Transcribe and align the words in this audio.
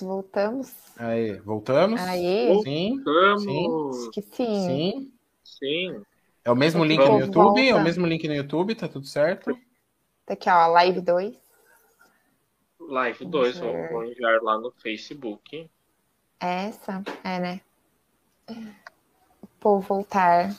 voltamos. 0.00 0.74
Aí, 0.96 1.38
voltamos? 1.40 2.00
Aí. 2.02 2.60
Sim. 2.62 3.02
Vamos! 3.02 3.98
Acho 3.98 4.10
que 4.10 4.22
sim. 4.22 4.66
Sim. 4.66 5.12
Sim. 5.42 6.02
É 6.44 6.50
o 6.50 6.56
mesmo 6.56 6.84
link 6.84 6.98
Volta. 6.98 7.12
no 7.12 7.20
YouTube? 7.20 7.68
É 7.68 7.74
o 7.74 7.82
mesmo 7.82 8.06
link 8.06 8.26
no 8.28 8.34
YouTube, 8.34 8.74
tá 8.74 8.88
tudo 8.88 9.06
certo? 9.06 9.58
Tá 10.26 10.34
aqui, 10.34 10.48
ó, 10.50 10.66
live 10.66 11.00
2. 11.00 11.34
Live 12.80 13.24
2, 13.24 13.58
vou, 13.58 13.88
vou 13.90 14.04
enviar 14.04 14.42
lá 14.42 14.58
no 14.58 14.70
Facebook. 14.70 15.70
Essa, 16.38 17.02
é, 17.24 17.38
né? 17.38 17.60
Por 19.58 19.80
voltar. 19.80 20.54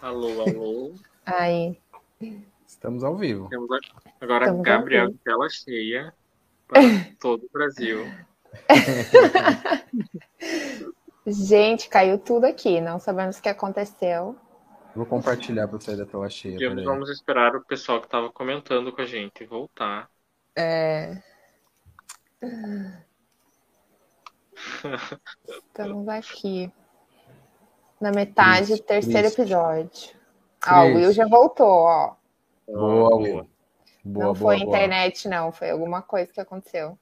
Alô, 0.00 0.42
alô. 0.42 0.94
Aí. 1.24 1.78
Estamos 2.66 3.02
ao 3.04 3.16
vivo. 3.16 3.48
Agora 4.20 4.46
Estamos 4.46 4.62
Gabriel 4.62 5.14
tela 5.24 5.48
cheia 5.48 6.14
para 6.66 6.80
todo 7.20 7.44
o 7.44 7.50
Brasil. 7.52 8.06
Gente, 11.26 11.88
caiu 11.88 12.18
tudo 12.18 12.44
aqui. 12.44 12.80
Não 12.80 12.98
sabemos 12.98 13.38
o 13.38 13.42
que 13.42 13.48
aconteceu. 13.48 14.36
Vou 14.94 15.06
compartilhar 15.06 15.66
para 15.66 15.80
sair 15.80 15.96
da 15.96 16.06
tela 16.06 16.28
cheia. 16.28 16.56
E 16.60 16.84
vamos 16.84 17.10
esperar 17.10 17.56
o 17.56 17.64
pessoal 17.64 18.00
que 18.00 18.06
estava 18.06 18.30
comentando 18.30 18.92
com 18.92 19.00
a 19.00 19.06
gente 19.06 19.44
voltar. 19.44 20.08
É. 20.56 21.20
Estamos 25.48 26.06
aqui. 26.08 26.72
Na 28.00 28.12
metade 28.12 28.66
do 28.66 28.82
Triste, 28.82 28.86
terceiro 28.86 29.28
episódio. 29.28 30.14
Ah, 30.62 30.84
o 30.84 30.94
Will 30.94 31.12
já 31.12 31.26
voltou, 31.26 31.66
ó. 31.66 32.14
Boa, 32.66 33.16
Will. 33.16 33.53
Boa, 34.04 34.26
não 34.26 34.32
boa, 34.34 34.56
foi 34.56 34.64
boa. 34.64 34.76
internet, 34.76 35.28
não. 35.28 35.50
Foi 35.52 35.70
alguma 35.70 36.02
coisa 36.02 36.32
que 36.32 36.40
aconteceu. 36.40 36.98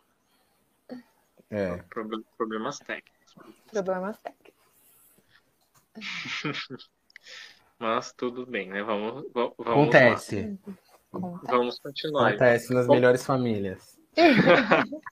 É. 1.50 1.76
Proble- 1.90 2.24
Problemas 2.36 2.78
técnicos. 2.78 3.34
Problemas 3.70 4.18
técnicos. 4.22 4.52
Mas 7.78 8.12
tudo 8.12 8.46
bem, 8.46 8.68
né? 8.68 8.82
Vamos, 8.82 9.24
va- 9.32 9.52
vamos 9.58 9.88
Acontece. 9.88 10.58
lá. 11.12 11.38
Vamos 11.44 11.78
continuar. 11.80 12.28
Acontece 12.28 12.72
nas 12.72 12.86
Bom. 12.86 12.94
melhores 12.94 13.24
famílias. 13.24 13.98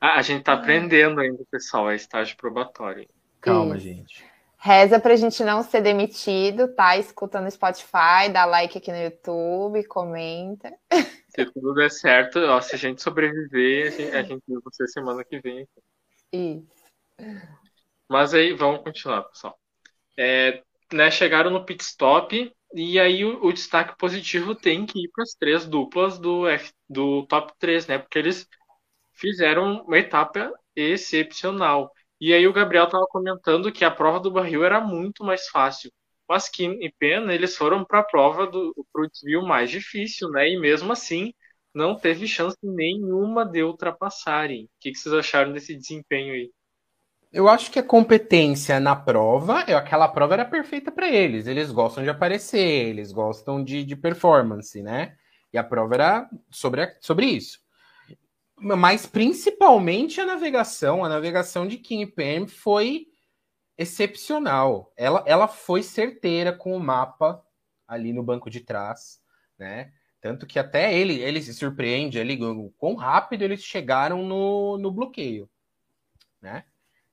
Ah, 0.00 0.16
a 0.18 0.22
gente 0.22 0.42
tá 0.42 0.52
aprendendo 0.54 1.20
ainda, 1.20 1.42
pessoal. 1.50 1.90
É 1.90 1.94
estágio 1.96 2.36
probatório. 2.36 3.08
Calma, 3.40 3.76
Isso. 3.76 3.84
gente. 3.86 4.24
Reza 4.58 4.98
pra 4.98 5.16
gente 5.16 5.44
não 5.44 5.62
ser 5.62 5.82
demitido, 5.82 6.74
tá? 6.74 6.96
Escuta 6.96 7.40
no 7.40 7.50
Spotify, 7.50 8.30
dá 8.32 8.44
like 8.44 8.78
aqui 8.78 8.90
no 8.90 8.98
YouTube, 8.98 9.84
comenta. 9.84 10.72
Se 11.28 11.44
tudo 11.52 11.74
der 11.74 11.90
certo, 11.90 12.38
ó, 12.38 12.60
se 12.62 12.74
a 12.74 12.78
gente 12.78 13.02
sobreviver, 13.02 13.88
a 13.88 13.90
gente, 13.90 14.16
a 14.16 14.22
gente 14.22 14.42
vê 14.48 14.58
você 14.64 14.88
semana 14.88 15.22
que 15.22 15.38
vem. 15.38 15.68
Isso. 16.32 16.66
Mas 18.08 18.32
aí, 18.32 18.54
vamos 18.54 18.82
continuar, 18.82 19.24
pessoal. 19.24 19.58
É, 20.16 20.62
né, 20.90 21.10
chegaram 21.10 21.50
no 21.50 21.66
pit 21.66 21.84
stop 21.84 22.50
e 22.72 22.98
aí 22.98 23.24
o, 23.24 23.44
o 23.44 23.52
destaque 23.52 23.96
positivo 23.96 24.54
tem 24.54 24.86
que 24.86 25.04
ir 25.04 25.08
para 25.08 25.24
as 25.24 25.34
três 25.34 25.66
duplas 25.66 26.18
do, 26.18 26.48
F, 26.48 26.72
do 26.88 27.26
top 27.26 27.52
3, 27.58 27.86
né? 27.86 27.98
Porque 27.98 28.18
eles 28.18 28.48
fizeram 29.12 29.82
uma 29.82 29.98
etapa 29.98 30.52
excepcional. 30.74 31.92
E 32.20 32.32
aí 32.32 32.46
o 32.46 32.52
Gabriel 32.52 32.84
estava 32.86 33.06
comentando 33.08 33.72
que 33.72 33.84
a 33.84 33.90
prova 33.90 34.20
do 34.20 34.30
barril 34.30 34.64
era 34.64 34.80
muito 34.80 35.24
mais 35.24 35.48
fácil. 35.48 35.90
Mas 36.28 36.48
Kim 36.48 36.72
e 36.82 36.92
Pena, 36.98 37.34
eles 37.34 37.56
foram 37.56 37.84
para 37.84 38.00
a 38.00 38.04
prova 38.04 38.46
do 38.46 38.74
pro 38.92 39.08
desvio 39.08 39.42
mais 39.46 39.70
difícil, 39.70 40.30
né? 40.30 40.48
E 40.50 40.58
mesmo 40.58 40.92
assim, 40.92 41.32
não 41.74 41.96
teve 41.98 42.26
chance 42.26 42.56
nenhuma 42.62 43.44
de 43.44 43.62
ultrapassarem. 43.62 44.64
O 44.64 44.68
que, 44.80 44.90
que 44.92 44.98
vocês 44.98 45.14
acharam 45.14 45.52
desse 45.52 45.76
desempenho 45.76 46.34
aí? 46.34 46.50
Eu 47.32 47.48
acho 47.48 47.70
que 47.70 47.78
a 47.78 47.82
competência 47.82 48.80
na 48.80 48.96
prova, 48.96 49.64
eu- 49.68 49.76
aquela 49.76 50.08
prova 50.08 50.34
era 50.34 50.44
perfeita 50.44 50.90
para 50.90 51.08
eles. 51.08 51.46
Eles 51.46 51.70
gostam 51.70 52.02
de 52.02 52.10
aparecer, 52.10 52.88
eles 52.88 53.12
gostam 53.12 53.62
de, 53.62 53.84
de 53.84 53.94
performance, 53.96 54.80
né? 54.82 55.16
E 55.52 55.58
a 55.58 55.64
prova 55.64 55.94
era 55.94 56.30
sobre, 56.50 56.96
sobre 57.00 57.26
isso. 57.26 57.60
Mas 58.58 59.06
principalmente 59.06 60.20
a 60.20 60.26
navegação, 60.26 61.04
a 61.04 61.08
navegação 61.08 61.66
de 61.66 61.76
Kim 61.76 62.06
Pam 62.06 62.46
foi 62.46 63.06
excepcional. 63.76 64.92
Ela, 64.96 65.22
ela 65.26 65.46
foi 65.46 65.82
certeira 65.82 66.52
com 66.52 66.74
o 66.74 66.80
mapa 66.80 67.44
ali 67.86 68.12
no 68.12 68.22
banco 68.22 68.48
de 68.48 68.60
trás, 68.60 69.20
né? 69.58 69.92
Tanto 70.20 70.46
que 70.46 70.58
até 70.58 70.98
ele, 70.98 71.20
ele 71.20 71.40
se 71.42 71.52
surpreende 71.52 72.18
ali, 72.18 72.38
quão 72.78 72.94
rápido 72.94 73.42
eles 73.42 73.62
chegaram 73.62 74.24
no, 74.24 74.78
no 74.78 74.90
bloqueio, 74.90 75.48
né? 76.40 76.64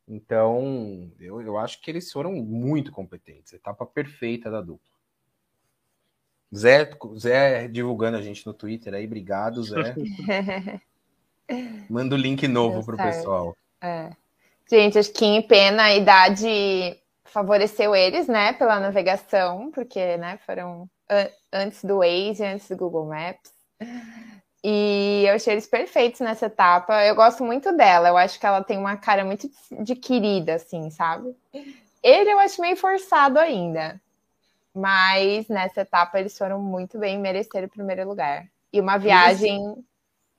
Então, 0.08 1.12
eu, 1.20 1.42
eu 1.42 1.58
acho 1.58 1.81
que 1.81 1.92
eles 1.92 2.12
foram 2.12 2.34
muito 2.34 2.92
competentes. 2.92 3.54
Etapa 3.54 3.86
perfeita 3.86 4.50
da 4.50 4.62
dupla. 4.62 4.92
Zé, 6.56 6.90
Zé 7.18 7.68
divulgando 7.68 8.18
a 8.18 8.22
gente 8.22 8.46
no 8.46 8.54
Twitter 8.54 8.94
aí, 8.94 9.06
obrigado, 9.06 9.64
Zé. 9.64 9.96
Manda 11.90 12.16
o 12.16 12.18
link 12.18 12.48
novo 12.48 12.76
Deu 12.76 12.84
pro 12.84 12.98
certo. 12.98 13.16
pessoal. 13.16 13.56
É. 13.81 14.09
Gente, 14.70 14.98
acho 14.98 15.12
que 15.12 15.26
em 15.26 15.42
pena 15.42 15.84
a 15.84 15.96
idade 15.96 16.98
favoreceu 17.26 17.96
eles, 17.96 18.28
né, 18.28 18.54
pela 18.54 18.80
navegação, 18.80 19.72
porque, 19.72 20.18
né, 20.18 20.38
foram 20.46 20.90
an- 21.09 21.30
antes 21.52 21.84
do 21.84 21.98
Waze, 21.98 22.44
antes 22.44 22.70
do 22.70 22.78
Google 22.78 23.06
Maps. 23.08 23.52
E 24.64 25.26
eu 25.28 25.36
achei 25.36 25.54
eles 25.54 25.68
perfeitos 25.68 26.22
nessa 26.22 26.46
etapa. 26.46 27.04
Eu 27.04 27.16
gosto 27.16 27.44
muito 27.44 27.75
dela. 27.75 28.08
Eu 28.08 28.18
acho 28.18 28.40
que 28.40 28.46
ela 28.46 28.64
tem 28.64 28.78
uma 28.78 28.96
cara 28.96 29.25
muito 29.25 29.50
de 29.84 29.96
querida, 29.96 30.56
assim, 30.56 30.90
sabe? 30.90 31.36
Ele 32.02 32.31
eu 32.31 32.40
acho 32.40 32.62
meio 32.62 32.78
forçado 32.78 33.38
ainda. 33.40 34.00
Mas 34.74 35.48
nessa 35.50 35.81
etapa 35.81 36.20
eles 36.20 36.38
foram 36.38 36.62
muito 36.62 36.98
bem, 36.98 37.20
mereceram 37.20 37.68
o 37.68 37.72
primeiro 37.72 38.08
lugar. 38.08 38.48
E 38.72 38.80
uma 38.80 38.98
viagem 38.98 39.60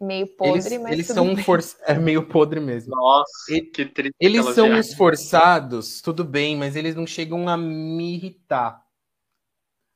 meio 0.01 0.27
podre, 0.37 0.59
Eles, 0.75 0.83
mas 0.83 0.93
eles 0.93 1.07
são 1.07 1.25
um 1.27 1.35
bem. 1.35 1.45
for... 1.45 1.61
é 1.87 1.95
meio 1.99 2.27
podre 2.27 2.61
mesmo. 2.61 2.95
Nossa, 2.95 3.55
E- 3.55 3.63
que 3.63 3.87
triste. 3.87 4.15
Eles 4.21 4.45
são 4.55 4.67
viagem. 4.67 4.81
esforçados, 4.81 6.01
tudo 6.01 6.25
bem, 6.25 6.57
mas 6.57 6.77
eles 6.77 6.95
não 6.95 7.07
chegam 7.07 7.49
a 7.49 7.57
me 7.57 8.15
irritar. 8.15 8.85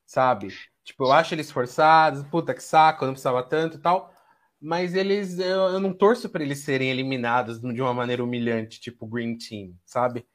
Sabe? 0.07 0.49
Tipo, 0.85 1.05
eu 1.05 1.13
acho 1.13 1.35
eles 1.35 1.47
esforçados, 1.47 2.23
puta 2.29 2.55
que 2.55 2.63
saco, 2.63 3.05
eu 3.05 3.07
não 3.07 3.13
precisava 3.15 3.43
tanto 3.43 3.77
e 3.77 3.81
tal. 3.81 4.15
Mas 4.61 4.95
eles, 4.95 5.39
eu, 5.39 5.69
eu 5.69 5.81
não 5.81 5.93
torço 5.93 6.29
para 6.29 6.43
eles 6.43 6.61
serem 6.61 6.91
eliminados 6.91 7.61
de 7.61 7.81
uma 7.83 7.95
maneira 7.95 8.25
humilhante, 8.25 8.81
tipo 8.81 9.07
Green 9.07 9.37
Team, 9.37 9.75
sabe? 9.85 10.27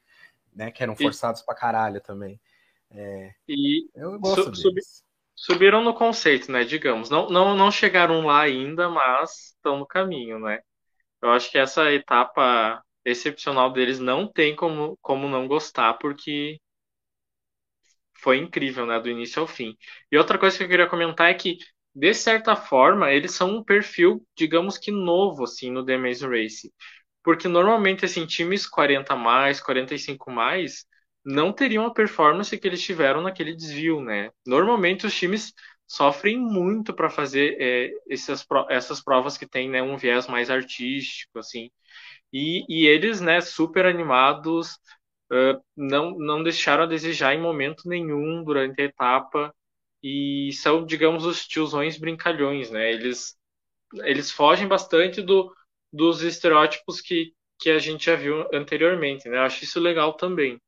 Né? 0.53 0.72
Que 0.72 0.84
eram 0.84 0.94
E- 0.94 0.97
forçados 0.97 1.41
pra 1.41 1.56
caralho 1.56 2.00
também. 2.00 2.40
E 3.50 3.90
Eu 3.95 4.19
gosto 4.19 4.51
deles. 4.51 5.03
Subiram 5.44 5.84
no 5.84 5.94
conceito, 5.94 6.52
né? 6.52 6.64
Digamos. 6.64 7.09
Não, 7.09 7.28
não, 7.30 7.56
não 7.56 7.70
chegaram 7.72 8.26
lá 8.26 8.42
ainda, 8.44 8.90
mas 8.90 9.54
estão 9.56 9.78
no 9.80 9.86
caminho, 9.88 10.40
né? 10.40 10.59
Eu 11.22 11.31
acho 11.31 11.52
que 11.52 11.58
essa 11.58 11.92
etapa 11.94 12.81
excepcional 13.06 13.72
deles 13.74 14.00
não 14.00 14.28
tem 14.31 14.56
como, 14.56 14.98
como 15.02 15.30
não 15.30 15.48
gostar, 15.48 15.96
porque 15.96 16.59
foi 18.14 18.38
incrível, 18.38 18.86
né? 18.86 19.00
Do 19.00 19.09
início 19.09 19.42
ao 19.42 19.48
fim. 19.48 19.76
E 20.12 20.18
outra 20.18 20.38
coisa 20.38 20.58
que 20.58 20.64
eu 20.64 20.70
queria 20.70 20.88
comentar 20.90 21.30
é 21.30 21.34
que, 21.34 21.58
de 21.94 22.14
certa 22.14 22.56
forma, 22.56 23.12
eles 23.12 23.34
são 23.34 23.58
um 23.58 23.64
perfil, 23.64 24.25
digamos 24.38 24.78
que 24.78 24.92
novo, 24.92 25.44
assim, 25.44 25.72
no 25.72 25.86
The 25.86 25.98
Race. 25.98 26.72
Porque 27.24 27.48
normalmente, 27.48 28.06
assim, 28.06 28.25
times 28.25 28.68
40 28.68 29.16
mais, 29.16 29.60
45 29.62 30.31
mais, 30.31 30.86
não 31.26 31.54
teriam 31.54 31.86
a 31.86 31.94
performance 31.94 32.58
que 32.58 32.68
eles 32.68 32.82
tiveram 32.84 33.22
naquele 33.22 33.56
desvio, 33.56 34.02
né? 34.02 34.32
Normalmente 34.46 35.06
os 35.06 35.16
times 35.16 35.54
sofrem 35.88 36.38
muito 36.40 36.94
para 36.94 37.10
fazer 37.10 37.58
é, 37.60 37.92
essas, 38.10 38.46
essas 38.70 39.02
provas 39.04 39.38
que 39.38 39.48
tem 39.48 39.70
né, 39.70 39.82
um 39.82 39.98
viés 39.98 40.28
mais 40.28 40.50
artístico, 40.50 41.40
assim. 41.40 41.70
E, 42.32 42.66
e 42.70 42.88
eles, 42.88 43.22
né, 43.22 43.42
super 43.42 43.86
animados, 43.86 44.78
eh, 45.31 45.58
não, 45.75 46.18
não 46.18 46.44
deixaram 46.44 46.84
a 46.84 46.88
desejar 46.88 47.34
em 47.36 47.42
momento 47.42 47.88
nenhum 47.88 48.44
durante 48.44 48.81
a 48.81 48.86
etapa. 48.86 49.54
E 50.04 50.52
são, 50.54 50.86
digamos, 50.86 51.26
os 51.26 51.48
tiozões 51.48 51.98
brincalhões, 51.98 52.69
né? 52.72 52.92
Eles, 52.92 53.38
eles 54.06 54.31
fogem 54.31 54.68
bastante 54.68 55.22
do, 55.22 55.54
dos 55.92 56.22
estereótipos 56.24 57.02
que, 57.02 57.34
que 57.60 57.69
a 57.72 57.80
gente 57.80 58.06
já 58.06 58.16
viu 58.16 58.48
anteriormente, 58.54 59.30
né? 59.30 59.38
Eu 59.38 59.44
acho 59.44 59.64
isso 59.64 59.80
legal 59.80 60.14
também. 60.16 60.60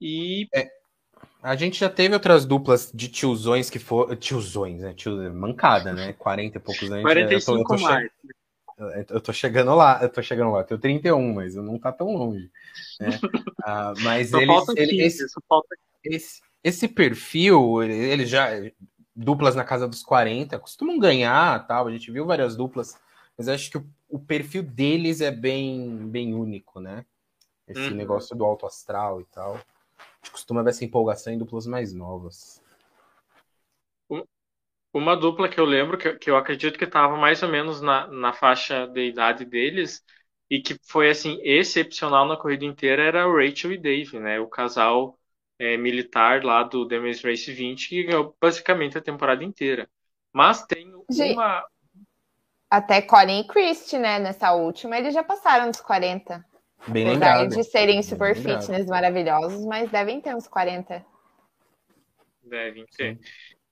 E 0.00 0.48
A 1.42 1.56
gente 1.56 1.78
já 1.78 1.88
teve 1.88 2.14
outras 2.14 2.44
duplas 2.44 2.90
de 2.92 3.08
tiozões 3.08 3.70
que 3.70 3.78
foram. 3.78 4.14
Tiozões, 4.16 4.80
né? 4.80 4.92
Tio... 4.94 5.32
Mancada, 5.32 5.92
né? 5.92 6.12
40 6.12 6.58
e 6.58 6.60
poucos 6.60 6.90
anos. 6.90 7.02
45 7.02 7.60
eu 7.60 7.64
tô, 7.64 7.74
eu 7.74 7.76
tô 7.76 7.78
che- 7.78 7.84
mais. 7.84 8.10
Eu 9.08 9.20
tô 9.22 9.32
chegando 9.32 9.74
lá, 9.74 10.00
eu 10.02 10.08
tô 10.08 10.22
chegando 10.22 10.50
lá, 10.50 10.60
eu 10.60 10.64
tenho 10.64 10.80
31, 10.80 11.32
mas 11.34 11.54
não 11.54 11.78
tá 11.78 11.90
tão 11.90 12.14
longe. 12.14 12.50
né? 13.00 13.18
Ah, 13.64 13.94
mas 14.02 14.30
Só 14.30 14.38
eles, 14.38 14.54
falta 14.54 14.72
ele- 14.76 14.90
15, 14.90 15.02
esse, 15.02 15.28
só 15.30 15.40
falta 15.48 15.76
esse, 16.04 16.40
esse 16.62 16.88
perfil, 16.88 17.82
ele, 17.82 17.94
ele 17.94 18.26
já. 18.26 18.48
duplas 19.14 19.54
na 19.54 19.64
casa 19.64 19.88
dos 19.88 20.02
40, 20.02 20.58
costumam 20.58 20.98
ganhar, 20.98 21.66
tal. 21.66 21.86
A 21.86 21.90
gente 21.90 22.10
viu 22.10 22.26
várias 22.26 22.54
duplas, 22.54 22.98
mas 23.38 23.48
acho 23.48 23.70
que 23.70 23.78
o, 23.78 23.86
o 24.10 24.18
perfil 24.18 24.62
deles 24.62 25.22
é 25.22 25.30
bem, 25.30 26.06
bem 26.08 26.34
único, 26.34 26.78
né? 26.78 27.06
Esse 27.66 27.88
uhum. 27.88 27.96
negócio 27.96 28.36
do 28.36 28.44
alto 28.44 28.66
astral 28.66 29.22
e 29.22 29.24
tal. 29.24 29.58
A 30.26 30.28
gente 30.28 30.30
costuma 30.32 30.62
ver 30.62 30.70
essa 30.70 30.84
empolgação 30.84 31.32
em 31.32 31.38
duplas 31.38 31.66
mais 31.66 31.92
novas. 31.92 32.60
Uma 34.92 35.16
dupla 35.16 35.48
que 35.48 35.60
eu 35.60 35.64
lembro, 35.64 35.96
que, 35.96 36.14
que 36.14 36.28
eu 36.28 36.36
acredito 36.36 36.78
que 36.78 36.84
estava 36.84 37.16
mais 37.16 37.42
ou 37.42 37.48
menos 37.48 37.80
na, 37.80 38.08
na 38.08 38.32
faixa 38.32 38.88
de 38.88 39.06
idade 39.06 39.44
deles, 39.44 40.02
e 40.50 40.60
que 40.60 40.76
foi 40.82 41.10
assim 41.10 41.38
excepcional 41.42 42.26
na 42.26 42.36
corrida 42.36 42.64
inteira, 42.64 43.04
era 43.04 43.28
o 43.28 43.36
Rachel 43.36 43.72
e 43.72 43.78
Dave, 43.78 44.18
né? 44.18 44.40
O 44.40 44.48
casal 44.48 45.16
é, 45.60 45.76
militar 45.76 46.42
lá 46.42 46.64
do 46.64 46.88
The 46.88 46.98
Maze 46.98 47.22
Race 47.22 47.52
20, 47.52 47.88
que 47.88 48.04
ganhou 48.04 48.34
basicamente 48.40 48.98
a 48.98 49.02
temporada 49.02 49.44
inteira. 49.44 49.88
Mas 50.32 50.64
tem 50.64 50.92
uma. 51.08 51.64
Até 52.68 53.00
Colin 53.00 53.40
e 53.40 53.46
Christie, 53.46 53.98
né? 53.98 54.18
Nessa 54.18 54.52
última, 54.54 54.98
eles 54.98 55.14
já 55.14 55.22
passaram 55.22 55.70
dos 55.70 55.80
40. 55.80 56.44
Bem 56.88 57.08
Apesar 57.10 57.42
lembrado. 57.42 57.48
de 57.48 57.64
serem 57.64 58.02
super 58.02 58.34
Bem 58.34 58.42
fitness 58.42 58.68
lembrado. 58.68 58.88
maravilhosos, 58.88 59.64
mas 59.66 59.90
devem 59.90 60.20
ter 60.20 60.34
uns 60.34 60.46
40. 60.48 61.04
Devem 62.42 62.86
ter. 62.96 63.16
Sim. 63.16 63.20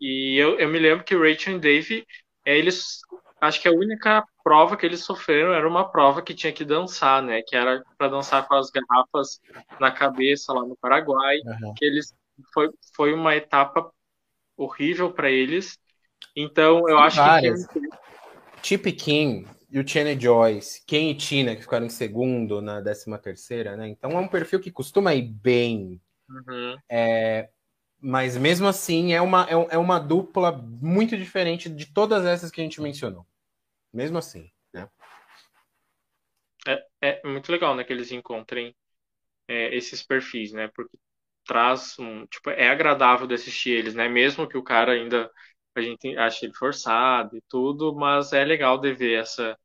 E 0.00 0.36
eu, 0.38 0.58
eu 0.58 0.68
me 0.68 0.78
lembro 0.78 1.04
que 1.04 1.14
Rachel 1.16 1.56
e 1.56 1.60
Dave, 1.60 2.06
é, 2.44 2.58
eles 2.58 3.00
acho 3.40 3.60
que 3.60 3.68
a 3.68 3.72
única 3.72 4.24
prova 4.42 4.76
que 4.76 4.84
eles 4.86 5.04
sofreram 5.04 5.52
era 5.52 5.68
uma 5.68 5.90
prova 5.90 6.22
que 6.22 6.34
tinha 6.34 6.52
que 6.52 6.64
dançar, 6.64 7.22
né? 7.22 7.42
Que 7.46 7.56
era 7.56 7.82
para 7.96 8.08
dançar 8.08 8.46
com 8.46 8.54
as 8.54 8.70
garrafas 8.70 9.40
na 9.80 9.90
cabeça 9.92 10.52
lá 10.52 10.64
no 10.64 10.76
Paraguai. 10.76 11.38
Uhum. 11.44 11.74
Que 11.74 11.84
eles 11.84 12.14
foi, 12.52 12.70
foi 12.94 13.14
uma 13.14 13.34
etapa 13.36 13.90
horrível 14.56 15.12
para 15.12 15.30
eles. 15.30 15.78
Então 16.36 16.88
eu 16.88 16.98
acho 16.98 17.16
várias. 17.18 17.66
que 17.66 17.80
Chip 18.62 18.92
King 18.92 19.46
e 19.74 19.78
o 19.80 19.82
Tiene 19.82 20.18
Joyce, 20.18 20.84
Ken 20.86 21.10
e 21.10 21.16
Tina 21.16 21.56
que 21.56 21.62
ficaram 21.62 21.84
em 21.84 21.90
segundo 21.90 22.62
na 22.62 22.80
13 22.80 23.18
terceira, 23.20 23.76
né? 23.76 23.88
Então 23.88 24.12
é 24.12 24.18
um 24.20 24.28
perfil 24.28 24.60
que 24.60 24.70
costuma 24.70 25.12
ir 25.16 25.22
bem. 25.22 26.00
Uhum. 26.28 26.78
É, 26.88 27.50
mas 28.00 28.36
mesmo 28.36 28.68
assim 28.68 29.14
é 29.14 29.20
uma, 29.20 29.44
é, 29.50 29.74
é 29.74 29.76
uma 29.76 29.98
dupla 29.98 30.52
muito 30.52 31.16
diferente 31.16 31.68
de 31.68 31.92
todas 31.92 32.24
essas 32.24 32.52
que 32.52 32.60
a 32.60 32.64
gente 32.64 32.80
mencionou. 32.80 33.26
Mesmo 33.92 34.16
assim, 34.16 34.48
né? 34.72 34.88
É, 36.68 36.86
é 37.02 37.28
muito 37.28 37.50
legal, 37.50 37.74
né, 37.74 37.82
que 37.82 37.92
eles 37.92 38.12
encontrem 38.12 38.76
é, 39.48 39.74
esses 39.74 40.04
perfis, 40.04 40.52
né? 40.52 40.70
Porque 40.72 40.96
traz 41.44 41.98
um, 41.98 42.24
tipo, 42.26 42.48
é 42.50 42.68
agradável 42.68 43.26
de 43.26 43.34
assistir 43.34 43.70
eles, 43.70 43.92
né? 43.92 44.08
Mesmo 44.08 44.48
que 44.48 44.56
o 44.56 44.62
cara 44.62 44.92
ainda 44.92 45.28
a 45.74 45.80
gente 45.80 46.16
ache 46.16 46.46
ele 46.46 46.54
forçado 46.54 47.36
e 47.36 47.42
tudo, 47.48 47.92
mas 47.92 48.32
é 48.32 48.44
legal 48.44 48.78
de 48.78 48.92
ver 48.94 49.18
essa 49.18 49.58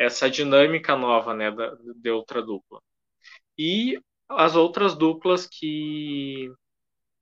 essa 0.00 0.30
dinâmica 0.30 0.96
nova, 0.96 1.34
né, 1.34 1.50
da, 1.50 1.76
de 1.96 2.10
outra 2.10 2.42
dupla. 2.42 2.80
E 3.58 4.00
as 4.28 4.56
outras 4.56 4.96
duplas 4.96 5.46
que 5.46 6.50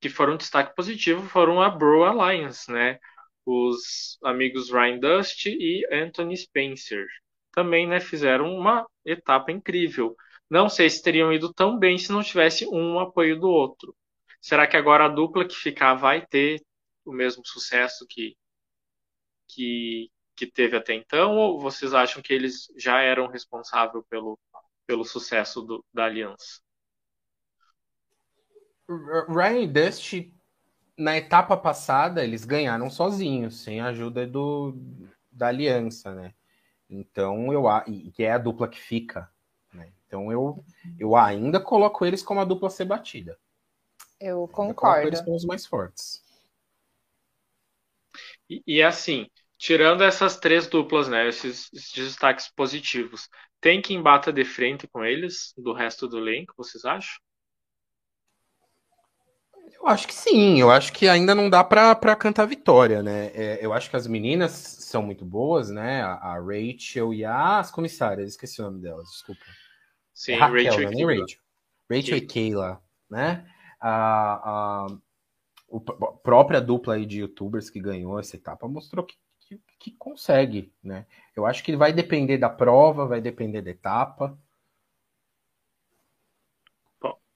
que 0.01 0.09
foram 0.09 0.37
destaque 0.37 0.77
positivo 0.77 1.23
foram 1.29 1.61
a 1.61 1.69
Bro 1.71 2.05
Alliance, 2.05 2.71
né? 2.71 3.01
Os 3.45 4.19
amigos 4.23 4.71
Ryan 4.71 4.99
Dust 5.01 5.47
e 5.47 5.85
Anthony 5.93 6.37
Spencer. 6.37 7.07
Também 7.53 7.89
né, 7.89 8.01
fizeram 8.01 8.55
uma 8.55 8.87
etapa 9.05 9.51
incrível. 9.53 10.17
Não 10.51 10.69
sei 10.69 10.89
se 10.91 11.03
teriam 11.03 11.33
ido 11.33 11.53
tão 11.53 11.79
bem 11.79 11.99
se 11.99 12.13
não 12.13 12.23
tivesse 12.23 12.67
um 12.69 13.01
apoio 13.01 13.41
do 13.41 13.49
outro. 13.49 13.95
Será 14.41 14.67
que 14.69 14.77
agora 14.77 15.07
a 15.07 15.09
dupla 15.09 15.47
que 15.47 15.55
ficar 15.57 15.95
vai 15.95 16.25
ter 16.27 16.63
o 17.05 17.13
mesmo 17.13 17.43
sucesso 17.45 18.07
que, 18.09 18.37
que, 19.49 20.11
que 20.39 20.47
teve 20.47 20.77
até 20.77 20.95
então? 20.95 21.37
Ou 21.37 21.61
vocês 21.61 21.93
acham 21.93 22.23
que 22.23 22.33
eles 22.33 22.73
já 22.77 23.01
eram 23.01 23.27
responsáveis 23.27 24.05
pelo, 24.09 24.39
pelo 24.87 25.05
sucesso 25.05 25.61
do, 25.63 25.85
da 25.93 26.05
aliança? 26.05 26.61
Ryan 29.29 29.59
e 29.59 29.67
Dust, 29.67 30.33
na 30.97 31.17
etapa 31.17 31.57
passada, 31.57 32.23
eles 32.23 32.45
ganharam 32.45 32.89
sozinhos, 32.89 33.61
sem 33.61 33.81
a 33.81 33.87
ajuda 33.87 34.27
do, 34.27 34.75
da 35.31 35.49
aliança, 35.49 36.15
né? 36.15 36.33
Então, 36.89 37.53
eu 37.53 37.65
que 38.15 38.23
é 38.23 38.33
a 38.33 38.39
dupla 38.39 38.69
que 38.69 38.81
fica. 38.81 39.31
Né? 39.73 39.93
Então, 40.07 40.33
eu, 40.33 40.65
eu 40.99 41.17
ainda 41.17 41.61
coloco 41.61 42.07
eles 42.07 42.23
como 42.23 42.41
a 42.41 42.45
dupla 42.45 42.69
a 42.69 42.71
ser 42.71 42.85
batida. 42.87 43.37
Eu 44.21 44.49
concordo. 44.49 45.07
eles 45.07 45.21
como 45.21 45.37
os 45.37 45.45
mais 45.45 45.67
fortes. 45.67 46.25
E, 48.49 48.63
e, 48.67 48.83
assim, 48.83 49.29
tirando 49.59 50.03
essas 50.03 50.37
três 50.37 50.69
duplas, 50.69 51.09
né? 51.09 51.29
Esses, 51.29 51.71
esses 51.73 51.93
destaques 51.93 52.49
positivos, 52.49 53.29
tem 53.61 53.83
quem 53.83 54.01
bata 54.01 54.33
de 54.33 54.45
frente 54.45 54.87
com 54.87 55.05
eles 55.05 55.53
do 55.59 55.73
resto 55.73 56.07
do 56.07 56.19
elenco, 56.19 56.55
vocês 56.57 56.85
acham? 56.85 57.19
Eu 59.75 59.87
acho 59.87 60.07
que 60.09 60.15
sim, 60.15 60.61
eu 60.61 60.71
acho 60.71 60.93
que 60.93 61.09
ainda 61.09 61.35
não 61.35 61.49
dá 61.51 61.63
para 61.63 62.17
cantar 62.17 62.47
vitória, 62.47 63.03
né? 63.03 63.27
É, 63.35 63.59
eu 63.65 63.73
acho 63.73 63.91
que 63.91 63.97
as 63.97 64.07
meninas 64.07 64.53
são 64.53 65.03
muito 65.03 65.25
boas, 65.25 65.71
né? 65.71 66.03
A, 66.03 66.15
a 66.15 66.41
Rachel 66.41 67.13
e 67.13 67.25
a, 67.25 67.59
as 67.59 67.71
comissárias, 67.71 68.31
esqueci 68.31 68.61
o 68.61 68.65
nome 68.65 68.81
delas, 68.81 69.09
desculpa. 69.09 69.45
Sim, 70.15 70.33
é 70.33 70.37
Raquel, 70.37 70.73
Rachel, 70.73 70.91
né? 70.91 70.97
e 70.97 71.21
Rachel. 71.21 71.41
Rachel 71.91 72.17
e 72.17 72.21
Kayla, 72.27 72.83
né? 73.11 73.47
A, 73.81 73.91
a, 73.91 74.87
a 74.87 76.13
própria 76.25 76.61
dupla 76.61 76.95
aí 76.95 77.07
de 77.07 77.21
youtubers 77.21 77.71
que 77.71 77.81
ganhou 77.81 78.19
essa 78.19 78.37
etapa 78.37 78.67
mostrou 78.67 79.05
que, 79.05 79.15
que, 79.49 79.61
que 79.79 79.91
consegue, 79.93 80.73
né? 80.83 81.07
Eu 81.35 81.47
acho 81.47 81.63
que 81.65 81.77
vai 81.77 81.93
depender 81.93 82.39
da 82.39 82.51
prova, 82.51 83.07
vai 83.07 83.21
depender 83.21 83.63
da 83.63 83.71
etapa. 83.71 84.39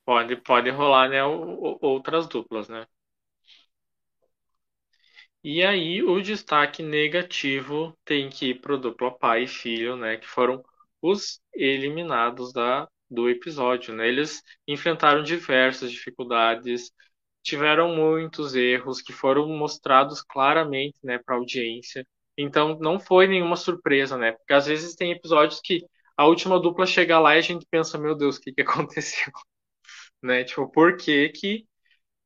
Pode, 0.05 0.37
pode 0.37 0.71
rolar, 0.71 1.09
né, 1.09 1.25
outras 1.25 2.29
duplas, 2.29 2.69
né? 2.69 2.87
E 5.45 5.63
aí 5.65 6.03
o 6.03 6.21
destaque 6.21 6.83
negativo 6.83 7.97
tem 8.05 8.29
que 8.31 8.51
ir 8.51 8.61
pro 8.61 8.79
dupla 8.79 9.11
pai 9.17 9.45
e 9.45 9.49
filho, 9.49 9.97
né, 9.97 10.17
que 10.17 10.27
foram 10.27 10.63
os 11.01 11.41
eliminados 11.55 12.53
da, 12.53 12.89
do 13.11 13.29
episódio, 13.29 13.95
né? 13.95 14.07
Eles 14.09 14.43
enfrentaram 14.69 15.23
diversas 15.23 15.91
dificuldades, 15.91 16.93
tiveram 17.43 17.95
muitos 17.95 18.55
erros 18.55 19.01
que 19.03 19.13
foram 19.13 19.49
mostrados 19.49 20.23
claramente, 20.23 20.97
né, 21.03 21.19
para 21.19 21.35
a 21.37 21.39
audiência. 21.39 22.07
Então 22.37 22.79
não 22.81 22.99
foi 23.01 23.27
nenhuma 23.27 23.57
surpresa, 23.57 24.17
né? 24.17 24.33
Porque 24.33 24.53
às 24.55 24.67
vezes 24.67 24.95
tem 24.95 25.13
episódios 25.13 25.61
que 25.63 25.85
a 26.17 26.27
última 26.27 26.59
dupla 26.61 26.87
chega 26.87 27.19
lá 27.19 27.35
e 27.37 27.39
a 27.39 27.43
gente 27.43 27.67
pensa, 27.71 27.99
meu 27.99 28.15
Deus, 28.17 28.37
o 28.37 28.41
que 28.41 28.53
que 28.53 28.63
aconteceu? 28.63 29.33
né? 30.23 30.45
Tipo, 30.45 30.69
por 30.71 30.97
que 30.97 31.29
que 31.31 31.67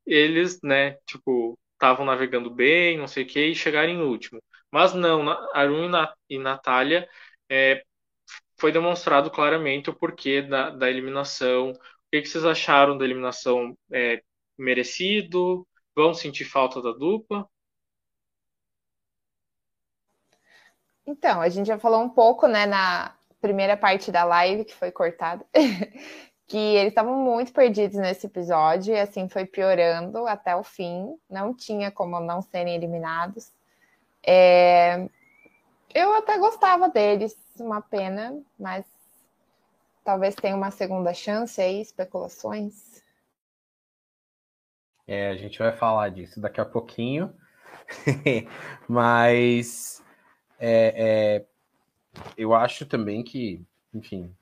eles, 0.05 0.59
né, 0.63 0.93
tipo, 1.07 1.57
estavam 1.73 2.05
navegando 2.05 2.49
bem, 2.51 2.97
não 2.97 3.07
sei 3.07 3.23
o 3.23 3.27
que, 3.27 3.39
e 3.47 3.55
chegaram 3.55 3.89
em 3.91 4.01
último. 4.01 4.41
Mas 4.71 4.93
não, 4.93 5.29
Arun 5.53 5.85
e, 5.85 5.89
Nat 5.89 6.13
Natália 6.31 7.09
é, 7.49 7.83
foi 8.59 8.71
demonstrado 8.71 9.31
claramente 9.31 9.89
o 9.89 9.95
porquê 9.95 10.41
da, 10.41 10.69
da 10.71 10.89
eliminação. 10.89 11.71
O 11.71 11.75
que, 12.11 12.21
que 12.21 12.27
vocês 12.29 12.45
acharam 12.45 12.97
da 12.97 13.05
eliminação? 13.05 13.77
É, 13.91 14.21
merecido? 14.57 15.67
Vão 15.95 16.13
sentir 16.13 16.45
falta 16.45 16.81
da 16.81 16.91
dupla? 16.91 17.47
Então, 21.05 21.39
a 21.39 21.47
gente 21.47 21.67
já 21.67 21.79
falou 21.79 22.01
um 22.01 22.09
pouco, 22.09 22.47
né, 22.47 22.65
na 22.65 23.15
primeira 23.39 23.77
parte 23.77 24.11
da 24.11 24.25
live 24.25 24.65
que 24.65 24.75
foi 24.75 24.91
cortada, 24.91 25.45
que 26.45 26.57
eles 26.57 26.89
estavam 26.89 27.15
muito 27.15 27.53
perdidos 27.53 27.97
nesse 27.97 28.27
episódio 28.27 28.93
e 28.93 28.99
assim 28.99 29.29
foi 29.29 29.45
piorando 29.45 30.27
até 30.27 30.55
o 30.55 30.63
fim. 30.63 31.17
Não 31.29 31.53
tinha 31.53 31.91
como 31.91 32.19
não 32.19 32.41
serem 32.41 32.75
eliminados. 32.75 33.51
É... 34.25 35.07
Eu 35.93 36.13
até 36.13 36.37
gostava 36.37 36.89
deles, 36.89 37.35
uma 37.57 37.81
pena, 37.81 38.37
mas 38.59 38.85
talvez 40.03 40.35
tenha 40.35 40.55
uma 40.55 40.71
segunda 40.71 41.13
chance 41.13 41.61
aí, 41.61 41.81
especulações. 41.81 43.01
É, 45.07 45.29
a 45.29 45.35
gente 45.35 45.57
vai 45.57 45.71
falar 45.71 46.09
disso 46.09 46.41
daqui 46.41 46.59
a 46.59 46.65
pouquinho, 46.65 47.33
mas 48.87 50.03
é, 50.59 50.93
é, 50.97 51.45
eu 52.37 52.53
acho 52.53 52.85
também 52.85 53.23
que, 53.23 53.63
enfim, 53.93 54.35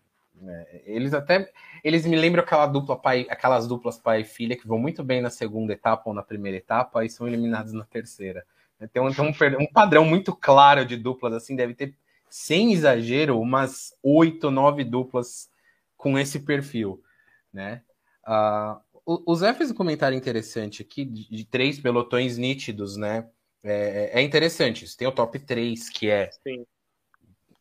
é, 0.44 0.82
eles 0.86 1.14
até 1.14 1.52
eles 1.84 2.06
me 2.06 2.16
lembram 2.16 2.44
aquela 2.44 2.66
dupla 2.66 2.98
pai, 2.98 3.28
aquelas 3.30 3.68
duplas 3.68 4.00
pai 4.00 4.22
e 4.22 4.26
filha 4.26 4.58
que 4.58 4.68
vão 4.68 4.80
muito 4.80 5.04
bem 5.04 5.22
na 5.22 5.30
segunda 5.30 5.74
etapa 5.74 6.04
ou 6.08 6.16
na 6.16 6.24
primeira 6.24 6.58
etapa 6.58 7.06
e 7.06 7.10
são 7.10 7.28
eliminados 7.28 7.72
na 7.72 7.86
terceira. 7.86 8.46
Tem 8.92 9.02
um, 9.02 9.14
tem 9.14 9.24
um, 9.24 9.62
um 9.62 9.72
padrão 9.72 10.04
muito 10.04 10.36
claro 10.36 10.86
de 10.86 10.98
duplas, 10.98 11.34
assim, 11.34 11.56
deve 11.56 11.74
ter, 11.74 11.96
sem 12.30 12.74
exagero, 12.74 13.40
umas 13.40 13.96
oito, 14.04 14.52
nove 14.52 14.84
duplas 14.84 15.50
com 15.96 16.20
esse 16.20 16.40
perfil, 16.40 17.02
né? 17.54 17.82
Uh, 18.28 18.82
o, 19.06 19.32
o 19.32 19.36
Zé 19.36 19.54
fez 19.54 19.72
um 19.72 19.76
comentário 19.76 20.18
interessante 20.18 20.82
aqui 20.82 21.06
de, 21.06 21.30
de 21.30 21.46
três 21.46 21.80
pelotões 21.80 22.38
nítidos, 22.38 22.98
né? 22.98 23.30
É, 23.64 24.20
é 24.20 24.22
interessante 24.22 24.86
isso. 24.86 24.98
Tem 24.98 25.08
o 25.08 25.12
top 25.12 25.40
3, 25.40 25.90
que 25.90 26.10
é. 26.10 26.30
Sim. 26.44 26.66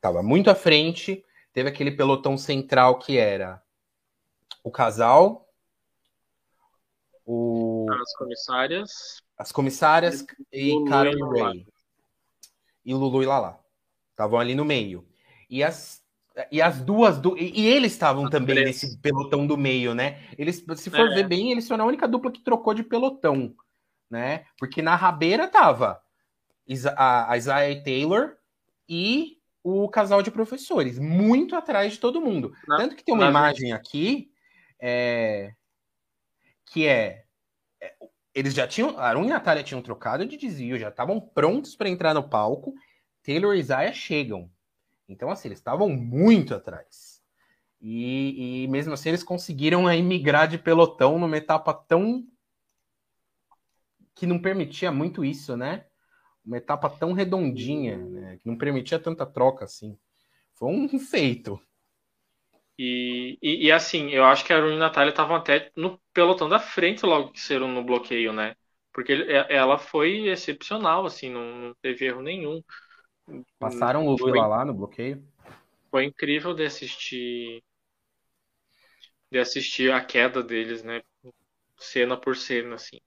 Tava 0.01 0.23
muito 0.23 0.51
à 0.51 0.55
frente. 0.55 1.25
Teve 1.53 1.69
aquele 1.69 1.91
pelotão 1.91 2.37
central 2.37 2.99
que 2.99 3.17
era 3.17 3.63
o 4.63 4.71
casal, 4.71 5.45
o, 7.27 7.87
As 7.91 8.15
comissárias. 8.17 9.23
as 9.39 9.51
comissárias 9.51 10.27
e 10.53 10.85
Carol 10.89 11.13
e 11.13 11.17
Lala. 11.17 11.49
Ray. 11.49 11.67
E 12.85 12.95
Lulu 12.95 13.23
e 13.23 13.27
Lala. 13.27 13.65
Estavam 14.11 14.39
ali 14.39 14.55
no 14.55 14.65
meio. 14.65 15.09
E 15.49 15.65
as, 15.65 16.04
e 16.51 16.61
as 16.61 16.81
duas. 16.81 17.19
Du... 17.19 17.37
E, 17.37 17.67
eles 17.67 17.93
estavam 17.93 18.29
também 18.29 18.57
três. 18.57 18.83
nesse 18.83 18.99
pelotão 18.99 19.47
do 19.47 19.57
meio, 19.57 19.95
né? 19.95 20.21
Eles, 20.37 20.65
se 20.77 20.91
for 20.91 21.13
É. 21.13 21.15
ver 21.15 21.29
bem, 21.29 21.53
eles 21.53 21.67
foram 21.67 21.85
a 21.85 21.89
única 21.89 22.09
dupla 22.09 22.33
que 22.33 22.43
trocou 22.43 22.75
de 22.75 22.83
pelotão, 22.83 23.55
né? 24.11 24.45
Porque 24.59 24.83
na 24.83 24.97
rabeira 24.97 25.47
tava 25.47 26.01
a, 26.97 27.33
a 27.33 27.37
Isaiah 27.37 27.83
Taylor 27.83 28.37
e 28.89 29.39
o 29.63 29.89
casal 29.89 30.23
de 30.23 30.31
professores, 30.31 30.99
muito 30.99 31.57
atrás 31.57 31.95
de 31.95 31.99
todo 31.99 32.21
mundo. 32.21 32.53
Tanto 32.67 32.95
que 32.95 33.05
tem 33.05 33.15
uma 33.15 33.29
imagem 33.29 33.73
aqui 33.73 34.31
é, 34.79 35.55
que 36.67 36.87
é, 36.87 37.25
é, 37.81 37.95
eles 38.35 38.53
já 38.53 38.67
tinham, 38.67 38.99
Arun 38.99 39.25
e 39.25 39.29
Natália 39.29 39.63
tinham 39.63 39.81
trocado 39.81 40.27
de 40.27 40.37
desvio, 40.37 40.79
já 40.79 40.91
estavam 40.91 41.19
prontos 41.19 41.75
para 41.75 41.89
entrar 41.89 42.13
no 42.13 42.29
palco. 42.29 42.75
Taylor 43.23 43.55
e 43.55 43.61
Isaiah 43.61 43.93
chegam. 43.93 44.51
Então, 45.09 45.31
assim, 45.31 45.49
eles 45.49 45.59
estavam 45.59 45.89
muito 45.91 46.55
atrás. 46.55 47.23
E, 47.81 48.65
e 48.65 48.69
mesmo 48.69 48.95
assim, 48.95 49.11
eles 49.11 49.25
conseguiram 49.25 49.87
aí 49.87 50.03
migrar 50.03 50.49
de 50.49 50.59
pelotão 50.59 51.19
numa 51.19 51.39
etapa 51.39 51.75
tão. 51.75 52.25
que 54.15 54.27
não 54.27 54.41
permitia 54.41 54.91
muito 54.93 55.25
isso, 55.25 55.57
né? 55.57 55.85
Uma 56.45 56.59
etapa 56.59 56.91
tão 56.91 57.13
redondinha, 57.13 57.99
né? 57.99 58.39
Que 58.39 58.49
não 58.49 58.57
permitia 58.59 58.99
tanta 58.99 59.27
troca 59.27 59.65
assim. 59.65 59.99
Foi 60.55 60.71
um 60.73 60.99
feito. 60.99 61.61
E, 62.79 63.39
e, 63.43 63.67
e, 63.67 63.73
assim, 63.73 64.11
eu 64.11 64.25
acho 64.25 64.45
que 64.45 64.53
a 64.53 64.57
Arun 64.57 64.71
e 64.73 64.75
a 64.75 64.79
Natália 64.79 65.11
estavam 65.11 65.37
até 65.37 65.71
no 65.77 65.99
pelotão 66.13 66.49
da 66.49 66.59
frente 66.59 67.07
logo 67.07 67.31
que 67.33 67.41
saíram 67.41 67.69
no 67.69 67.85
bloqueio, 67.85 68.33
né? 68.33 68.57
Porque 68.93 69.13
ela 69.49 69.79
foi 69.79 70.29
excepcional, 70.29 71.07
assim, 71.07 71.31
não 71.31 71.75
teve 71.83 72.07
erro 72.07 72.23
nenhum. 72.23 72.63
Passaram 73.59 74.07
o 74.07 74.17
e 74.17 74.21
Foi- 74.21 74.33
Lala 74.33 74.65
no 74.65 74.75
bloqueio. 74.75 75.23
Foi 75.91 76.05
incrível 76.05 76.53
de 76.53 76.67
assistir 76.67 77.63
de 79.31 79.39
assistir 79.39 79.93
a 79.93 80.05
queda 80.05 80.43
deles, 80.43 80.83
né? 80.83 81.03
Cena 81.79 82.17
por 82.21 82.37
cena, 82.37 82.77
assim. 82.77 83.01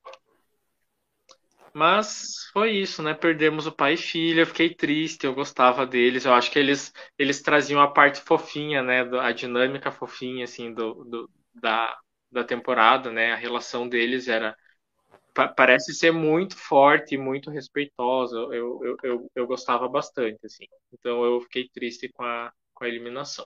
Mas 1.74 2.50
foi 2.54 2.72
isso, 2.72 3.04
né? 3.04 3.14
Perdemos 3.14 3.68
o 3.68 3.72
pai 3.72 3.94
e 3.94 3.98
filha, 3.98 4.46
fiquei 4.46 4.74
triste, 4.74 5.26
eu 5.26 5.34
gostava 5.34 5.86
deles. 5.86 6.26
Eu 6.26 6.34
acho 6.34 6.52
que 6.52 6.58
eles, 6.58 6.92
eles 7.18 7.42
traziam 7.42 7.80
a 7.82 7.92
parte 7.92 8.22
fofinha, 8.22 8.82
né? 8.82 9.02
A 9.22 9.32
dinâmica 9.32 9.92
fofinha, 9.92 10.46
assim, 10.46 10.74
do, 10.74 11.04
do- 11.06 11.30
da, 11.54 11.96
da 12.32 12.44
temporada, 12.44 13.12
né? 13.12 13.34
A 13.34 13.36
relação 13.36 13.88
deles 13.88 14.28
era. 14.28 14.56
Pa- 15.38 15.48
Parece 15.50 15.94
ser 15.94 16.12
muito 16.12 16.56
forte 16.58 17.16
e 17.16 17.18
muito 17.18 17.50
respeitosa. 17.52 18.36
Eu, 18.38 18.80
eu, 18.84 18.98
eu, 19.04 19.32
eu 19.36 19.48
gostava 19.48 19.88
bastante, 19.88 20.40
assim. 20.46 20.66
Então 20.94 21.24
eu 21.24 21.42
fiquei 21.42 21.70
triste 21.70 22.10
com 22.10 22.24
a, 22.24 22.52
com 22.74 22.84
a 22.86 22.88
eliminação. 22.90 23.46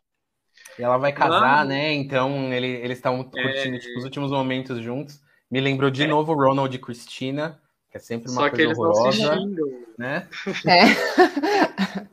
E 0.77 0.83
ela 0.83 0.97
vai 0.97 1.13
casar, 1.13 1.65
né? 1.65 1.93
Então 1.93 2.51
ele- 2.53 2.67
eles 2.67 2.97
estavam 2.97 3.23
É. 3.35 3.41
curtindo 3.41 3.77
tipo, 3.79 3.99
os 3.99 4.03
últimos 4.05 4.31
momentos 4.31 4.79
juntos. 4.81 5.19
Me 5.49 5.59
lembrou 5.59 5.89
de 5.91 6.05
novo 6.05 6.33
Ronald 6.33 6.73
e 6.75 6.79
Christina, 6.79 7.61
que 7.89 7.97
é 7.97 7.99
sempre 7.99 8.29
uma 8.29 8.43
Só 8.43 8.49
que 8.49 8.61
coisa 8.61 8.63
eles 8.63 8.79
não 8.79 8.93
se 8.93 9.11
horrorosa, 9.11 9.29
xingam. 9.29 9.67
né? 9.97 10.29
Um 10.65 10.71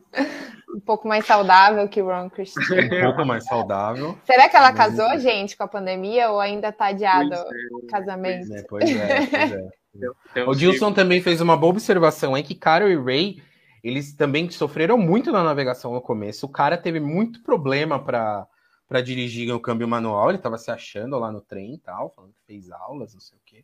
pouco 0.89 1.07
mais 1.07 1.23
saudável 1.23 1.87
que 1.87 2.01
o 2.01 2.07
Ron 2.07 2.31
Christian. 2.31 2.63
Um 2.63 3.03
pouco 3.03 3.23
mais 3.23 3.45
saudável. 3.45 4.17
Será 4.25 4.49
que 4.49 4.55
ela 4.55 4.73
casou, 4.73 5.19
gente, 5.19 5.55
com 5.55 5.63
a 5.63 5.67
pandemia 5.67 6.31
ou 6.31 6.39
ainda 6.39 6.71
tá 6.71 6.87
adiado 6.87 7.29
Pois 7.29 7.83
o 7.83 7.85
casamento? 7.85 8.49
né? 8.49 8.63
Pois 8.67 8.89
é, 8.89 9.27
pois 9.27 9.51
é. 9.51 10.43
O 10.47 10.49
uns 10.49 10.57
Dilson 10.57 10.91
também 10.91 11.21
fez 11.21 11.41
uma 11.41 11.55
boa 11.55 11.69
observação 11.69 12.33
aí 12.33 12.41
que 12.41 12.55
Carol 12.55 12.89
e 12.89 12.99
Ray, 12.99 13.39
eles 13.83 14.15
também 14.15 14.49
sofreram 14.49 14.97
muito 14.97 15.31
na 15.31 15.43
navegação 15.43 15.93
no 15.93 16.01
começo. 16.01 16.47
O 16.47 16.51
cara 16.51 16.75
teve 16.75 16.99
muito 16.99 17.43
problema 17.43 18.03
para 18.03 18.47
para 18.87 19.01
dirigir 19.01 19.47
no 19.47 19.59
câmbio 19.59 19.87
manual, 19.87 20.29
ele 20.29 20.39
estava 20.39 20.57
se 20.57 20.71
achando 20.71 21.19
lá 21.19 21.31
no 21.31 21.41
trem 21.41 21.75
e 21.75 21.77
tal, 21.77 22.09
falando 22.09 22.33
que 22.33 22.41
fez 22.47 22.71
aulas, 22.71 23.13
não 23.13 23.21
sei 23.21 23.37
o 23.37 23.41
quê. 23.45 23.63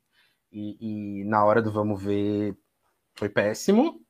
E, 0.52 0.78
e 1.22 1.24
na 1.24 1.44
hora 1.44 1.64
do 1.64 1.72
vamos 1.72 2.00
ver 2.04 2.56
foi 3.16 3.28
péssimo. 3.28 4.05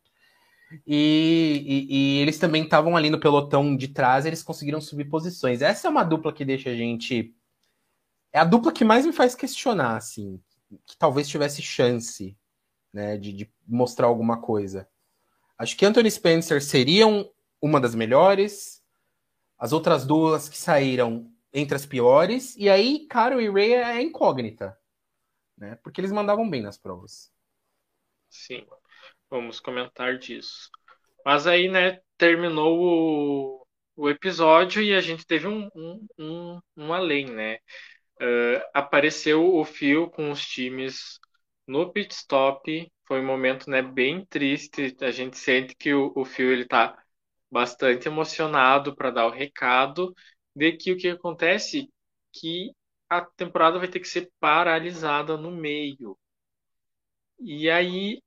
E, 0.88 1.64
e- 1.90 2.18
e 2.20 2.22
eles 2.22 2.38
também 2.40 2.64
estavam 2.64 2.96
ali 2.98 3.10
no 3.10 3.20
pelotão 3.20 3.76
de 3.76 3.88
trás, 3.90 4.26
eles 4.26 4.44
conseguiram 4.44 4.82
subir 4.82 5.06
posições. 5.10 5.62
Essa 5.62 5.88
é 5.88 5.90
uma 5.92 6.04
dupla 6.04 6.34
que 6.34 6.46
deixa 6.46 6.70
a 6.72 6.76
gente. 6.76 7.34
É 8.34 8.40
a 8.40 8.46
dupla 8.46 8.72
que 8.72 8.84
mais 8.84 9.06
me 9.06 9.14
faz 9.14 9.36
questionar, 9.36 9.96
assim, 9.98 10.42
que 10.86 10.98
talvez 10.98 11.28
tivesse 11.28 11.62
chance 11.62 12.38
né, 12.94 13.18
de, 13.18 13.34
de 13.34 13.52
mostrar 13.68 14.08
alguma 14.08 14.42
coisa. 14.42 14.88
Acho 15.58 15.78
que 15.78 15.86
Anthony 15.86 16.12
Spencer 16.12 16.64
seriam 16.64 17.30
uma 17.62 17.80
das 17.82 17.96
melhores, 17.96 18.84
as 19.58 19.74
outras 19.74 20.06
duas 20.06 20.50
que 20.50 20.58
saíram 20.58 21.32
entre 21.54 21.76
as 21.76 21.86
piores, 21.86 22.56
e 22.58 22.70
aí 22.70 23.08
Caro 23.08 23.42
e 23.42 23.50
Ray 23.50 23.74
é 23.76 24.02
incógnita, 24.02 24.78
né? 25.58 25.76
Porque 25.84 26.02
eles 26.02 26.12
mandavam 26.12 26.50
bem 26.50 26.62
nas 26.62 26.78
provas. 26.78 27.32
Sim, 28.30 28.66
vamos 29.30 29.60
comentar 29.60 30.18
disso. 30.18 30.70
Mas 31.26 31.48
aí, 31.48 31.70
né, 31.70 32.00
terminou 32.18 32.80
o, 33.58 33.68
o 33.96 34.10
episódio 34.10 34.82
e 34.84 34.94
a 34.96 35.02
gente 35.02 35.26
teve 35.28 35.48
um, 35.48 35.70
um, 35.76 36.08
um, 36.20 36.62
um 36.78 36.94
além, 36.94 37.28
né? 37.28 37.60
Eh, 38.22 38.70
apareceu 38.74 39.56
o 39.56 39.66
Phil 39.66 40.10
com 40.12 40.32
os 40.32 40.46
times 40.48 41.20
no 41.68 41.92
pit 41.92 42.14
stop. 42.16 42.92
Foi 43.08 43.22
um 43.22 43.26
momento, 43.26 43.70
né, 43.70 43.82
bem 43.82 44.26
triste. 44.28 44.96
A 45.02 45.12
gente 45.12 45.38
sente 45.38 45.76
que 45.76 45.94
o, 45.94 46.14
o 46.16 46.26
Phil 46.26 46.52
ele 46.54 46.66
tá 46.68 46.98
bastante 47.52 48.08
emocionado 48.08 48.96
para 48.96 49.12
dar 49.12 49.28
o 49.28 49.32
recado 49.32 50.14
de 50.56 50.74
que 50.74 50.92
o 50.94 50.98
que 50.98 51.10
acontece 51.10 51.90
que 52.34 52.72
a 53.10 53.22
temporada 53.22 53.80
vai 53.80 53.88
ter 53.88 54.00
que 54.00 54.08
ser 54.08 54.32
paralisada 54.40 55.38
no 55.38 55.52
meio. 55.52 56.18
E 57.40 57.70
aí 57.70 58.22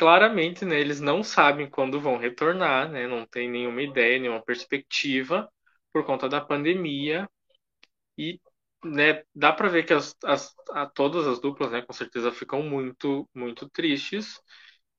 claramente, 0.00 0.64
né, 0.64 0.80
eles 0.80 0.98
não 0.98 1.22
sabem 1.22 1.68
quando 1.68 2.00
vão 2.00 2.16
retornar, 2.16 2.90
né, 2.90 3.06
não 3.06 3.26
tem 3.26 3.50
nenhuma 3.50 3.82
ideia, 3.82 4.18
nenhuma 4.18 4.42
perspectiva 4.42 5.46
por 5.92 6.06
conta 6.06 6.26
da 6.26 6.40
pandemia 6.40 7.28
e, 8.18 8.40
né, 8.84 9.22
dá 9.34 9.52
para 9.52 9.68
ver 9.68 9.84
que 9.84 9.92
as, 9.94 10.16
as, 10.24 10.54
a, 10.70 10.86
todas 10.86 11.26
as 11.26 11.40
duplas, 11.40 11.70
né, 11.72 11.82
com 11.82 11.92
certeza 11.92 12.32
ficam 12.32 12.62
muito, 12.62 13.28
muito 13.34 13.68
tristes. 13.70 14.40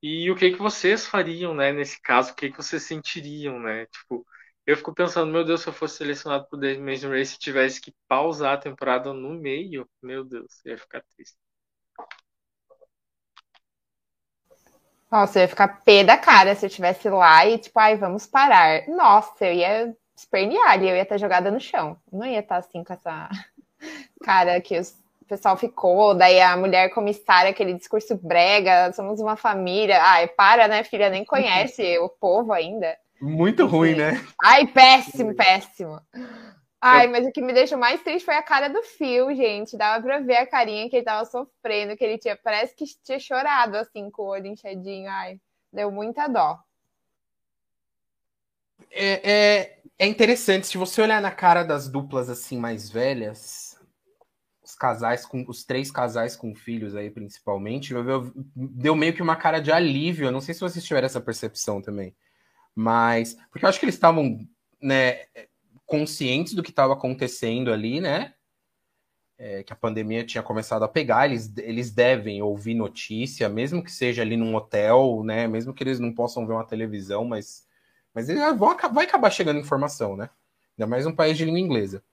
E 0.03 0.29
o 0.31 0.35
que 0.35 0.51
que 0.51 0.57
vocês 0.59 1.07
fariam, 1.07 1.53
né, 1.55 1.71
nesse 1.73 2.01
caso? 2.01 2.33
O 2.33 2.35
que 2.35 2.51
que 2.51 2.57
vocês 2.57 2.83
sentiriam, 2.83 3.59
né? 3.59 3.85
Tipo, 3.87 4.25
eu 4.67 4.77
fico 4.77 4.93
pensando, 4.95 5.31
meu 5.31 5.45
Deus, 5.45 5.61
se 5.61 5.69
eu 5.69 5.73
fosse 5.73 5.97
selecionado 5.97 6.47
pro 6.49 6.59
The 6.59 6.73
Amazing 6.77 7.09
Race 7.09 7.35
e 7.35 7.39
tivesse 7.39 7.81
que 7.81 7.93
pausar 8.07 8.55
a 8.55 8.57
temporada 8.59 9.13
no 9.13 9.33
meio, 9.35 9.89
meu 10.03 10.23
Deus, 10.25 10.61
eu 10.65 10.73
ia 10.73 10.77
ficar 10.79 11.03
triste. 11.15 11.37
Nossa, 15.11 15.39
eu 15.39 15.41
ia 15.43 15.47
ficar 15.47 15.67
pé 15.83 16.03
da 16.03 16.17
cara 16.17 16.55
se 16.55 16.65
eu 16.65 16.67
estivesse 16.67 17.09
lá 17.09 17.45
e, 17.45 17.57
tipo, 17.57 17.77
ai, 17.79 17.95
vamos 17.97 18.25
parar. 18.25 18.87
Nossa, 18.87 19.45
eu 19.45 19.53
ia 19.53 19.95
espernear 20.15 20.71
ali, 20.71 20.89
eu 20.89 20.95
ia 20.95 21.01
estar 21.03 21.17
jogada 21.17 21.51
no 21.51 21.59
chão. 21.59 21.97
Não 22.11 22.25
ia 22.25 22.39
estar 22.39 22.57
assim 22.57 22.83
com 22.83 22.93
essa 22.93 23.29
cara 24.23 24.59
que 24.61 24.79
os- 24.79 24.95
o 25.21 25.25
pessoal 25.31 25.57
ficou, 25.57 26.13
daí 26.13 26.41
a 26.41 26.57
mulher 26.57 26.89
comissária, 26.93 27.51
aquele 27.51 27.73
discurso 27.73 28.17
brega, 28.17 28.91
somos 28.93 29.19
uma 29.21 29.37
família. 29.37 30.01
Ai, 30.03 30.27
para, 30.27 30.67
né, 30.67 30.83
filha? 30.83 31.09
Nem 31.09 31.25
conhece 31.25 31.97
o 31.99 32.09
povo 32.09 32.51
ainda. 32.53 32.97
Muito 33.21 33.65
ruim, 33.65 33.95
né? 33.95 34.21
Ai, 34.43 34.67
péssimo, 34.67 35.33
péssimo. 35.33 36.01
Ai, 36.81 37.07
mas 37.07 37.27
o 37.27 37.31
que 37.31 37.41
me 37.41 37.53
deixou 37.53 37.77
mais 37.77 38.01
triste 38.01 38.25
foi 38.25 38.35
a 38.35 38.41
cara 38.43 38.67
do 38.67 38.81
Phil, 38.81 39.33
gente. 39.35 39.77
Dava 39.77 40.03
pra 40.03 40.19
ver 40.19 40.37
a 40.37 40.47
carinha 40.47 40.89
que 40.89 40.95
ele 40.95 41.05
tava 41.05 41.25
sofrendo, 41.25 41.95
que 41.95 42.03
ele 42.03 42.17
tinha, 42.17 42.35
parece 42.35 42.75
que 42.75 42.85
tinha 43.03 43.19
chorado, 43.19 43.77
assim, 43.77 44.09
com 44.09 44.23
o 44.23 44.27
olho 44.27 44.47
inchadinho. 44.47 45.09
Ai, 45.09 45.39
deu 45.71 45.91
muita 45.91 46.27
dó. 46.27 46.59
É, 48.89 49.31
é, 49.31 49.79
é 49.99 50.07
interessante, 50.07 50.67
se 50.67 50.77
você 50.77 51.01
olhar 51.01 51.21
na 51.21 51.31
cara 51.31 51.63
das 51.63 51.87
duplas 51.87 52.29
assim 52.29 52.57
mais 52.57 52.89
velhas, 52.89 53.79
os 54.63 54.75
casais 54.75 55.25
com 55.25 55.45
os 55.47 55.63
três 55.63 55.91
casais 55.91 56.35
com 56.35 56.55
filhos 56.55 56.95
aí 56.95 57.09
principalmente, 57.09 57.93
eu- 57.93 58.09
eu- 58.09 58.33
deu 58.55 58.95
meio 58.95 59.13
que 59.13 59.21
uma 59.21 59.35
cara 59.35 59.59
de 59.59 59.71
alívio. 59.71 60.25
Eu 60.27 60.31
não 60.31 60.41
sei 60.41 60.53
se 60.53 60.61
vocês 60.61 60.83
tiveram 60.85 61.05
essa 61.05 61.21
percepção 61.21 61.81
também, 61.81 62.15
mas 62.75 63.35
porque 63.51 63.65
eu 63.65 63.69
acho 63.69 63.79
que 63.79 63.85
eles 63.85 63.95
estavam, 63.95 64.39
né, 64.81 65.25
conscientes 65.91 66.53
do 66.53 66.63
que 66.63 66.69
estava 66.69 66.93
acontecendo 66.93 67.71
ali, 67.71 67.99
né? 67.99 68.33
é, 69.41 69.63
que 69.63 69.73
a 69.73 69.75
pandemia 69.75 70.23
tinha 70.23 70.43
começado 70.43 70.83
a 70.83 70.87
pegar, 70.87 71.25
eles, 71.25 71.51
eles 71.57 71.89
devem 71.89 72.43
ouvir 72.43 72.75
notícia, 72.75 73.49
mesmo 73.49 73.83
que 73.83 73.91
seja 73.91 74.21
ali 74.21 74.37
num 74.37 74.53
hotel, 74.53 75.23
né? 75.25 75.47
Mesmo 75.47 75.73
que 75.73 75.83
eles 75.83 75.99
não 75.99 76.13
possam 76.13 76.45
ver 76.45 76.53
uma 76.53 76.63
televisão, 76.63 77.25
mas, 77.25 77.65
mas 78.13 78.29
eles 78.29 78.39
vão, 78.55 78.77
vai 78.93 79.05
acabar 79.05 79.31
chegando 79.31 79.59
informação, 79.59 80.15
né? 80.15 80.29
Ainda 80.77 80.87
mais 80.87 81.07
um 81.07 81.15
país 81.15 81.39
de 81.39 81.43
língua 81.43 81.59
inglesa. 81.59 82.03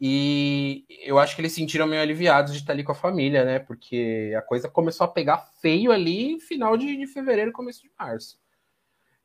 E 0.00 0.86
eu 1.04 1.18
acho 1.18 1.36
que 1.36 1.42
eles 1.42 1.52
se 1.52 1.60
sentiram 1.60 1.86
meio 1.86 2.00
aliviados 2.00 2.54
de 2.54 2.60
estar 2.60 2.72
ali 2.72 2.82
com 2.82 2.92
a 2.92 2.94
família, 2.94 3.44
né? 3.44 3.58
Porque 3.58 4.32
a 4.34 4.40
coisa 4.40 4.66
começou 4.66 5.04
a 5.04 5.08
pegar 5.08 5.50
feio 5.60 5.92
ali 5.92 6.40
final 6.40 6.78
de, 6.78 6.96
de 6.96 7.06
fevereiro, 7.06 7.52
começo 7.52 7.82
de 7.82 7.90
março. 7.98 8.39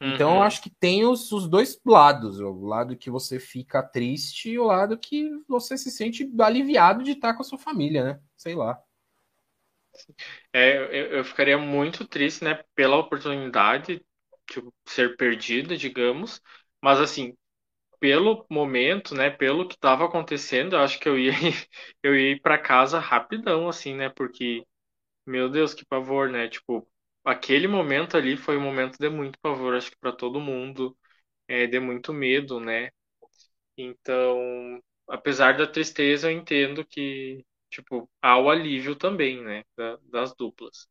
Então 0.03 0.35
eu 0.35 0.37
uhum. 0.37 0.43
acho 0.43 0.61
que 0.61 0.69
tem 0.69 1.05
os, 1.05 1.31
os 1.31 1.47
dois 1.47 1.79
lados, 1.85 2.39
o 2.39 2.65
lado 2.65 2.97
que 2.97 3.09
você 3.09 3.39
fica 3.39 3.81
triste 3.83 4.49
e 4.51 4.59
o 4.59 4.65
lado 4.65 4.97
que 4.97 5.29
você 5.47 5.77
se 5.77 5.89
sente 5.91 6.29
aliviado 6.39 7.03
de 7.03 7.11
estar 7.11 7.33
com 7.33 7.41
a 7.41 7.45
sua 7.45 7.57
família, 7.57 8.03
né? 8.03 8.19
Sei 8.37 8.55
lá. 8.55 8.79
É, 10.53 10.77
eu, 10.77 11.17
eu 11.17 11.25
ficaria 11.25 11.57
muito 11.57 12.07
triste, 12.07 12.43
né, 12.43 12.63
pela 12.75 12.97
oportunidade 12.97 13.97
de 14.49 14.63
ser 14.85 15.15
perdida, 15.17 15.75
digamos, 15.77 16.41
mas 16.81 16.99
assim, 16.99 17.35
pelo 17.99 18.45
momento, 18.51 19.15
né, 19.15 19.29
pelo 19.31 19.67
que 19.67 19.75
estava 19.75 20.05
acontecendo, 20.05 20.75
eu 20.75 20.81
acho 20.81 20.99
que 20.99 21.09
eu 21.09 21.19
ia 21.19 21.31
eu 22.03 22.15
ia 22.17 22.33
ir 22.33 22.41
para 22.41 22.57
casa 22.59 22.99
rapidão 22.99 23.69
assim, 23.69 23.95
né? 23.95 24.09
Porque 24.09 24.65
meu 25.25 25.49
Deus, 25.49 25.73
que 25.73 25.85
pavor, 25.85 26.29
né? 26.29 26.47
Tipo, 26.49 26.87
aquele 27.25 27.67
momento 27.67 28.17
ali 28.17 28.37
foi 28.37 28.57
um 28.57 28.61
momento 28.61 28.97
de 28.99 29.09
muito 29.09 29.39
pavor, 29.39 29.75
acho 29.75 29.91
que 29.91 29.97
para 29.99 30.11
todo 30.13 30.39
mundo, 30.39 30.97
é, 31.47 31.67
de 31.67 31.79
muito 31.79 32.13
medo, 32.13 32.59
né? 32.59 32.91
Então, 33.77 34.81
apesar 35.09 35.57
da 35.57 35.67
tristeza, 35.67 36.31
eu 36.31 36.37
entendo 36.37 36.85
que, 36.85 37.45
tipo, 37.69 38.09
há 38.21 38.37
o 38.39 38.49
alívio 38.49 38.95
também, 38.95 39.43
né, 39.43 39.63
da, 39.77 39.97
das 40.11 40.35
duplas. 40.35 40.87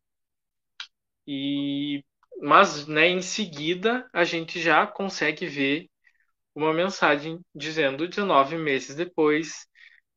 E, 1.27 2.03
mas, 2.41 2.87
né, 2.87 3.07
em 3.07 3.21
seguida, 3.21 4.07
a 4.13 4.23
gente 4.23 4.59
já 4.61 4.85
consegue 4.87 5.47
ver 5.47 5.89
uma 6.55 6.73
mensagem 6.73 7.41
dizendo 7.55 8.07
19 8.09 8.57
meses 8.57 8.95
depois, 8.95 9.67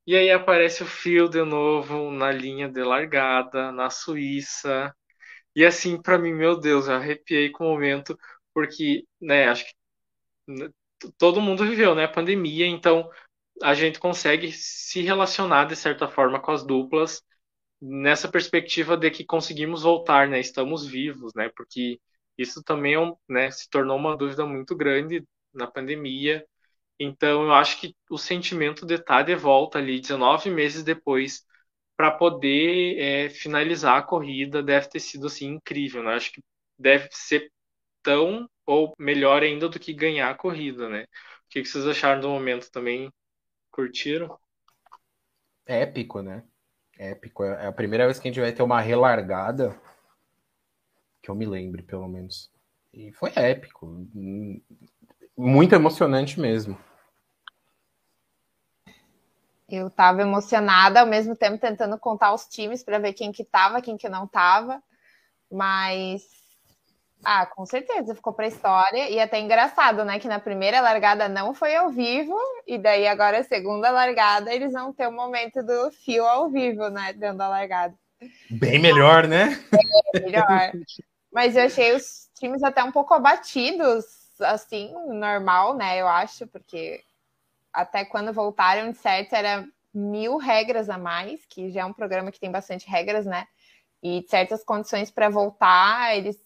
e 0.07 0.17
aí 0.17 0.31
aparece 0.31 0.83
o 0.83 0.87
fio 0.87 1.29
de 1.29 1.43
novo 1.45 2.11
na 2.13 2.33
linha 2.33 2.69
de 2.71 2.83
largada, 2.85 3.73
na 3.73 3.91
Suíça, 3.91 4.95
e 5.61 5.65
assim, 5.67 6.01
para 6.01 6.19
mim, 6.19 6.33
meu 6.33 6.59
Deus, 6.59 6.89
eu 6.89 6.95
arrepiei 6.95 7.51
com 7.51 7.67
o 7.67 7.71
momento, 7.73 8.19
porque, 8.55 9.05
né, 9.21 9.49
acho 9.49 9.65
que 9.67 9.75
todo 11.17 11.41
mundo 11.41 11.65
viveu, 11.67 11.95
né, 11.95 12.05
a 12.05 12.09
pandemia, 12.09 12.67
então 12.67 13.09
a 13.63 13.75
gente 13.75 13.99
consegue 14.01 14.53
se 14.53 15.03
relacionar 15.03 15.67
de 15.67 15.77
certa 15.77 16.09
forma 16.09 16.41
com 16.41 16.53
as 16.53 16.65
duplas 16.67 17.23
nessa 17.81 18.29
perspectiva 18.31 18.97
de 18.97 19.11
que 19.11 19.25
conseguimos 19.25 19.83
voltar, 19.85 20.29
né, 20.29 20.41
estamos 20.41 20.87
vivos, 20.87 21.33
né, 21.35 21.51
porque 21.57 22.01
isso 22.39 22.63
também 22.65 22.97
é 22.97 23.13
né, 23.29 23.51
se 23.51 23.69
tornou 23.71 23.97
uma 23.99 24.17
dúvida 24.17 24.47
muito 24.47 24.77
grande 24.77 25.25
na 25.55 25.67
pandemia. 25.67 26.47
Então, 27.01 27.45
eu 27.45 27.53
acho 27.55 27.81
que 27.81 27.97
o 28.11 28.19
sentimento 28.19 28.87
de 28.87 28.95
estar 28.97 29.23
de 29.25 29.35
volta 29.37 29.79
ali, 29.79 30.01
19 30.01 30.51
meses 30.51 30.85
depois, 30.85 31.45
para 31.99 32.13
poder 32.13 32.97
é, 32.97 33.29
finalizar 33.29 33.97
a 33.97 34.03
corrida 34.03 34.63
deve 34.63 34.89
ter 34.89 35.01
sido 35.01 35.27
assim 35.27 35.55
incrível, 35.55 36.01
né? 36.01 36.15
Acho 36.15 36.31
que 36.31 36.41
deve 36.79 37.09
ser 37.11 37.51
tão 38.05 38.49
ou 38.65 38.95
melhor 38.97 39.43
ainda 39.43 39.69
do 39.69 39.81
que 39.81 39.93
ganhar 39.93 40.31
a 40.31 40.37
corrida, 40.37 40.89
né? 40.89 41.03
O 41.03 41.49
que 41.51 41.65
vocês 41.65 41.85
acharam 41.89 42.21
do 42.21 42.29
momento 42.29 42.71
também? 42.71 43.11
Curtiram? 43.73 44.39
É 45.67 45.83
épico, 45.83 46.23
né? 46.23 46.45
É 46.97 47.11
épico. 47.11 47.43
É 47.43 47.67
a 47.67 47.73
primeira 47.73 48.05
vez 48.05 48.21
que 48.21 48.29
a 48.29 48.31
gente 48.31 48.41
vai 48.41 48.53
ter 48.53 48.63
uma 48.63 48.81
relargada 48.81 49.77
que 51.21 51.29
eu 51.29 51.35
me 51.35 51.47
lembre, 51.47 51.83
pelo 51.83 52.07
menos. 52.07 52.49
E 52.93 53.11
foi 53.11 53.33
épico. 53.35 54.07
Muito 55.37 55.75
emocionante 55.75 56.39
mesmo. 56.39 56.79
Eu 59.69 59.89
estava 59.89 60.23
emocionada, 60.23 61.01
ao 61.01 61.07
mesmo 61.07 61.37
tempo 61.37 61.59
tentando 61.59 61.99
contar 61.99 62.33
os 62.33 62.47
times 62.47 62.83
para 62.83 62.99
ver 62.99 63.13
quem 63.13 63.31
que 63.31 63.43
estava, 63.43 63.83
quem 63.83 63.99
que 63.99 64.09
não 64.09 64.25
estava. 64.25 64.83
Mas, 65.51 66.23
ah, 67.23 67.45
com 67.45 67.67
certeza 67.67 68.15
ficou 68.15 68.33
para 68.33 68.47
a 68.47 68.49
história. 68.49 69.11
E 69.11 69.21
até 69.21 69.39
engraçado, 69.39 70.05
né? 70.07 70.19
Que 70.19 70.27
na 70.27 70.41
primeira 70.41 70.81
largada 70.81 71.29
não 71.29 71.53
foi 71.53 71.77
ao 71.77 71.91
vivo, 71.91 72.35
e 72.67 72.79
daí 72.79 73.07
agora 73.07 73.41
a 73.41 73.45
segunda 73.45 73.91
largada 73.91 74.55
eles 74.55 74.73
vão 74.73 74.93
ter 74.93 75.07
o 75.07 75.11
um 75.11 75.15
momento 75.15 75.63
do 75.63 75.91
fio 75.91 76.25
ao 76.25 76.49
vivo, 76.49 76.89
né? 76.89 77.13
Dando 77.13 77.43
a 77.43 77.49
largada. 77.49 77.95
Bem 78.51 78.79
melhor, 78.79 79.27
né? 79.27 79.63
É, 80.15 80.21
melhor. 80.21 80.73
Mas 81.31 81.57
eu 81.57 81.65
achei 81.65 81.95
os 81.95 82.29
times 82.39 82.63
até 82.63 82.83
um 82.83 82.91
pouco 82.91 83.13
abatidos, 83.13 84.05
assim, 84.41 84.93
normal, 85.09 85.77
né? 85.77 86.01
Eu 86.01 86.09
acho, 86.09 86.47
porque 86.47 87.03
até 87.79 88.05
quando 88.05 88.33
voltaram, 88.33 88.91
de 88.91 88.99
certo, 88.99 89.35
era 89.35 89.65
mil 89.95 90.37
regras 90.37 90.91
a 90.91 90.99
mais, 90.99 91.45
que 91.47 91.71
já 91.71 91.83
é 91.83 91.85
um 91.85 91.93
programa 91.93 92.33
que 92.33 92.41
tem 92.41 92.51
bastante 92.51 92.89
regras, 92.89 93.25
né? 93.25 93.47
E 94.03 94.25
certas 94.29 94.65
condições 94.65 95.11
para 95.11 95.29
voltar, 95.29 96.17
eles 96.17 96.37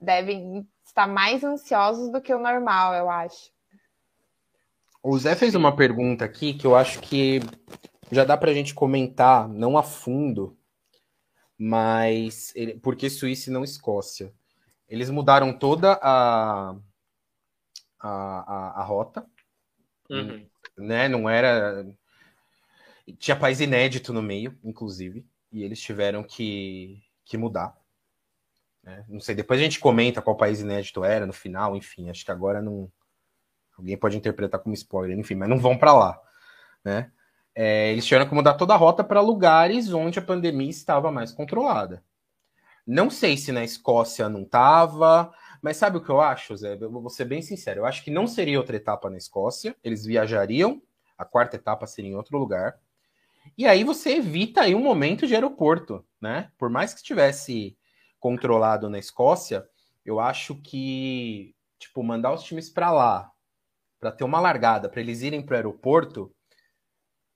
devem 0.00 0.66
estar 0.84 1.06
mais 1.06 1.42
ansiosos 1.42 2.12
do 2.12 2.20
que 2.20 2.34
o 2.34 2.38
normal, 2.38 2.94
eu 2.94 3.08
acho. 3.08 3.50
O 5.02 5.18
Zé 5.18 5.34
fez 5.34 5.54
uma 5.54 5.74
pergunta 5.74 6.24
aqui 6.24 6.54
que 6.54 6.66
eu 6.66 6.76
acho 6.76 7.00
que 7.00 7.40
já 8.10 8.24
dá 8.24 8.36
para 8.36 8.50
a 8.50 8.54
gente 8.54 8.74
comentar, 8.74 9.48
não 9.48 9.76
a 9.76 9.82
fundo, 9.82 10.56
mas 11.58 12.52
ele, 12.54 12.78
porque 12.78 13.08
Suíça 13.08 13.48
e 13.48 13.52
não 13.52 13.64
Escócia. 13.64 14.32
Eles 14.86 15.08
mudaram 15.08 15.58
toda 15.58 15.98
a, 16.02 16.76
a, 18.00 18.08
a, 18.08 18.80
a 18.80 18.84
rota. 18.84 19.26
Uhum 20.10 20.46
né? 20.76 21.08
Não 21.08 21.28
era. 21.28 21.86
Tinha 23.18 23.36
país 23.36 23.60
inédito 23.60 24.12
no 24.12 24.22
meio, 24.22 24.58
inclusive, 24.64 25.26
e 25.52 25.62
eles 25.62 25.80
tiveram 25.80 26.22
que, 26.22 27.02
que 27.24 27.36
mudar. 27.36 27.76
Né? 28.82 29.04
Não 29.08 29.20
sei, 29.20 29.34
depois 29.34 29.60
a 29.60 29.62
gente 29.62 29.78
comenta 29.78 30.22
qual 30.22 30.36
país 30.36 30.60
inédito 30.60 31.04
era 31.04 31.26
no 31.26 31.32
final, 31.32 31.76
enfim, 31.76 32.08
acho 32.08 32.24
que 32.24 32.30
agora 32.30 32.62
não. 32.62 32.90
Alguém 33.76 33.96
pode 33.96 34.16
interpretar 34.16 34.60
como 34.60 34.74
spoiler, 34.74 35.18
enfim, 35.18 35.34
mas 35.34 35.48
não 35.48 35.58
vão 35.58 35.76
para 35.76 35.92
lá, 35.92 36.20
né? 36.84 37.10
É, 37.56 37.92
eles 37.92 38.06
tiveram 38.06 38.28
que 38.28 38.34
mudar 38.34 38.54
toda 38.54 38.72
a 38.72 38.76
rota 38.76 39.04
para 39.04 39.20
lugares 39.20 39.92
onde 39.92 40.18
a 40.18 40.22
pandemia 40.22 40.70
estava 40.70 41.10
mais 41.10 41.32
controlada. 41.32 42.02
Não 42.86 43.10
sei 43.10 43.36
se 43.36 43.52
na 43.52 43.64
Escócia 43.64 44.28
não 44.28 44.42
estava, 44.42 45.32
mas 45.64 45.78
sabe 45.78 45.96
o 45.96 46.00
que 46.02 46.10
eu 46.10 46.20
acho, 46.20 46.54
Zé? 46.54 46.76
Eu 46.78 46.90
vou 46.90 47.08
ser 47.08 47.24
bem 47.24 47.40
sincero. 47.40 47.80
Eu 47.80 47.86
acho 47.86 48.04
que 48.04 48.10
não 48.10 48.26
seria 48.26 48.58
outra 48.58 48.76
etapa 48.76 49.08
na 49.08 49.16
Escócia. 49.16 49.74
Eles 49.82 50.04
viajariam, 50.04 50.82
a 51.16 51.24
quarta 51.24 51.56
etapa 51.56 51.86
seria 51.86 52.10
em 52.10 52.14
outro 52.14 52.36
lugar. 52.36 52.78
E 53.56 53.66
aí 53.66 53.82
você 53.82 54.16
evita 54.16 54.60
aí 54.60 54.74
um 54.74 54.82
momento 54.82 55.26
de 55.26 55.34
aeroporto, 55.34 56.04
né? 56.20 56.52
Por 56.58 56.68
mais 56.68 56.92
que 56.92 57.00
estivesse 57.00 57.78
controlado 58.20 58.90
na 58.90 58.98
Escócia, 58.98 59.66
eu 60.04 60.20
acho 60.20 60.54
que, 60.56 61.56
tipo, 61.78 62.02
mandar 62.02 62.34
os 62.34 62.42
times 62.42 62.68
para 62.68 62.92
lá, 62.92 63.32
para 63.98 64.12
ter 64.12 64.24
uma 64.24 64.40
largada, 64.40 64.86
para 64.86 65.00
eles 65.00 65.22
irem 65.22 65.40
para 65.40 65.54
o 65.54 65.56
aeroporto, 65.56 66.30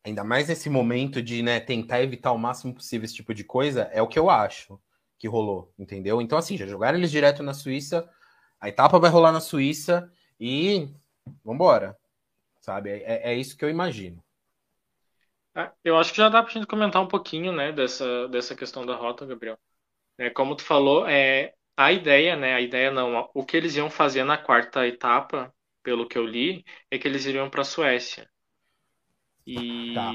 ainda 0.05 0.23
mais 0.23 0.49
nesse 0.49 0.69
momento 0.69 1.23
de 1.23 1.43
né, 1.43 1.61
tentar 1.61 2.03
evitar 2.03 2.33
o 2.33 2.39
máximo 2.39 2.75
possível 2.75 3.07
esse 3.07 3.15
tipo 3.15 3.33
de 3.33 3.43
coisa, 3.43 3.85
é 3.85 4.03
o 4.03 4.07
que 4.07 4.19
eu 4.19 4.29
acho 4.29 4.79
que 5.19 5.27
rolou, 5.27 5.73
entendeu? 5.79 6.21
Então, 6.21 6.37
assim, 6.37 6.59
já 6.59 6.67
jogaram 6.67 6.99
eles 6.99 7.11
direto 7.11 7.43
na 7.43 7.55
Suíça, 7.55 8.09
a 8.61 8.69
etapa 8.69 8.99
vai 8.99 9.11
rolar 9.11 9.33
na 9.33 9.41
Suíça 9.41 10.13
e 10.39 10.89
vambora. 11.45 11.97
Sabe? 12.61 12.91
É, 12.91 13.33
é 13.33 13.35
isso 13.35 13.57
que 13.57 13.65
eu 13.65 13.71
imagino. 13.71 14.23
É, 15.55 15.71
eu 15.85 15.97
acho 15.97 16.13
que 16.13 16.19
já 16.19 16.29
dá 16.29 16.43
pra 16.43 16.53
gente 16.53 16.67
comentar 16.67 17.03
um 17.03 17.09
pouquinho, 17.09 17.53
né, 17.53 17.73
dessa, 17.73 18.29
dessa 18.29 18.55
questão 18.55 18.85
da 18.85 18.95
rota, 18.95 19.27
Gabriel. 19.27 19.59
É, 20.17 20.31
como 20.31 20.55
tu 20.55 20.63
falou, 20.63 21.07
é, 21.09 21.55
a 21.77 21.93
ideia, 21.93 22.37
né, 22.37 22.55
a 22.55 22.61
ideia 22.61 22.91
não, 22.91 23.29
o 23.35 23.45
que 23.45 23.57
eles 23.57 23.77
iam 23.77 23.91
fazer 23.91 24.25
na 24.25 24.37
quarta 24.37 24.87
etapa, 24.87 25.53
pelo 25.83 26.07
que 26.07 26.19
eu 26.19 26.27
li, 26.27 26.65
é 26.91 26.99
que 26.99 27.09
eles 27.09 27.25
iriam 27.25 27.49
para 27.49 27.63
a 27.63 27.65
Suécia. 27.65 28.29
E 29.47 29.95
tá. 29.95 30.13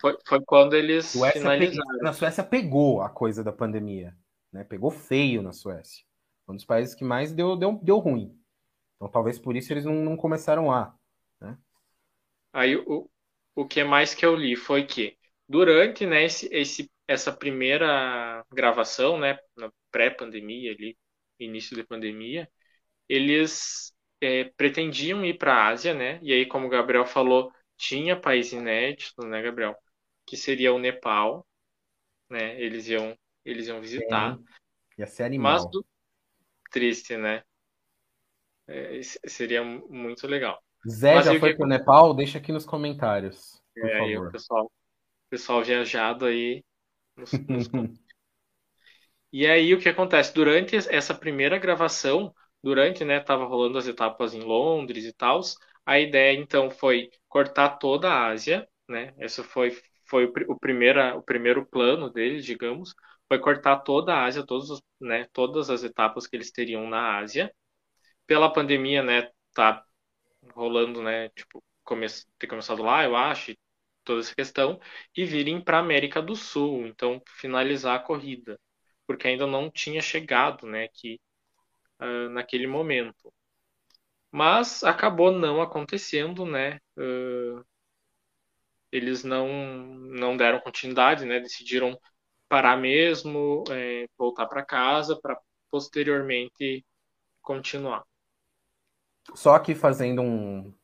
foi, 0.00 0.18
foi 0.26 0.40
quando 0.44 0.74
eles 0.74 1.06
Suécia 1.06 1.40
finalizaram. 1.40 1.98
na 2.02 2.12
Suécia 2.12 2.44
pegou 2.44 3.00
a 3.00 3.08
coisa 3.08 3.42
da 3.42 3.52
pandemia, 3.52 4.14
né? 4.52 4.64
Pegou 4.64 4.90
feio 4.90 5.40
na 5.40 5.52
Suécia. 5.52 6.04
Um 6.50 6.56
dos 6.56 6.64
países 6.64 6.94
que 6.94 7.04
mais 7.04 7.32
deu, 7.32 7.56
deu, 7.56 7.78
deu 7.82 7.98
ruim. 7.98 8.36
Então 8.96 9.08
talvez 9.08 9.38
por 9.38 9.56
isso 9.56 9.72
eles 9.72 9.84
não, 9.84 9.94
não 9.94 10.16
começaram 10.16 10.68
lá. 10.68 10.94
Né? 11.40 11.56
Aí 12.52 12.76
o, 12.76 13.08
o 13.54 13.66
que 13.66 13.82
mais 13.84 14.14
que 14.14 14.24
eu 14.24 14.34
li 14.34 14.56
foi 14.56 14.84
que 14.86 15.16
durante 15.48 16.06
né, 16.06 16.24
esse, 16.24 16.48
esse, 16.52 16.90
essa 17.06 17.32
primeira 17.32 18.44
gravação, 18.52 19.18
né, 19.18 19.38
na 19.56 19.70
pré-pandemia 19.90 20.72
ali, 20.72 20.96
início 21.38 21.76
da 21.76 21.84
pandemia, 21.84 22.48
eles 23.08 23.92
é, 24.20 24.44
pretendiam 24.56 25.24
ir 25.24 25.38
para 25.38 25.54
a 25.54 25.68
Ásia, 25.68 25.94
né? 25.94 26.20
E 26.22 26.32
aí, 26.32 26.46
como 26.46 26.66
o 26.66 26.70
Gabriel 26.70 27.06
falou, 27.06 27.50
tinha 27.76 28.20
país 28.20 28.52
inédito, 28.52 29.26
né, 29.26 29.42
Gabriel? 29.42 29.74
que 30.30 30.36
seria 30.36 30.72
o 30.72 30.78
Nepal, 30.78 31.44
né? 32.30 32.60
Eles 32.60 32.86
iam, 32.86 33.18
eles 33.44 33.66
iam 33.66 33.80
visitar. 33.80 34.36
Sim. 34.36 34.44
Ia 34.98 35.06
ser 35.08 35.24
animal. 35.24 35.54
Mas 35.54 35.68
do... 35.68 35.84
triste, 36.70 37.16
né? 37.16 37.42
É, 38.68 39.00
seria 39.28 39.62
muito 39.64 40.26
legal. 40.26 40.62
Zé 40.86 41.12
Mas 41.12 41.22
já 41.22 41.34
foi 41.34 41.52
o 41.52 41.56
pro 41.56 41.66
que- 41.66 41.66
Nepal? 41.66 42.12
Deixa 42.14 42.36
aqui 42.38 42.52
nos 42.52 42.66
comentários, 42.66 43.58
por 43.80 43.88
É, 43.88 44.00
aí 44.00 44.16
o 44.18 44.22
favor. 44.22 44.30
pessoal, 44.30 44.70
pessoal 45.30 45.64
viajado 45.64 46.26
aí 46.26 46.64
nos, 47.16 47.40
nos 47.48 47.68
E 49.32 49.46
aí 49.46 49.74
o 49.74 49.80
que 49.80 49.88
acontece? 49.88 50.32
Durante 50.34 50.76
essa 50.76 51.14
primeira 51.14 51.58
gravação, 51.58 52.34
durante, 52.62 53.04
né, 53.04 53.20
tava 53.20 53.44
rolando 53.46 53.78
as 53.78 53.86
etapas 53.86 54.34
em 54.34 54.40
Londres 54.40 55.04
e 55.04 55.12
tal, 55.12 55.40
a 55.86 55.98
ideia 56.00 56.36
então 56.38 56.70
foi 56.70 57.10
cortar 57.28 57.70
toda 57.78 58.08
a 58.10 58.26
Ásia, 58.28 58.68
né? 58.88 59.14
Esse 59.18 59.42
foi 59.42 59.76
foi 60.08 60.24
o, 60.26 60.32
o 60.48 60.58
primeira, 60.58 61.16
o 61.16 61.22
primeiro 61.22 61.64
plano 61.64 62.10
deles, 62.10 62.44
digamos, 62.44 62.92
foi 63.30 63.38
cortar 63.40 63.78
toda 63.80 64.14
a 64.14 64.24
Ásia, 64.26 64.44
todos 64.46 64.70
os, 64.70 64.82
né, 65.00 65.26
todas 65.32 65.70
as 65.70 65.84
etapas 65.84 66.26
que 66.26 66.36
eles 66.36 66.50
teriam 66.52 66.88
na 66.88 67.18
Ásia. 67.18 67.54
Pela 68.26 68.52
pandemia, 68.52 69.02
né, 69.02 69.30
tá 69.54 69.84
rolando, 70.54 71.02
né, 71.02 71.28
tipo, 71.30 71.62
come 71.84 72.06
ter 72.38 72.46
começado 72.48 72.82
lá, 72.82 73.04
eu 73.04 73.16
acho, 73.16 73.54
toda 74.04 74.20
essa 74.20 74.34
questão, 74.34 74.80
e 75.16 75.24
virem 75.24 75.62
para 75.62 75.78
América 75.78 76.22
do 76.22 76.36
Sul, 76.36 76.86
então 76.86 77.22
finalizar 77.38 77.96
a 77.96 78.02
corrida 78.02 78.58
porque 79.10 79.26
ainda 79.26 79.44
não 79.46 79.68
tinha 79.70 80.00
chegado, 80.00 80.66
né, 80.68 80.84
aqui 80.84 81.20
ah, 81.98 82.28
naquele 82.30 82.66
momento. 82.68 83.32
Mas 84.30 84.84
acabou 84.84 85.32
não 85.32 85.60
acontecendo, 85.60 86.44
né? 86.46 86.80
ah, 86.96 87.64
eles 88.92 89.24
não 89.24 89.48
não 89.48 90.36
deram 90.36 90.60
continuidade, 90.60 91.24
né? 91.24 91.40
Decidiram 91.40 91.98
parar 92.50 92.76
mesmo, 92.76 93.62
eh, 93.70 94.08
voltar 94.18 94.44
para 94.46 94.64
casa 94.64 95.14
para 95.14 95.40
posteriormente 95.70 96.84
continuar. 97.40 98.02
Só 99.34 99.54
aqui 99.54 99.72
fazendo 99.72 100.20
um. 100.20 100.74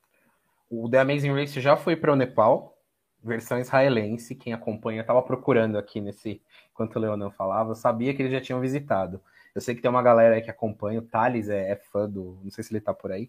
O 0.71 0.89
The 0.89 1.01
Amazing 1.01 1.35
Race 1.35 1.61
já 1.61 1.77
foi 1.77 1.97
para 1.97 2.13
o 2.13 2.17
Nepal, 2.17 2.79
versão 3.23 3.59
israelense. 3.59 4.37
Quem 4.37 4.53
acompanha 4.53 5.01
estava 5.01 5.21
procurando 5.21 5.77
aqui 5.77 6.01
nesse. 6.01 6.41
Enquanto 6.71 6.97
o 6.97 6.99
Leonan 7.01 7.31
falava, 7.31 7.73
eu 7.73 7.75
sabia 7.75 8.15
que 8.15 8.23
eles 8.23 8.33
já 8.33 8.41
tinham 8.41 8.61
visitado. 8.61 9.21
Eu 9.53 9.61
sei 9.61 9.75
que 9.75 9.83
tem 9.83 9.91
uma 9.91 10.03
galera 10.03 10.37
aí 10.37 10.43
que 10.43 10.51
acompanha, 10.51 11.01
o 11.01 11.03
Thales 11.03 11.49
é, 11.49 11.73
é 11.73 11.77
fã 11.77 12.09
do. 12.09 12.39
Não 12.45 12.51
sei 12.51 12.63
se 12.63 12.73
ele 12.73 12.81
tá 12.81 12.95
por 12.95 13.11
aí. 13.11 13.29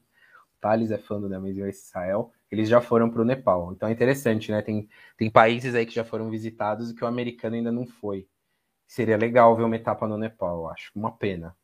Thales 0.60 0.92
é 0.92 0.98
fã 0.98 1.20
do 1.20 1.30
The 1.30 1.36
Amazing 1.36 1.62
Race 1.64 1.86
Israel. 1.86 2.32
Eles 2.52 2.70
já 2.70 2.82
foram 2.82 3.10
para 3.10 3.22
o 3.22 3.26
Nepal. 3.26 3.72
Então 3.74 3.90
é 3.90 3.92
interessante, 3.92 4.52
né? 4.52 4.62
Tem, 4.62 4.88
tem 5.18 5.30
países 5.30 5.76
aí 5.76 5.86
que 5.86 5.94
já 5.96 6.04
foram 6.04 6.30
visitados 6.30 6.92
e 6.92 6.96
que 6.96 7.04
o 7.04 7.08
americano 7.08 7.56
ainda 7.56 7.72
não 7.72 7.86
foi. 7.86 8.28
Seria 8.88 9.18
legal 9.18 9.56
ver 9.56 9.64
uma 9.64 9.76
etapa 9.76 10.08
no 10.08 10.18
Nepal, 10.18 10.62
eu 10.62 10.70
acho. 10.70 10.92
Uma 10.96 11.12
pena. 11.18 11.56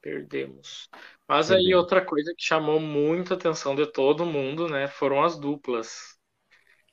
Perdemos. 0.00 0.88
Mas 1.26 1.48
Perdemos. 1.48 1.66
aí 1.66 1.74
outra 1.74 2.04
coisa 2.04 2.34
que 2.36 2.44
chamou 2.44 2.78
muita 2.78 3.34
atenção 3.34 3.74
de 3.74 3.86
todo 3.90 4.26
mundo, 4.26 4.68
né, 4.68 4.86
foram 4.86 5.24
as 5.24 5.38
duplas. 5.38 6.18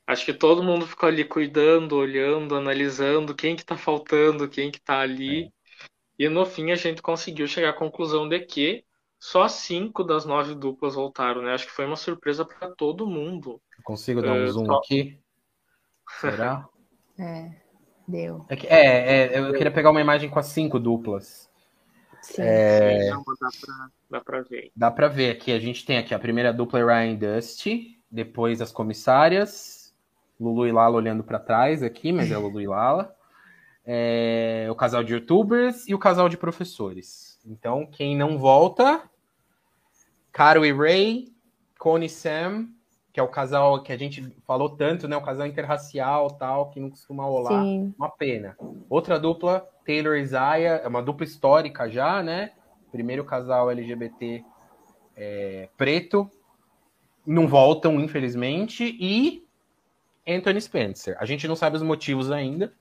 Acho 0.08 0.26
que 0.26 0.34
todo 0.34 0.64
mundo 0.64 0.88
ficou 0.88 1.10
ali 1.10 1.26
cuidando, 1.26 1.96
olhando, 1.98 2.56
analisando 2.56 3.36
quem 3.36 3.56
que 3.56 3.66
tá 3.66 3.78
faltando, 3.78 4.50
quem 4.50 4.72
que 4.72 4.80
tá 4.82 5.00
ali. 5.02 5.52
E 6.22 6.30
no 6.30 6.46
fim 6.46 6.70
a 6.70 6.76
gente 6.76 7.02
conseguiu 7.02 7.48
chegar 7.48 7.72
à 7.72 7.74
conclusão 7.74 8.30
de 8.30 8.40
que 8.42 8.86
só 9.20 9.48
cinco 9.48 10.04
das 10.04 10.24
nove 10.24 10.54
duplas 10.54 10.94
voltaram, 10.94 11.42
né? 11.42 11.52
Acho 11.52 11.66
que 11.66 11.72
foi 11.72 11.84
uma 11.84 11.96
surpresa 11.96 12.46
para 12.46 12.70
todo 12.76 13.08
mundo. 13.08 13.60
Eu 13.76 13.84
consigo 13.84 14.22
dar 14.22 14.34
um 14.34 14.46
É, 14.46 14.52
zoom 14.52 14.66
só- 14.68 14.78
aqui? 14.78 15.20
Será? 16.22 16.70
É, 17.20 17.52
deu. 18.08 18.46
É, 18.50 18.56
é, 18.78 19.34
é, 19.34 19.40
eu 19.40 19.52
queria 19.54 19.72
pegar 19.72 19.90
uma 19.90 20.00
imagem 20.02 20.30
com 20.30 20.38
as 20.38 20.46
cinco 20.46 20.80
duplas. 20.80 21.50
Sim. 22.22 22.44
É. 22.44 23.10
Sim, 23.10 23.24
dá 23.40 23.50
pra, 23.60 23.90
dá 24.12 24.22
pra 24.22 24.42
ver. 24.44 24.72
Dá 24.76 24.92
pra 24.92 25.08
ver 25.08 25.32
aqui, 25.32 25.52
a 25.52 25.60
gente 25.60 25.84
tem 25.86 25.98
aqui 25.98 26.14
a 26.14 26.20
primeira 26.20 26.54
dupla 26.54 26.80
é 26.80 26.84
Ryan 26.84 27.14
e 27.14 27.18
Dusty, 27.18 28.00
depois 28.12 28.62
as 28.62 28.72
comissárias, 28.72 29.92
Lulu 30.40 30.68
e 30.68 30.72
Lala 30.72 30.98
olhando 30.98 31.24
pra 31.24 31.40
trás 31.40 31.82
aqui, 31.82 32.12
mas 32.12 32.32
é 32.32 32.38
Lulu 32.38 32.62
e 32.62 32.68
Lala. 32.68 33.16
É, 33.86 34.68
o 34.70 34.76
casal 34.76 35.04
de 35.04 35.14
youtubers 35.14 35.88
e 35.88 35.96
o 35.96 36.00
casal 36.00 36.30
de 36.30 36.38
professores. 36.38 37.40
Então, 37.46 37.86
quem 37.86 38.16
não 38.16 38.38
volta, 38.38 39.10
Caro 40.32 40.66
e 40.66 40.72
Ray, 40.72 41.34
Connie 41.78 42.06
e 42.06 42.10
Sam, 42.10 42.70
que 43.12 43.20
é 43.20 43.24
o 43.24 43.28
casal 43.28 43.82
que 43.84 43.92
a 43.92 43.98
gente 43.98 44.34
falou 44.46 44.70
tanto, 44.70 45.08
né? 45.08 45.18
O 45.18 45.22
casal 45.22 45.46
interracial 45.46 46.30
tal, 46.30 46.70
que 46.70 46.80
não 46.80 46.90
costuma 46.90 47.26
rolar. 47.26 47.62
Sim. 47.64 47.94
Uma 47.98 48.10
pena. 48.10 48.56
Outra 48.90 49.20
dupla, 49.20 49.68
Taylor 49.86 50.16
e 50.16 50.26
Zaya, 50.26 50.82
é 50.84 50.88
uma 50.88 51.02
dupla 51.02 51.26
histórica 51.26 51.90
já, 51.90 52.24
né? 52.24 52.52
Primeiro 52.92 53.26
casal 53.26 53.70
LGBT 53.70 54.44
é, 55.16 55.70
preto. 55.76 56.30
Não 57.26 57.48
voltam, 57.48 58.00
infelizmente. 58.00 58.96
E 59.00 59.46
Anthony 60.26 60.62
Spencer. 60.62 61.18
A 61.20 61.26
gente 61.26 61.48
não 61.48 61.56
sabe 61.56 61.76
os 61.76 61.84
motivos 61.84 62.32
ainda, 62.32 62.74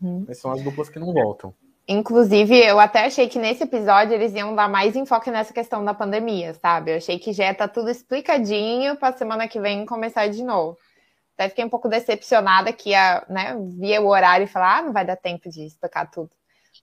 Uhum. 0.00 0.24
mas 0.26 0.38
são 0.38 0.52
as 0.52 0.62
duplas 0.62 0.88
que 0.88 0.98
não 0.98 1.12
voltam. 1.12 1.54
Inclusive, 1.86 2.58
eu 2.58 2.80
até 2.80 3.04
achei 3.04 3.28
que 3.28 3.38
nesse 3.38 3.64
episódio 3.64 4.14
eles 4.14 4.32
iam 4.32 4.54
dar 4.54 4.68
mais 4.68 4.96
enfoque 4.96 5.30
nessa 5.30 5.52
questão 5.52 5.84
da 5.84 5.92
pandemia, 5.92 6.54
sabe? 6.54 6.92
Eu 6.92 6.96
achei 6.96 7.18
que 7.18 7.32
já 7.32 7.52
tá 7.52 7.68
tudo 7.68 7.90
explicadinho 7.90 8.96
para 8.96 9.16
semana 9.16 9.46
que 9.46 9.60
vem 9.60 9.84
começar 9.84 10.28
de 10.28 10.42
novo. 10.42 10.78
Até 11.34 11.50
fiquei 11.50 11.64
um 11.64 11.68
pouco 11.68 11.88
decepcionada 11.88 12.72
que 12.72 12.90
ia, 12.90 13.24
né, 13.28 13.56
via 13.78 14.00
o 14.00 14.06
horário 14.06 14.44
e 14.44 14.48
falar, 14.48 14.78
ah, 14.78 14.82
não 14.82 14.92
vai 14.92 15.04
dar 15.04 15.16
tempo 15.16 15.50
de 15.50 15.66
explicar 15.66 16.10
tudo. 16.10 16.30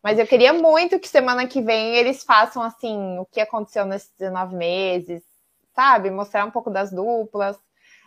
Mas 0.04 0.20
eu 0.20 0.28
queria 0.28 0.54
muito 0.54 1.00
que 1.00 1.08
semana 1.08 1.48
que 1.48 1.62
vem 1.62 1.96
eles 1.96 2.24
façam 2.24 2.62
assim 2.62 3.18
o 3.18 3.26
que 3.26 3.40
aconteceu 3.40 3.86
nesses 3.86 4.12
19 4.20 4.56
meses, 4.56 5.24
sabe? 5.74 6.12
Mostrar 6.12 6.46
um 6.46 6.52
pouco 6.52 6.70
das 6.70 6.92
duplas. 6.92 7.58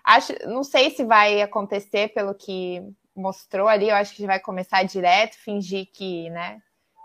Acho, 0.04 0.32
não 0.46 0.62
sei 0.62 0.90
se 0.90 1.04
vai 1.04 1.40
acontecer 1.40 2.12
pelo 2.12 2.34
que 2.34 2.82
mostrou 3.16 3.68
ali, 3.68 3.88
eu 3.88 3.96
acho 3.96 4.14
que 4.14 4.26
vai 4.26 4.40
começar 4.40 4.82
direto, 4.84 5.36
fingir 5.36 5.86
que, 5.92 6.28
né, 6.30 6.60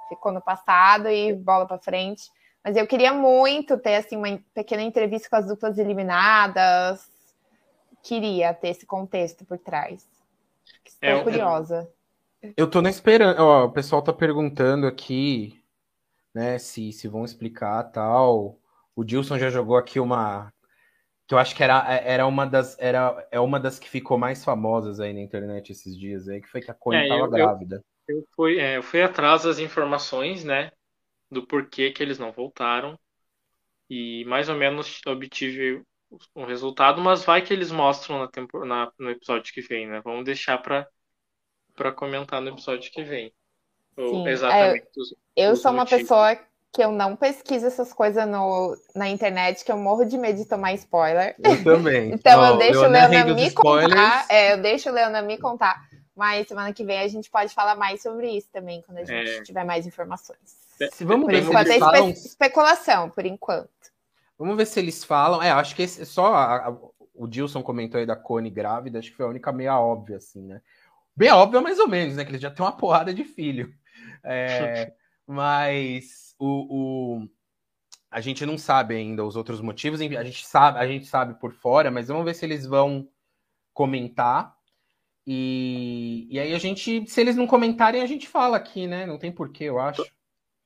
ficou 0.07 0.31
no 0.31 0.41
passado 0.41 1.07
e 1.09 1.33
bola 1.33 1.67
para 1.67 1.77
frente. 1.79 2.23
Mas 2.63 2.75
eu 2.75 2.85
queria 2.87 3.13
muito 3.13 3.77
ter 3.77 3.95
assim 3.95 4.17
uma 4.17 4.39
pequena 4.53 4.81
entrevista 4.83 5.29
com 5.29 5.35
as 5.37 5.47
duplas 5.47 5.77
eliminadas. 5.77 7.09
Queria 8.03 8.53
ter 8.53 8.69
esse 8.69 8.85
contexto 8.85 9.45
por 9.45 9.57
trás. 9.57 10.07
Estou 10.85 11.09
É, 11.09 11.13
eu- 11.13 11.23
curiosa. 11.23 11.89
Eu 12.55 12.69
tô 12.69 12.81
na 12.81 12.89
esperança. 12.89 13.41
Ó, 13.41 13.65
o 13.65 13.71
pessoal 13.71 14.01
tá 14.01 14.13
perguntando 14.13 14.87
aqui, 14.87 15.61
né, 16.33 16.57
se, 16.59 16.91
se 16.93 17.07
vão 17.07 17.25
explicar 17.25 17.83
tal. 17.91 18.57
O 18.95 19.03
Dilson 19.03 19.37
já 19.37 19.49
jogou 19.49 19.77
aqui 19.77 19.99
uma. 19.99 20.51
Que 21.29 21.35
eu 21.35 21.37
acho 21.39 21.55
que 21.55 21.63
era, 21.63 21.85
era 22.03 22.25
uma 22.25 22.45
das. 22.45 22.75
Era, 22.79 23.25
é 23.31 23.39
uma 23.39 23.59
das 23.59 23.77
que 23.77 23.87
ficou 23.87 24.17
mais 24.17 24.43
famosas 24.43 24.99
aí 24.99 25.13
na 25.13 25.21
internet 25.21 25.71
esses 25.71 25.95
dias 25.97 26.27
aí, 26.27 26.41
que 26.41 26.49
foi 26.49 26.59
que 26.59 26.71
a 26.71 26.73
Connie 26.73 27.03
É, 27.03 27.07
tava 27.07 27.21
eu- 27.21 27.25
eu- 27.27 27.35
grávida. 27.35 27.85
Eu 28.07 28.25
fui, 28.35 28.59
é, 28.59 28.77
eu 28.77 28.83
fui 28.83 29.01
atrás 29.03 29.43
das 29.43 29.59
informações, 29.59 30.43
né, 30.43 30.71
do 31.31 31.45
porquê 31.47 31.91
que 31.91 32.03
eles 32.03 32.19
não 32.19 32.31
voltaram 32.31 32.99
e 33.89 34.25
mais 34.25 34.49
ou 34.49 34.55
menos 34.55 35.01
obtive 35.07 35.83
um 36.35 36.45
resultado, 36.45 37.01
mas 37.01 37.23
vai 37.25 37.41
que 37.43 37.53
eles 37.53 37.71
mostram 37.71 38.19
na 38.19 38.27
tempo, 38.29 38.65
na- 38.65 38.91
no 38.99 39.09
episódio 39.11 39.53
que 39.53 39.61
vem, 39.61 39.87
né? 39.87 40.01
Vamos 40.01 40.25
deixar 40.25 40.57
para 40.59 40.87
para 41.75 41.91
comentar 41.93 42.41
no 42.41 42.49
episódio 42.49 42.91
que 42.91 43.03
vem. 43.03 43.33
Sim, 43.97 44.27
exatamente 44.27 44.87
os- 44.97 45.15
Eu 45.35 45.51
os 45.51 45.61
sou 45.61 45.71
uma 45.71 45.85
motivos. 45.85 46.09
pessoa 46.09 46.35
que 46.71 46.83
eu 46.83 46.91
não 46.91 47.15
pesquiso 47.15 47.65
essas 47.65 47.91
coisas 47.91 48.27
no, 48.27 48.77
na 48.95 49.09
internet, 49.09 49.65
que 49.65 49.71
eu 49.71 49.77
morro 49.77 50.05
de 50.05 50.17
medo 50.17 50.37
de 50.37 50.45
tomar 50.45 50.73
spoiler. 50.73 51.35
Eu 51.43 51.63
também. 51.63 52.11
Então 52.13 52.39
Ó, 52.39 52.47
eu 52.49 52.57
deixo 52.57 52.79
o 52.81 52.87
Leona 52.87 53.25
me 53.33 53.47
spoilers. 53.47 53.89
contar. 53.93 54.25
É, 54.29 54.53
eu 54.53 54.57
deixo 54.61 54.89
o 54.89 54.93
Leona 54.93 55.21
me 55.21 55.37
contar. 55.37 55.81
Mas 56.15 56.47
semana 56.47 56.73
que 56.73 56.83
vem 56.83 56.99
a 56.99 57.07
gente 57.07 57.29
pode 57.29 57.53
falar 57.53 57.75
mais 57.75 58.01
sobre 58.01 58.29
isso 58.29 58.49
também, 58.51 58.81
quando 58.83 58.97
a 58.99 59.05
gente 59.05 59.29
É. 59.29 59.41
tiver 59.41 59.63
mais 59.63 59.87
informações. 59.87 60.37
Se 60.93 61.03
vamos 61.05 61.25
Por 61.25 61.31
ver 61.33 61.41
se 61.43 61.49
enquanto 61.49 61.67
é 61.67 61.69
eles 61.75 61.81
espe- 61.83 61.97
falam. 61.97 62.09
especulação, 62.09 63.09
por 63.09 63.25
enquanto. 63.25 63.69
Vamos 64.37 64.55
ver 64.55 64.65
se 64.65 64.79
eles 64.79 65.03
falam. 65.03 65.41
É, 65.41 65.49
acho 65.51 65.75
que 65.75 65.81
esse, 65.83 66.05
só 66.05 66.33
a- 66.33 66.67
a- 66.67 66.75
o 67.15 67.27
Dilson 67.27 67.61
comentou 67.63 67.99
aí 67.99 68.05
da 68.05 68.15
Connie 68.15 68.49
grávida, 68.51 68.99
acho 68.99 69.09
que 69.11 69.17
foi 69.17 69.25
a 69.25 69.29
única 69.29 69.51
meia 69.51 69.77
óbvia, 69.79 70.17
assim, 70.17 70.41
né? 70.45 70.61
Bem 71.15 71.31
óbvia, 71.31 71.59
mais 71.61 71.79
ou 71.79 71.87
menos, 71.87 72.15
né? 72.15 72.23
Que 72.23 72.31
eles 72.31 72.41
já 72.41 72.51
têm 72.51 72.63
uma 72.65 72.71
porrada 72.77 73.13
de 73.13 73.23
filho. 73.23 73.73
É, 74.23 74.91
mas 75.27 76.28
o, 76.39 77.19
o- 77.23 77.29
a 78.11 78.21
gente 78.21 78.45
não 78.45 78.57
sabe 78.57 78.95
ainda 78.95 79.25
os 79.25 79.35
outros 79.35 79.61
motivos. 79.61 80.01
A 80.01 80.23
gente 80.23 80.45
sabe, 80.45 80.79
a 80.79 80.87
gente 80.87 81.05
sabe 81.07 81.35
por 81.39 81.53
fora, 81.53 81.91
mas 81.91 82.07
vamos 82.09 82.25
ver 82.25 82.35
se 82.35 82.45
eles 82.45 82.65
vão 82.65 83.09
comentar. 83.73 84.57
E, 85.27 86.27
e 86.31 86.39
aí 86.39 86.53
a 86.55 86.59
gente, 86.59 87.07
se 87.07 87.21
eles 87.21 87.35
não 87.35 87.47
comentarem, 87.47 88.01
a 88.01 88.07
gente 88.07 88.27
fala 88.27 88.57
aqui, 88.57 88.87
né? 88.87 89.05
Não 89.05 89.17
tem 89.19 89.31
porquê, 89.31 89.65
eu 89.65 89.79
acho. 89.79 90.03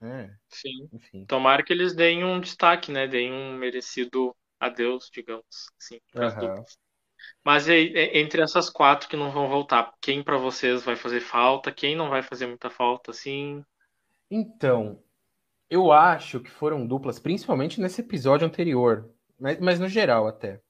É, 0.01 0.31
Sim. 0.49 0.89
enfim. 0.93 1.25
Tomara 1.25 1.63
que 1.63 1.73
eles 1.73 1.95
deem 1.95 2.23
um 2.23 2.39
destaque, 2.39 2.91
né? 2.91 3.07
Deem 3.07 3.31
um 3.31 3.57
merecido 3.57 4.35
adeus, 4.59 5.09
digamos 5.11 5.45
assim, 5.79 5.99
duplas. 6.39 6.77
Mas 7.45 7.67
entre 7.69 8.41
essas 8.41 8.69
quatro 8.69 9.09
que 9.09 9.17
não 9.17 9.31
vão 9.31 9.49
voltar, 9.49 9.93
quem 10.01 10.23
para 10.23 10.37
vocês 10.37 10.83
vai 10.83 10.95
fazer 10.95 11.21
falta? 11.21 11.71
Quem 11.71 11.95
não 11.95 12.09
vai 12.09 12.23
fazer 12.23 12.47
muita 12.47 12.69
falta, 12.69 13.11
assim? 13.11 13.63
Então, 14.29 15.01
eu 15.73 15.91
acho 15.91 16.39
que 16.39 16.51
foram 16.51 16.85
duplas, 16.85 17.17
principalmente 17.17 17.81
nesse 17.81 18.01
episódio 18.01 18.45
anterior, 18.45 19.09
mas, 19.39 19.59
mas 19.59 19.79
no 19.79 19.87
geral 19.87 20.27
até. 20.27 20.61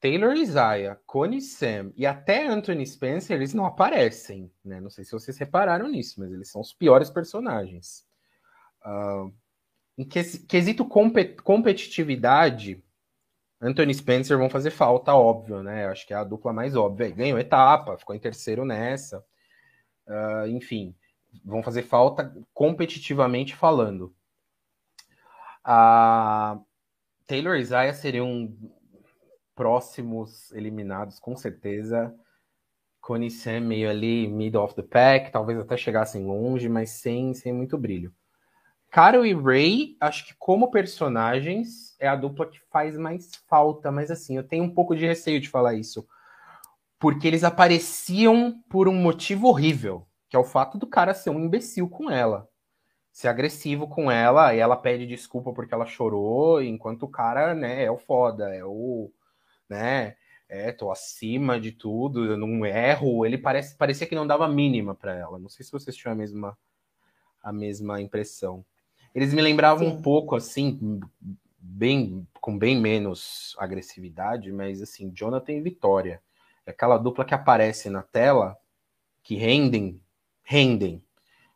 Taylor 0.00 0.34
Isaiah, 0.34 0.98
Connie 1.06 1.40
Sam 1.40 1.92
e 1.96 2.04
até 2.04 2.46
Anthony 2.46 2.84
Spencer, 2.84 3.36
eles 3.36 3.54
não 3.54 3.64
aparecem, 3.64 4.52
né? 4.64 4.80
Não 4.80 4.90
sei 4.90 5.04
se 5.04 5.12
vocês 5.12 5.38
repararam 5.38 5.88
nisso, 5.88 6.18
mas 6.18 6.32
eles 6.32 6.50
são 6.50 6.60
os 6.60 6.72
piores 6.72 7.08
personagens. 7.08 8.04
Uh, 8.84 9.32
em 9.96 10.04
quesito 10.04 10.84
competitividade, 11.42 12.82
Anthony 13.60 13.94
Spencer 13.94 14.36
vão 14.36 14.50
fazer 14.50 14.70
falta, 14.70 15.14
óbvio, 15.14 15.62
né? 15.62 15.86
Acho 15.86 16.04
que 16.04 16.12
é 16.12 16.16
a 16.16 16.24
dupla 16.24 16.52
mais 16.52 16.74
óbvia. 16.74 17.10
Ganhou 17.10 17.38
etapa, 17.38 17.96
ficou 17.96 18.14
em 18.14 18.20
terceiro 18.20 18.64
nessa. 18.64 19.24
Uh, 20.06 20.48
enfim, 20.48 20.94
vão 21.44 21.62
fazer 21.62 21.82
falta 21.82 22.36
competitivamente 22.52 23.54
falando. 23.54 24.14
A 25.64 26.58
Taylor 27.26 27.56
Isaiah 27.56 27.94
seriam 27.94 28.54
próximos 29.54 30.52
eliminados, 30.52 31.18
com 31.18 31.36
certeza. 31.36 32.14
Connie 33.00 33.30
Sam 33.30 33.60
meio 33.60 33.88
ali, 33.88 34.26
middle 34.26 34.62
of 34.62 34.74
the 34.74 34.82
pack, 34.82 35.30
talvez 35.30 35.58
até 35.58 35.76
chegassem 35.76 36.24
longe, 36.24 36.68
mas 36.68 36.90
sem, 36.90 37.34
sem 37.34 37.52
muito 37.52 37.76
brilho. 37.78 38.12
Carol 38.90 39.26
e 39.26 39.34
Ray, 39.34 39.96
acho 40.00 40.26
que 40.26 40.34
como 40.38 40.70
personagens, 40.70 41.96
é 41.98 42.06
a 42.06 42.14
dupla 42.14 42.46
que 42.46 42.60
faz 42.70 42.96
mais 42.96 43.34
falta, 43.48 43.90
mas 43.90 44.10
assim, 44.10 44.36
eu 44.36 44.46
tenho 44.46 44.64
um 44.64 44.72
pouco 44.72 44.94
de 44.94 45.04
receio 45.04 45.40
de 45.40 45.48
falar 45.48 45.74
isso. 45.74 46.06
Porque 46.98 47.26
eles 47.26 47.44
apareciam 47.44 48.62
por 48.70 48.86
um 48.88 48.94
motivo 48.94 49.48
horrível, 49.48 50.06
que 50.34 50.36
é 50.36 50.40
o 50.40 50.42
fato 50.42 50.76
do 50.76 50.84
cara 50.88 51.14
ser 51.14 51.30
um 51.30 51.38
imbecil 51.38 51.88
com 51.88 52.10
ela. 52.10 52.50
Ser 53.12 53.28
agressivo 53.28 53.86
com 53.86 54.10
ela, 54.10 54.52
e 54.52 54.58
ela 54.58 54.74
pede 54.76 55.06
desculpa 55.06 55.52
porque 55.52 55.72
ela 55.72 55.86
chorou, 55.86 56.60
enquanto 56.60 57.04
o 57.04 57.08
cara, 57.08 57.54
né, 57.54 57.84
é 57.84 57.90
o 57.90 57.96
foda, 57.96 58.52
é 58.52 58.64
o 58.64 59.12
né? 59.70 60.16
É, 60.48 60.72
tô 60.72 60.90
acima 60.90 61.60
de 61.60 61.70
tudo, 61.70 62.24
eu 62.24 62.36
não 62.36 62.66
erro. 62.66 63.24
Ele 63.24 63.38
parece, 63.38 63.76
parecia 63.76 64.08
que 64.08 64.14
não 64.16 64.26
dava 64.26 64.48
mínima 64.48 64.92
para 64.92 65.14
ela. 65.14 65.38
Não 65.38 65.48
sei 65.48 65.64
se 65.64 65.70
vocês 65.70 65.94
tinham 65.94 66.12
a 66.12 66.16
mesma, 66.16 66.58
a 67.40 67.52
mesma 67.52 68.00
impressão. 68.00 68.64
Eles 69.14 69.32
me 69.32 69.40
lembravam 69.40 69.88
Sim. 69.88 69.94
um 69.94 70.02
pouco 70.02 70.34
assim, 70.34 71.00
bem 71.56 72.26
com 72.40 72.58
bem 72.58 72.76
menos 72.80 73.54
agressividade, 73.56 74.50
mas 74.50 74.82
assim, 74.82 75.12
Jonathan 75.14 75.52
e 75.52 75.60
Vitória. 75.60 76.20
É 76.66 76.72
aquela 76.72 76.98
dupla 76.98 77.24
que 77.24 77.34
aparece 77.34 77.88
na 77.88 78.02
tela 78.02 78.58
que 79.24 79.36
rendem, 79.36 80.00
rendem. 80.44 81.02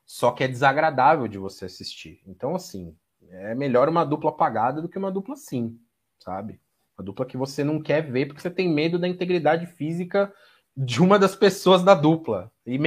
Só 0.04 0.32
que 0.32 0.42
é 0.42 0.48
desagradável 0.48 1.28
de 1.28 1.38
você 1.38 1.66
assistir. 1.66 2.20
Então, 2.26 2.54
assim, 2.54 2.96
é 3.30 3.54
melhor 3.54 3.88
uma 3.88 4.04
dupla 4.04 4.30
apagada 4.30 4.80
do 4.80 4.88
que 4.88 4.98
uma 4.98 5.12
dupla 5.12 5.36
sim, 5.36 5.78
sabe? 6.18 6.60
Uma 6.96 7.04
dupla 7.04 7.26
que 7.26 7.36
você 7.36 7.62
não 7.62 7.80
quer 7.80 8.00
ver 8.10 8.26
porque 8.26 8.40
você 8.40 8.50
tem 8.50 8.68
medo 8.68 8.98
da 8.98 9.06
integridade 9.06 9.66
física 9.66 10.32
de 10.74 11.02
uma 11.02 11.18
das 11.18 11.36
pessoas 11.36 11.82
da 11.82 11.94
dupla. 11.94 12.50
E 12.66 12.78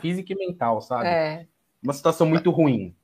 física 0.00 0.32
e 0.32 0.36
mental, 0.36 0.80
sabe? 0.80 1.06
É. 1.06 1.46
Uma 1.82 1.92
situação 1.92 2.26
muito 2.26 2.50
ruim. 2.50 2.96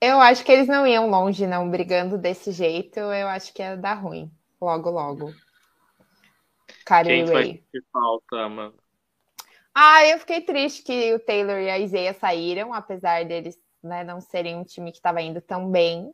Eu 0.00 0.18
acho 0.18 0.44
que 0.44 0.50
eles 0.50 0.66
não 0.66 0.86
iam 0.86 1.08
longe, 1.10 1.46
não, 1.46 1.70
brigando 1.70 2.16
desse 2.16 2.52
jeito. 2.52 2.98
Eu 2.98 3.28
acho 3.28 3.52
que 3.52 3.62
ia 3.62 3.76
dar 3.76 3.94
ruim. 3.94 4.30
Logo, 4.60 4.90
logo. 4.90 5.32
Quem 7.04 7.24
vai 7.24 7.62
falta, 7.92 8.48
mano? 8.48 8.74
Ah, 9.74 10.04
eu 10.06 10.18
fiquei 10.18 10.40
triste 10.40 10.82
que 10.82 11.14
o 11.14 11.20
Taylor 11.20 11.58
e 11.58 11.70
a 11.70 11.78
Isaiah 11.78 12.14
saíram, 12.18 12.74
apesar 12.74 13.24
deles 13.24 13.56
né, 13.82 14.04
não 14.04 14.20
serem 14.20 14.56
um 14.56 14.64
time 14.64 14.90
que 14.90 14.98
estava 14.98 15.22
indo 15.22 15.40
tão 15.40 15.70
bem. 15.70 16.12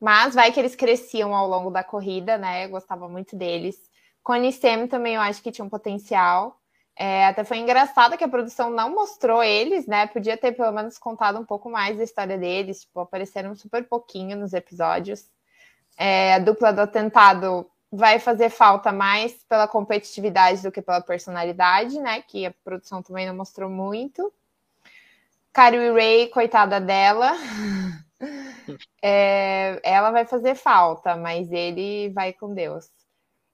Mas 0.00 0.34
vai 0.34 0.52
que 0.52 0.58
eles 0.60 0.74
cresciam 0.74 1.34
ao 1.34 1.48
longo 1.48 1.70
da 1.70 1.84
corrida, 1.84 2.36
né? 2.36 2.64
Eu 2.64 2.70
gostava 2.70 3.08
muito 3.08 3.36
deles. 3.36 3.76
Connie 4.22 4.52
Sam 4.52 4.88
também 4.88 5.14
eu 5.14 5.20
acho 5.20 5.42
que 5.42 5.52
tinha 5.52 5.64
um 5.64 5.70
potencial. 5.70 6.60
É, 6.96 7.26
até 7.26 7.44
foi 7.44 7.58
engraçado 7.58 8.18
que 8.18 8.24
a 8.24 8.28
produção 8.28 8.70
não 8.70 8.94
mostrou 8.94 9.42
eles, 9.42 9.86
né? 9.86 10.06
Podia 10.08 10.36
ter 10.36 10.52
pelo 10.52 10.72
menos 10.72 10.98
contado 10.98 11.38
um 11.38 11.44
pouco 11.44 11.70
mais 11.70 11.96
da 11.96 12.04
história 12.04 12.36
deles. 12.36 12.82
Tipo, 12.82 13.00
apareceram 13.00 13.54
super 13.54 13.88
pouquinho 13.88 14.36
nos 14.36 14.52
episódios. 14.52 15.24
É, 15.96 16.34
a 16.34 16.38
dupla 16.38 16.72
do 16.72 16.80
atentado 16.80 17.70
vai 17.92 18.18
fazer 18.18 18.48
falta 18.48 18.90
mais 18.90 19.34
pela 19.44 19.68
competitividade 19.68 20.62
do 20.62 20.72
que 20.72 20.80
pela 20.80 21.02
personalidade, 21.02 22.00
né? 22.00 22.22
Que 22.22 22.46
a 22.46 22.54
produção 22.64 23.02
também 23.02 23.26
não 23.26 23.36
mostrou 23.36 23.68
muito. 23.68 24.32
Carrie 25.52 25.90
Ray, 25.92 26.28
coitada 26.28 26.80
dela. 26.80 27.32
É, 29.04 29.80
ela 29.82 30.12
vai 30.12 30.24
fazer 30.24 30.54
falta, 30.54 31.16
mas 31.16 31.50
ele 31.50 32.10
vai 32.10 32.32
com 32.32 32.54
Deus. 32.54 32.88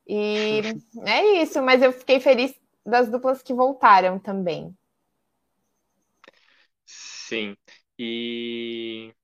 E 0.07 0.63
é 1.07 1.43
isso, 1.43 1.63
mas 1.63 1.83
eu 1.83 1.93
fiquei 1.93 2.21
feliz 2.21 2.55
das 2.85 3.09
duplas 3.11 3.43
que 3.43 3.55
voltaram 3.55 4.19
também. 4.19 4.77
Sim. 6.85 7.57
E 7.99 9.15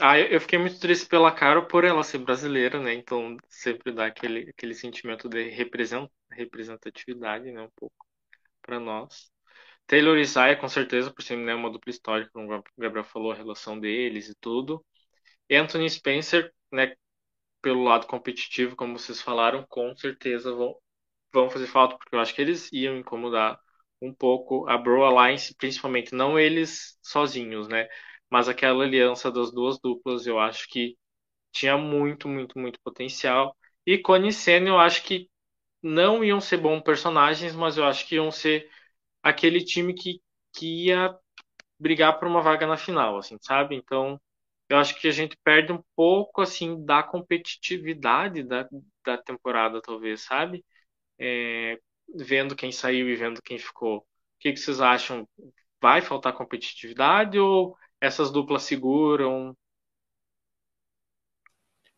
ah, 0.00 0.18
eu 0.18 0.40
fiquei 0.40 0.58
muito 0.58 0.78
triste 0.78 1.06
pela 1.06 1.32
Carol 1.32 1.66
por 1.66 1.84
ela 1.84 2.02
ser 2.04 2.18
brasileira, 2.18 2.80
né? 2.80 2.94
Então 2.94 3.36
sempre 3.48 3.92
dá 3.92 4.06
aquele, 4.06 4.50
aquele 4.50 4.74
sentimento 4.74 5.28
de 5.28 5.48
representatividade, 6.30 7.50
né? 7.52 7.62
Um 7.62 7.70
pouco 7.76 8.06
para 8.62 8.80
nós. 8.80 9.30
Taylor 9.86 10.18
e 10.18 10.22
Isaiah, 10.22 10.56
com 10.60 10.68
certeza, 10.68 11.12
por 11.12 11.22
ser 11.22 11.36
né, 11.38 11.54
uma 11.54 11.70
dupla 11.70 11.90
histórica, 11.90 12.30
como 12.32 12.54
o 12.54 12.64
Gabriel 12.78 13.04
falou, 13.04 13.32
a 13.32 13.36
relação 13.36 13.78
deles 13.80 14.28
e 14.30 14.34
tudo. 14.40 14.84
Anthony 15.50 15.88
Spencer, 15.90 16.52
né, 16.72 16.94
pelo 17.62 17.82
lado 17.84 18.06
competitivo, 18.06 18.76
como 18.76 18.98
vocês 18.98 19.20
falaram, 19.20 19.66
com 19.68 19.94
certeza 19.96 20.52
vão, 20.52 20.76
vão 21.32 21.50
fazer 21.50 21.66
falta, 21.66 21.96
porque 21.98 22.14
eu 22.14 22.20
acho 22.20 22.34
que 22.34 22.42
eles 22.42 22.70
iam 22.72 22.96
incomodar 22.98 23.58
um 24.00 24.12
pouco 24.14 24.68
a 24.68 24.78
Bro 24.78 25.04
Alliance, 25.04 25.54
principalmente, 25.56 26.14
não 26.14 26.38
eles 26.38 26.98
sozinhos, 27.02 27.68
né? 27.68 27.88
Mas 28.30 28.48
aquela 28.48 28.84
aliança 28.84 29.30
das 29.30 29.52
duas 29.52 29.78
duplas, 29.80 30.26
eu 30.26 30.38
acho 30.38 30.68
que 30.68 30.96
tinha 31.52 31.76
muito, 31.78 32.28
muito, 32.28 32.58
muito 32.58 32.80
potencial. 32.82 33.56
E 33.86 33.98
Connie 33.98 34.30
e 34.30 34.32
Senna, 34.32 34.68
eu 34.70 34.78
acho 34.78 35.02
que 35.04 35.28
não 35.82 36.24
iam 36.24 36.40
ser 36.40 36.58
bons 36.58 36.82
personagens, 36.82 37.54
mas 37.54 37.78
eu 37.78 37.84
acho 37.86 38.06
que 38.06 38.16
iam 38.16 38.30
ser 38.30 38.70
aquele 39.22 39.64
time 39.64 39.94
que, 39.94 40.20
que 40.54 40.86
ia 40.86 41.16
brigar 41.78 42.18
por 42.18 42.28
uma 42.28 42.42
vaga 42.42 42.66
na 42.66 42.76
final, 42.76 43.18
assim, 43.18 43.36
sabe? 43.40 43.74
Então, 43.76 44.20
eu 44.68 44.78
acho 44.78 44.98
que 45.00 45.08
a 45.08 45.10
gente 45.12 45.36
perde 45.44 45.72
um 45.72 45.82
pouco 45.94 46.40
assim 46.42 46.84
da 46.84 47.02
competitividade 47.02 48.42
da, 48.42 48.68
da 49.04 49.18
temporada, 49.18 49.80
talvez, 49.82 50.22
sabe? 50.22 50.64
É, 51.18 51.78
vendo 52.14 52.56
quem 52.56 52.72
saiu 52.72 53.08
e 53.10 53.16
vendo 53.16 53.42
quem 53.42 53.58
ficou. 53.58 53.98
O 53.98 54.04
que, 54.40 54.52
que 54.52 54.58
vocês 54.58 54.80
acham? 54.80 55.28
Vai 55.80 56.02
faltar 56.02 56.32
competitividade 56.34 57.38
ou 57.38 57.76
essas 58.00 58.30
duplas 58.30 58.62
seguram? 58.62 59.56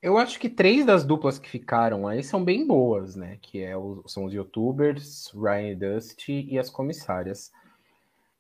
Eu 0.01 0.17
acho 0.17 0.39
que 0.39 0.49
três 0.49 0.87
das 0.87 1.05
duplas 1.05 1.39
que 1.39 1.49
ficaram 1.49 2.07
aí 2.07 2.23
são 2.23 2.45
bem 2.45 2.67
boas, 2.67 3.17
né? 3.17 3.39
Que 3.43 3.63
é 3.63 3.77
o, 3.77 4.05
são 4.07 4.25
os 4.25 4.33
youtubers, 4.33 5.33
Ryan 5.35 5.71
e 5.71 5.75
Dusty 5.75 6.47
e 6.49 6.59
as 6.59 6.71
comissárias. 6.71 7.51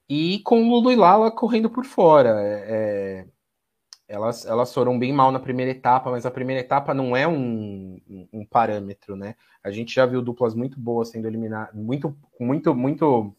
E 0.08 0.38
com 0.40 0.68
Lulu 0.68 0.92
e 0.92 0.96
Lala 0.96 1.30
correndo 1.32 1.68
por 1.68 1.84
fora. 1.84 2.30
É, 2.40 3.26
elas, 4.08 4.46
elas 4.46 4.72
foram 4.72 4.98
bem 4.98 5.12
mal 5.12 5.30
na 5.30 5.38
primeira 5.38 5.70
etapa, 5.70 6.10
mas 6.10 6.24
a 6.24 6.30
primeira 6.30 6.60
etapa 6.60 6.94
não 6.94 7.14
é 7.16 7.28
um, 7.28 8.00
um 8.32 8.46
parâmetro, 8.46 9.14
né? 9.14 9.34
A 9.62 9.70
gente 9.70 9.94
já 9.94 10.06
viu 10.06 10.22
duplas 10.22 10.54
muito 10.54 10.80
boas 10.80 11.10
sendo 11.10 11.26
eliminadas, 11.26 11.74
muito, 11.74 12.16
muito, 12.40 12.74
muito 12.74 13.36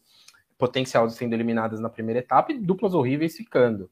potencial 0.56 1.06
de 1.08 1.14
sendo 1.14 1.34
eliminadas 1.34 1.80
na 1.80 1.88
primeira 1.88 2.20
etapa 2.20 2.52
e 2.52 2.58
duplas 2.58 2.94
horríveis 2.94 3.34
ficando, 3.34 3.90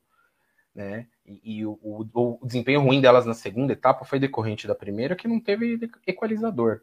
né? 0.74 1.06
E, 1.24 1.58
e 1.58 1.66
o, 1.66 1.78
o, 1.82 2.38
o, 2.42 2.46
desempenho 2.46 2.82
ruim 2.82 3.00
delas 3.00 3.26
na 3.26 3.34
segunda 3.34 3.72
etapa 3.72 4.04
foi 4.04 4.18
decorrente 4.18 4.66
da 4.66 4.74
primeira, 4.74 5.16
que 5.16 5.28
não 5.28 5.40
teve 5.40 5.78
equalizador. 6.06 6.82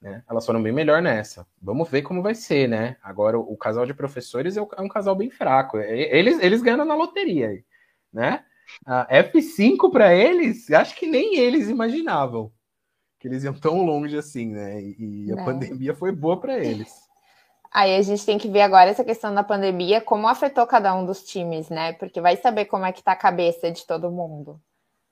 Né? 0.00 0.22
Elas 0.28 0.44
foram 0.44 0.62
bem 0.62 0.72
melhor 0.72 1.00
nessa. 1.00 1.46
Vamos 1.60 1.88
ver 1.88 2.02
como 2.02 2.22
vai 2.22 2.34
ser, 2.34 2.68
né? 2.68 2.96
Agora, 3.02 3.38
o, 3.38 3.52
o 3.52 3.56
casal 3.56 3.86
de 3.86 3.94
professores 3.94 4.56
é, 4.56 4.60
é 4.60 4.80
um 4.80 4.88
casal 4.88 5.14
bem 5.14 5.30
fraco. 5.30 5.78
Eles, 5.78 6.38
eles 6.40 6.62
ganham 6.62 6.84
na 6.84 6.94
loteria, 6.94 7.64
né? 8.12 8.44
A 8.84 9.06
F5 9.24 9.90
para 9.90 10.14
eles, 10.14 10.70
acho 10.70 10.96
que 10.96 11.06
nem 11.06 11.38
eles 11.38 11.68
imaginavam 11.68 12.50
que 13.24 13.28
eles 13.28 13.42
iam 13.42 13.54
tão 13.54 13.82
longe 13.86 14.18
assim, 14.18 14.48
né? 14.48 14.82
E, 14.82 15.32
a 15.32 15.36
pandemia 15.42 15.94
foi 15.94 16.12
boa 16.12 16.38
para 16.38 16.62
eles. 16.62 17.03
Aí 17.74 17.96
a 17.96 18.02
gente 18.02 18.24
tem 18.24 18.38
que 18.38 18.48
ver 18.48 18.60
agora 18.60 18.90
essa 18.90 19.02
questão 19.02 19.34
da 19.34 19.42
pandemia, 19.42 20.00
como 20.00 20.28
afetou 20.28 20.64
cada 20.64 20.94
um 20.94 21.04
dos 21.04 21.24
times, 21.24 21.68
né? 21.68 21.92
Porque 21.94 22.20
vai 22.20 22.36
saber 22.36 22.66
como 22.66 22.86
é 22.86 22.92
que 22.92 23.02
tá 23.02 23.10
a 23.10 23.16
cabeça 23.16 23.68
de 23.68 23.84
todo 23.84 24.12
mundo. 24.12 24.60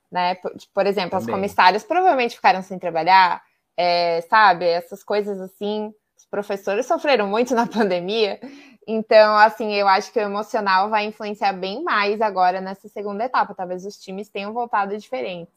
Né? 0.08 0.36
Por, 0.36 0.52
por 0.72 0.86
exemplo, 0.86 1.10
Também. 1.10 1.24
as 1.24 1.30
comissárias 1.40 1.82
provavelmente 1.82 2.36
ficaram 2.36 2.62
sem 2.62 2.78
trabalhar, 2.78 3.42
é, 3.76 4.20
sabe? 4.30 4.64
Essas 4.64 5.02
coisas 5.02 5.40
assim. 5.40 5.92
os 6.16 6.24
professores 6.26 6.86
sofreram 6.86 7.26
muito 7.26 7.52
na 7.52 7.66
pandemia. 7.66 8.38
Então, 8.86 9.36
assim, 9.36 9.74
eu 9.74 9.88
acho 9.88 10.12
que 10.12 10.20
o 10.20 10.22
emocional 10.22 10.88
vai 10.88 11.04
influenciar 11.06 11.52
bem 11.54 11.82
mais 11.82 12.20
agora 12.20 12.60
nessa 12.60 12.88
segunda 12.88 13.24
etapa. 13.24 13.56
Talvez 13.56 13.84
os 13.84 13.96
times 13.96 14.28
tenham 14.28 14.52
voltado 14.52 14.96
diferentes. 14.96 15.52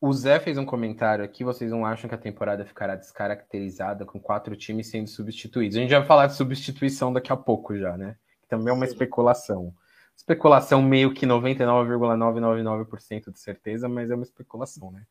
O 0.00 0.12
Zé 0.14 0.40
fez 0.40 0.56
um 0.56 0.64
comentário 0.64 1.22
aqui. 1.22 1.44
Vocês 1.44 1.70
não 1.70 1.84
acham 1.84 2.08
que 2.08 2.14
a 2.14 2.18
temporada 2.18 2.64
ficará 2.64 2.96
descaracterizada 2.96 4.06
com 4.06 4.18
quatro 4.18 4.56
times 4.56 4.86
sendo 4.86 5.08
substituídos? 5.08 5.76
A 5.76 5.80
gente 5.80 5.90
já 5.90 5.98
vai 5.98 6.08
falar 6.08 6.26
de 6.26 6.36
substituição 6.36 7.12
daqui 7.12 7.30
a 7.30 7.36
pouco 7.36 7.76
já, 7.76 7.98
né? 7.98 8.16
Também 8.48 8.70
é 8.70 8.72
uma 8.72 8.86
especulação. 8.86 9.74
Especulação 10.16 10.82
meio 10.82 11.12
que 11.12 11.26
99,999% 11.26 13.30
de 13.30 13.38
certeza, 13.38 13.86
mas 13.88 14.10
é 14.10 14.14
uma 14.14 14.24
especulação, 14.24 14.90
né? 14.90 15.04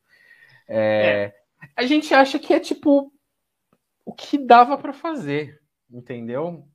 É, 0.68 0.82
é. 0.82 1.36
A 1.76 1.84
gente 1.84 2.12
acha 2.14 2.40
que 2.40 2.54
é 2.54 2.60
tipo 2.60 3.14
o 4.04 4.14
que 4.14 4.40
dava 4.40 4.78
para 4.78 4.92
fazer, 4.92 5.62
entendeu? 5.92 6.68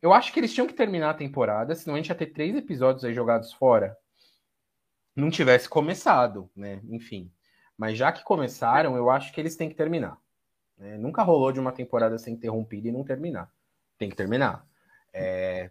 Eu 0.00 0.12
acho 0.12 0.32
que 0.32 0.40
eles 0.40 0.52
tinham 0.52 0.66
que 0.66 0.74
terminar 0.74 1.10
a 1.10 1.14
temporada, 1.14 1.74
senão 1.74 1.94
a 1.94 1.98
gente 1.98 2.08
ia 2.08 2.14
ter 2.14 2.26
três 2.26 2.56
episódios 2.56 3.04
aí 3.04 3.12
jogados 3.12 3.52
fora. 3.52 3.96
Não 5.14 5.30
tivesse 5.30 5.68
começado, 5.68 6.50
né? 6.56 6.80
Enfim. 6.88 7.30
Mas 7.78 7.96
já 7.96 8.10
que 8.12 8.24
começaram, 8.24 8.96
eu 8.96 9.08
acho 9.08 9.32
que 9.32 9.40
eles 9.40 9.56
têm 9.56 9.68
que 9.68 9.74
terminar. 9.76 10.18
Né? 10.76 10.98
Nunca 10.98 11.22
rolou 11.22 11.52
de 11.52 11.60
uma 11.60 11.72
temporada 11.72 12.18
ser 12.18 12.30
interrompida 12.30 12.88
e 12.88 12.92
não 12.92 13.04
terminar. 13.04 13.50
Tem 13.96 14.10
que 14.10 14.16
terminar. 14.16 14.66
É... 15.12 15.70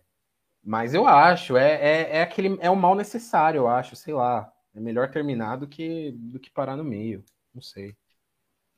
Mas 0.63 0.93
eu 0.93 1.05
acho, 1.05 1.55
é, 1.55 1.73
é, 1.75 2.17
é, 2.17 2.21
aquele 2.21 2.57
é 2.61 2.69
o 2.69 2.75
mal 2.75 2.95
necessário, 2.95 3.59
eu 3.59 3.67
acho, 3.67 3.95
sei 3.95 4.13
lá. 4.13 4.51
É 4.73 4.79
melhor 4.79 5.09
terminar 5.09 5.57
do 5.57 5.67
que, 5.67 6.11
do 6.11 6.39
que 6.39 6.49
parar 6.49 6.75
no 6.75 6.83
meio. 6.83 7.23
Não 7.53 7.61
sei. 7.61 7.95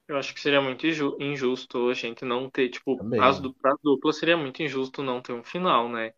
Eu 0.07 0.17
acho 0.17 0.33
que 0.33 0.39
seria 0.39 0.61
muito 0.61 0.87
injusto 0.87 1.89
a 1.89 1.93
gente 1.93 2.25
não 2.25 2.49
ter, 2.49 2.69
tipo, 2.69 2.97
Também. 2.97 3.19
as 3.19 3.39
duplas 3.39 4.17
seria 4.17 4.35
muito 4.35 4.63
injusto 4.63 5.03
não 5.03 5.21
ter 5.21 5.33
um 5.33 5.43
final, 5.43 5.87
né? 5.87 6.13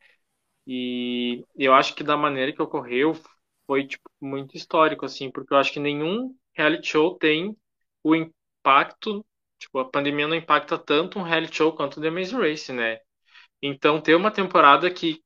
E 0.66 1.44
eu 1.58 1.74
acho 1.74 1.96
que 1.96 2.04
da 2.04 2.16
maneira 2.16 2.54
que 2.54 2.62
ocorreu 2.62 3.14
foi, 3.66 3.86
tipo, 3.86 4.10
muito 4.22 4.56
histórico, 4.56 5.06
assim, 5.06 5.30
porque 5.32 5.54
eu 5.54 5.58
acho 5.58 5.74
que 5.74 5.80
nenhum 5.80 6.36
reality 6.56 6.88
show 6.88 7.18
tem 7.18 7.56
o 8.04 8.16
impacto, 8.16 9.26
tipo, 9.60 9.80
a 9.80 9.90
pandemia 9.90 10.28
não 10.28 10.36
impacta 10.36 10.78
tanto 10.78 11.20
um 11.20 11.24
reality 11.24 11.58
show 11.58 11.74
quanto 11.76 11.98
o 12.00 12.02
The 12.02 12.10
Maze 12.10 12.36
Race, 12.36 12.72
né? 12.74 13.00
Então, 13.62 14.02
ter 14.02 14.16
uma 14.16 14.32
temporada 14.32 14.92
que 14.92 15.22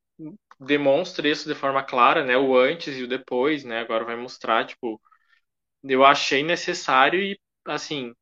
demonstra 0.59 1.27
isso 1.29 1.47
de 1.49 1.55
forma 1.55 1.83
clara, 1.83 2.23
né? 2.25 2.38
O 2.38 2.57
antes 2.57 2.97
e 2.97 3.03
o 3.03 3.07
depois, 3.07 3.63
né? 3.63 3.79
Agora 3.81 4.05
vai 4.05 4.15
mostrar, 4.15 4.65
tipo, 4.67 5.01
eu 5.83 6.03
achei 6.05 6.43
necessário 6.43 7.21
e, 7.21 7.39
assim, 7.65 8.13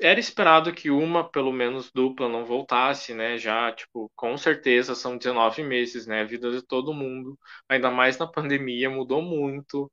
era 0.00 0.18
esperado 0.18 0.72
que 0.74 0.90
uma, 0.90 1.28
pelo 1.28 1.52
menos 1.52 1.90
dupla, 1.92 2.28
não 2.28 2.44
voltasse, 2.44 3.14
né? 3.14 3.38
Já, 3.38 3.72
tipo, 3.72 4.10
com 4.16 4.36
certeza 4.36 4.94
são 4.94 5.16
19 5.16 5.62
meses, 5.62 6.06
né? 6.06 6.22
A 6.22 6.24
vida 6.24 6.50
de 6.50 6.62
todo 6.62 6.92
mundo, 6.94 7.38
ainda 7.68 7.90
mais 7.90 8.18
na 8.18 8.26
pandemia, 8.26 8.90
mudou 8.90 9.22
muito. 9.22 9.90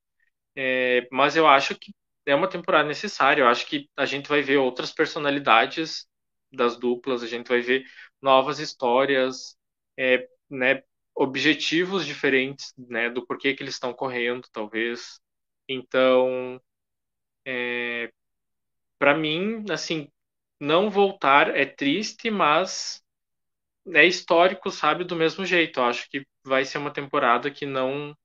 É, 0.55 1.07
mas 1.11 1.35
eu 1.37 1.47
acho 1.47 1.75
que 1.79 1.93
é 2.31 2.35
uma 2.35 2.49
temporada 2.49 2.87
necessária. 2.87 3.41
Eu 3.41 3.47
acho 3.47 3.65
que 3.65 3.89
a 3.97 4.05
gente 4.05 4.29
vai 4.29 4.41
ver 4.41 4.57
outras 4.57 4.91
personalidades 4.91 6.07
das 6.51 6.77
duplas, 6.77 7.23
a 7.23 7.27
gente 7.27 7.47
vai 7.47 7.61
ver 7.61 7.85
novas 8.21 8.59
histórias, 8.59 9.57
é, 9.97 10.27
né, 10.49 10.83
objetivos 11.15 12.05
diferentes, 12.05 12.73
né, 12.77 13.09
do 13.09 13.25
porquê 13.25 13.53
que 13.53 13.63
eles 13.63 13.75
estão 13.75 13.93
correndo, 13.93 14.47
talvez. 14.51 15.19
Então, 15.67 16.59
é, 17.45 18.11
para 18.99 19.17
mim, 19.17 19.65
assim, 19.71 20.09
não 20.59 20.89
voltar 20.89 21.55
é 21.55 21.65
triste, 21.65 22.29
mas 22.31 23.03
é 23.93 24.05
histórico, 24.05 24.69
sabe, 24.71 25.03
do 25.03 25.15
mesmo 25.15 25.45
jeito. 25.45 25.79
Eu 25.79 25.85
acho 25.85 26.09
que 26.09 26.25
vai 26.43 26.65
ser 26.65 26.77
uma 26.77 26.91
temporada 26.91 27.51
que 27.51 27.65
não 27.65 28.15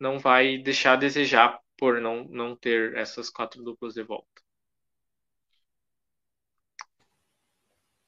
não 0.00 0.18
vai 0.18 0.58
deixar 0.58 0.94
a 0.94 0.96
desejar 0.96 1.60
por 1.80 2.00
não, 2.00 2.24
não 2.26 2.54
ter 2.56 2.94
essas 2.96 3.30
quatro 3.30 3.64
duplas 3.64 3.94
de 3.94 4.04
volta. 4.04 4.42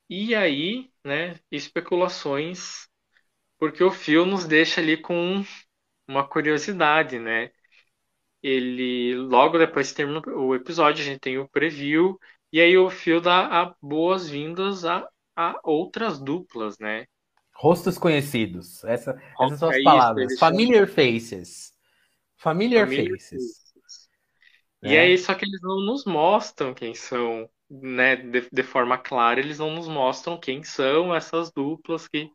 E 0.09 0.35
aí, 0.35 0.91
né, 1.05 1.41
especulações, 1.51 2.87
porque 3.59 3.85
o 3.85 3.91
Phil 3.93 4.27
nos 4.27 4.47
deixa 4.47 4.81
ali 4.81 4.97
com 4.97 5.43
uma 6.09 6.27
curiosidade, 6.29 7.19
né? 7.19 7.51
Ele, 8.43 9.17
logo 9.17 9.59
depois 9.59 9.91
que 9.91 9.97
termina 9.97 10.21
o 10.37 10.55
episódio, 10.55 11.03
a 11.03 11.07
gente 11.07 11.21
tem 11.21 11.39
o 11.39 11.49
preview, 11.49 12.19
e 12.53 12.61
aí 12.61 12.77
o 12.79 12.91
Phil 12.91 13.21
dá 13.21 13.75
boas-vindas 13.83 14.85
a, 14.85 15.09
a 15.37 15.61
outras 15.65 16.21
duplas, 16.21 16.79
né? 16.79 17.07
Rostos 17.55 17.97
conhecidos. 17.99 18.85
Essa, 18.85 19.21
essas 19.39 19.59
são 19.59 19.69
as 19.69 19.79
é 19.79 19.83
palavras. 19.83 20.39
Familiar 20.39 20.87
faces. 20.89 21.73
Familiar, 22.37 22.87
Familiar 22.87 23.07
faces. 23.09 23.23
faces. 23.31 23.62
E 24.83 24.97
é. 24.97 25.01
aí, 25.01 25.19
só 25.19 25.35
que 25.35 25.45
eles 25.45 25.61
não 25.63 25.81
nos 25.81 26.05
mostram 26.05 26.75
quem 26.75 26.95
são, 26.95 27.49
né? 27.71 28.17
De, 28.17 28.49
de, 28.51 28.63
forma 28.63 28.99
clara, 28.99 29.39
eles 29.39 29.59
não 29.59 29.71
nos 29.71 29.87
mostram 29.87 30.39
quem 30.39 30.65
são 30.65 31.15
essas 31.15 31.53
duplas 31.53 32.09
que, 32.09 32.29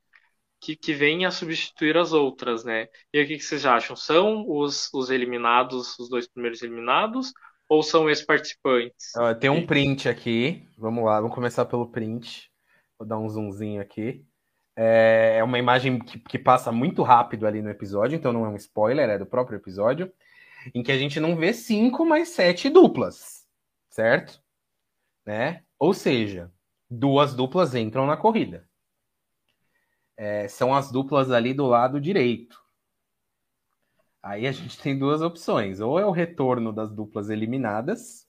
que, 0.62 0.76
que 0.76 0.94
vêm 0.94 1.26
a 1.26 1.32
substituir 1.32 1.98
as 1.98 2.14
outras, 2.14 2.64
né? 2.64 2.88
E 3.14 3.22
o 3.22 3.28
que, 3.28 3.38
que 3.38 3.44
vocês 3.44 3.66
acham? 3.66 3.96
São 3.98 4.50
os, 4.50 4.90
os 4.94 5.10
eliminados, 5.10 6.00
os 6.00 6.10
dois 6.10 6.26
primeiros 6.26 6.62
eliminados, 6.62 7.34
ou 7.68 7.84
são 7.84 8.08
ex-participantes? 8.08 9.12
Uh, 9.18 9.38
tem 9.38 9.50
um 9.50 9.66
print 9.66 10.08
aqui. 10.08 10.66
Vamos 10.78 11.04
lá, 11.04 11.20
vamos 11.20 11.36
começar 11.36 11.66
pelo 11.66 11.92
print. 11.92 12.50
Vou 12.98 13.06
dar 13.06 13.20
um 13.20 13.28
zoomzinho 13.28 13.82
aqui. 13.82 14.26
É, 14.74 15.38
é 15.40 15.44
uma 15.44 15.60
imagem 15.60 16.00
que, 16.00 16.18
que 16.18 16.40
passa 16.40 16.72
muito 16.72 17.04
rápido 17.04 17.46
ali 17.46 17.62
no 17.62 17.70
episódio, 17.70 18.16
então 18.16 18.32
não 18.32 18.46
é 18.46 18.50
um 18.50 18.56
spoiler, 18.56 19.10
é 19.10 19.18
do 19.18 19.26
próprio 19.26 19.58
episódio 19.58 20.10
em 20.74 20.84
que 20.84 20.92
a 20.92 20.98
gente 20.98 21.20
não 21.20 21.36
vê 21.36 21.54
cinco, 21.54 22.06
mas 22.06 22.30
sete 22.30 22.70
duplas, 22.70 23.46
certo? 23.90 24.42
Né? 25.26 25.64
Ou 25.78 25.94
seja, 25.94 26.52
duas 26.90 27.36
duplas 27.36 27.76
entram 27.76 28.06
na 28.06 28.18
corrida. 28.18 28.68
É, 30.16 30.48
são 30.48 30.74
as 30.74 30.92
duplas 30.92 31.32
ali 31.32 31.54
do 31.54 31.68
lado 31.68 32.02
direito. 32.02 32.60
Aí 34.24 34.48
a 34.48 34.52
gente 34.52 34.80
tem 34.80 34.98
duas 34.98 35.22
opções: 35.22 35.80
ou 35.80 36.00
é 36.00 36.06
o 36.06 36.12
retorno 36.12 36.74
das 36.74 36.92
duplas 36.92 37.30
eliminadas, 37.30 38.28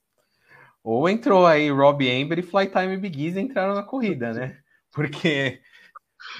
ou 0.82 1.08
entrou 1.08 1.46
aí 1.46 1.70
Rob 1.70 2.08
Amber 2.08 2.38
e 2.38 2.42
Flytime 2.42 2.96
Big 2.98 3.26
Easy 3.26 3.40
entraram 3.40 3.74
na 3.74 3.82
corrida, 3.82 4.32
né? 4.32 4.60
Porque 4.92 5.60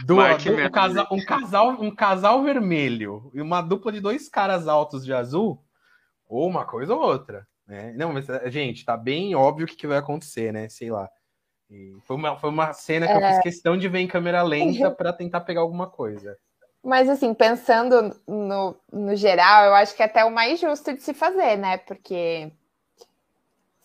do, 0.05 0.17
do, 0.17 0.21
um, 0.21 0.71
casal, 0.71 1.07
um, 1.11 1.25
casal, 1.25 1.83
um 1.83 1.95
casal 1.95 2.43
vermelho 2.43 3.31
e 3.33 3.41
uma 3.41 3.63
dupla 3.63 3.93
de 3.93 4.01
dois 4.01 4.29
caras 4.29 4.67
altos 4.67 5.05
de 5.05 5.13
azul 5.13 5.65
ou 6.29 6.47
uma 6.47 6.65
coisa 6.65 6.95
ou 6.95 7.01
outra. 7.01 7.47
Né? 7.67 7.93
Não, 7.97 8.13
mas, 8.13 8.29
eh, 8.29 8.51
gente, 8.51 8.85
tá 8.85 8.97
bem 8.97 9.35
óbvio 9.35 9.65
o 9.65 9.69
que, 9.69 9.77
que 9.77 9.87
vai 9.87 9.99
acontecer, 9.99 10.53
né? 10.53 10.69
Sei 10.69 10.91
lá. 10.91 11.09
E 11.71 11.95
foi, 12.05 12.17
uma, 12.17 12.37
foi 12.37 12.51
uma 12.51 12.73
cena 12.73 13.07
que 13.07 13.13
é... 13.13 13.17
eu 13.17 13.29
fiz 13.35 13.43
questão 13.43 13.77
de 13.77 13.89
ver 13.89 14.01
em 14.01 14.09
câmera 14.09 14.43
lenta 14.43 14.91
para 14.91 15.13
tentar 15.13 15.43
pegar 15.43 15.61
alguma 15.61 15.87
coisa. 15.87 16.37
Mas, 16.83 17.09
assim, 17.09 17.35
pensando 17.35 18.17
no, 18.27 18.77
no 18.91 19.15
geral, 19.17 19.67
eu 19.67 19.75
acho 19.75 19.95
que 19.95 20.03
é 20.03 20.07
até 20.07 20.25
o 20.25 20.31
mais 20.31 20.61
justo 20.61 20.95
de 20.95 21.03
se 21.03 21.13
fazer, 21.13 21.57
né? 21.57 21.77
Porque, 21.77 22.51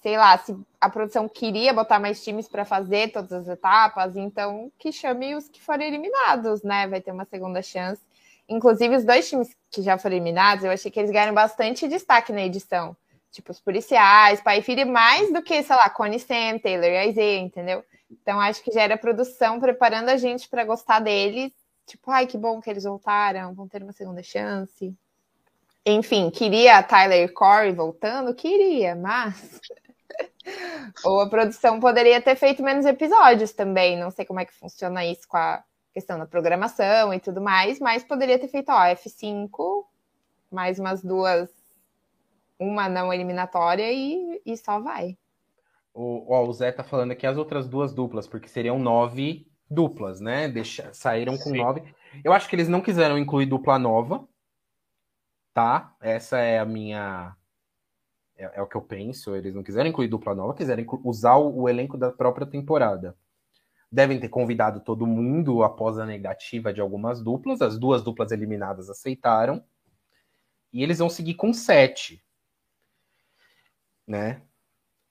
sei 0.01 0.15
lá, 0.15 0.38
se 0.38 0.56
a 0.79 0.89
produção 0.89 1.27
queria 1.27 1.73
botar 1.73 1.99
mais 1.99 2.23
times 2.23 2.47
para 2.47 2.63
fazer 2.63 3.12
todas 3.12 3.34
as 3.34 3.47
etapas, 3.47 4.15
então 4.15 4.71
que 4.77 4.91
chame 4.91 5.36
os 5.36 5.49
que 5.49 5.62
forem 5.62 5.88
eliminados, 5.88 6.63
né? 6.63 6.88
Vai 6.88 7.01
ter 7.01 7.12
uma 7.12 7.25
segunda 7.25 7.62
chance. 7.62 8.01
Inclusive, 8.47 8.95
os 8.95 9.06
dois 9.06 9.29
times 9.29 9.56
que 9.71 9.82
já 9.82 9.97
foram 9.97 10.15
eliminados, 10.15 10.63
eu 10.63 10.71
achei 10.71 10.91
que 10.91 10.99
eles 10.99 11.12
ganharam 11.12 11.34
bastante 11.34 11.88
destaque 11.88 12.32
na 12.32 12.43
edição. 12.43 12.95
Tipo, 13.32 13.51
os 13.51 13.60
policiais, 13.60 14.41
pai 14.41 14.60
e 14.60 14.62
filho, 14.62 14.86
mais 14.86 15.32
do 15.34 15.41
que, 15.41 15.63
sei 15.63 15.75
lá, 15.75 15.89
Connie 15.89 16.19
Sam, 16.19 16.60
Taylor 16.60 16.86
e 16.86 17.10
Isaiah, 17.10 17.41
entendeu? 17.41 17.84
Então, 18.12 18.39
acho 18.39 18.62
que 18.63 18.71
já 18.71 18.84
era 18.84 18.97
produção 18.97 19.60
preparando 19.60 20.10
a 20.10 20.17
gente 20.17 20.47
para 20.47 20.63
gostar 20.63 20.99
deles. 20.99 21.51
Tipo, 21.86 22.12
ai, 22.12 22.27
que 22.27 22.38
bom 22.38 22.62
que 22.62 22.69
eles 22.69 22.84
voltaram, 22.84 23.53
vão 23.53 23.68
ter 23.68 23.82
uma 23.82 23.91
segunda 23.91 24.22
chance. 24.22 24.95
Enfim, 25.86 26.30
queria 26.30 26.82
Tyler 26.84 27.28
e 27.28 27.28
Corey 27.28 27.74
voltando? 27.74 28.34
Queria, 28.36 28.95
mas. 28.95 29.59
Ou 31.03 31.22
a 31.22 31.30
produção 31.30 31.80
poderia 31.80 32.22
ter 32.22 32.36
feito 32.36 32.61
menos 32.63 32.86
episódios 32.86 33.51
também. 33.51 33.97
Não 33.97 34.11
sei 34.11 34.26
como 34.26 34.39
é 34.39 34.45
que 34.45 34.53
funciona 34.53 35.03
isso 35.05 35.28
com 35.28 35.38
a 35.38 35.63
questão 35.94 36.18
da 36.18 36.26
programação 36.26 37.14
e 37.14 37.20
tudo 37.20 37.39
mais, 37.39 37.80
mas 37.80 38.04
poderia 38.04 38.39
ter 38.39 38.48
feito, 38.48 38.70
ó, 38.70 38.84
F5, 38.86 39.86
mais 40.52 40.80
umas 40.80 41.04
duas, 41.04 41.50
uma 42.60 42.89
não 42.89 43.14
eliminatória 43.14 43.91
e, 43.91 44.41
e 44.46 44.58
só 44.58 44.80
vai. 44.80 45.18
O, 45.94 46.34
ó, 46.34 46.44
o 46.48 46.54
Zé 46.54 46.72
tá 46.72 46.84
falando 46.84 47.12
aqui 47.12 47.28
as 47.28 47.38
outras 47.38 47.68
duas 47.68 47.94
duplas, 47.94 48.28
porque 48.28 48.48
seriam 48.48 48.80
nove 48.80 49.48
duplas, 49.70 50.20
né? 50.20 50.50
Deixa, 50.50 50.91
saíram 50.94 51.38
com 51.38 51.52
Sim. 51.52 51.58
nove. 51.58 51.84
Eu 52.24 52.34
acho 52.34 52.50
que 52.50 52.56
eles 52.56 52.68
não 52.68 52.82
quiseram 52.82 53.18
incluir 53.18 53.46
dupla 53.46 53.78
nova, 53.78 54.28
tá? 55.54 55.96
Essa 56.02 56.39
é 56.39 56.58
a 56.58 56.66
minha. 56.66 57.36
É, 58.36 58.52
é 58.56 58.62
o 58.62 58.68
que 58.68 58.76
eu 58.76 58.82
penso. 58.82 59.36
Eles 59.36 59.54
não 59.54 59.62
quiseram 59.62 59.89
incluir 59.89 60.08
dupla 60.08 60.34
nova, 60.34 60.56
quiseram 60.56 60.84
usar 61.04 61.36
o, 61.36 61.62
o 61.62 61.70
elenco 61.70 61.98
da 61.98 62.12
própria 62.12 62.48
temporada. 62.48 63.16
Devem 63.94 64.20
ter 64.20 64.28
convidado 64.28 64.80
todo 64.80 65.06
mundo 65.06 65.62
após 65.62 66.00
a 66.00 66.06
negativa 66.06 66.74
de 66.74 66.82
algumas 66.82 67.22
duplas. 67.22 67.62
As 67.62 67.78
duas 67.78 68.04
duplas 68.04 68.32
eliminadas 68.32 68.89
aceitaram. 68.89 69.64
E 70.74 70.82
eles 70.82 70.98
vão 70.98 71.10
seguir 71.10 71.36
com 71.36 71.54
sete. 71.54 72.26
Né? 74.08 74.41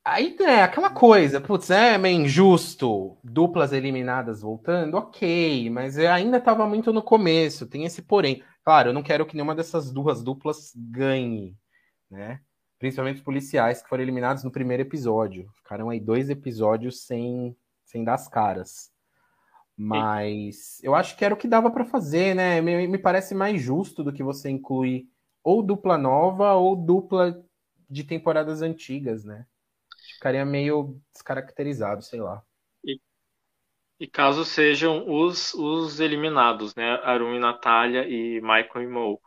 Aí 0.04 0.36
é 0.40 0.62
aquela 0.62 0.90
coisa, 0.90 1.40
putz, 1.40 1.70
é 1.70 1.96
meio 1.96 2.22
injusto, 2.22 3.16
duplas 3.22 3.72
eliminadas 3.72 4.42
voltando, 4.42 4.96
ok, 4.96 5.70
mas 5.70 5.96
ainda 5.96 6.38
estava 6.38 6.66
muito 6.66 6.92
no 6.92 7.00
começo, 7.00 7.68
tem 7.68 7.84
esse 7.84 8.02
porém. 8.02 8.42
Claro, 8.64 8.88
eu 8.88 8.92
não 8.92 9.02
quero 9.02 9.24
que 9.24 9.36
nenhuma 9.36 9.54
dessas 9.54 9.92
duas 9.92 10.20
duplas 10.20 10.72
ganhe, 10.74 11.56
né? 12.10 12.40
Principalmente 12.80 13.18
os 13.18 13.22
policiais 13.22 13.80
que 13.80 13.88
foram 13.88 14.02
eliminados 14.02 14.42
no 14.42 14.50
primeiro 14.50 14.82
episódio. 14.82 15.48
Ficaram 15.54 15.88
aí 15.88 16.00
dois 16.00 16.28
episódios 16.28 17.06
sem, 17.06 17.56
sem 17.92 18.02
dar 18.02 18.14
as 18.14 18.26
caras. 18.26 18.90
Mas 19.76 20.80
eu 20.82 20.94
acho 20.94 21.16
que 21.16 21.24
era 21.24 21.34
o 21.34 21.36
que 21.36 21.48
dava 21.48 21.70
para 21.70 21.84
fazer, 21.84 22.34
né? 22.34 22.60
Me, 22.60 22.88
me 22.88 22.98
parece 22.98 23.34
mais 23.34 23.60
justo 23.60 24.02
do 24.02 24.12
que 24.12 24.22
você 24.22 24.50
incluir 24.50 25.08
ou 25.44 25.62
dupla 25.62 25.96
nova 25.98 26.54
ou 26.54 26.74
dupla 26.74 27.44
de 27.88 28.04
temporadas 28.04 28.62
antigas, 28.62 29.24
né? 29.24 29.46
ficaria 30.22 30.44
meio 30.44 31.00
descaracterizado, 31.12 32.00
sei 32.02 32.20
lá. 32.20 32.40
E, 32.84 33.00
e 33.98 34.06
caso 34.06 34.44
sejam 34.44 35.04
os, 35.08 35.52
os 35.54 35.98
eliminados, 35.98 36.76
né? 36.76 36.94
Arun 37.02 37.34
e 37.34 37.40
Natália 37.40 38.06
e 38.08 38.40
Michael 38.40 38.82
e 38.82 38.86
Mo. 38.86 39.20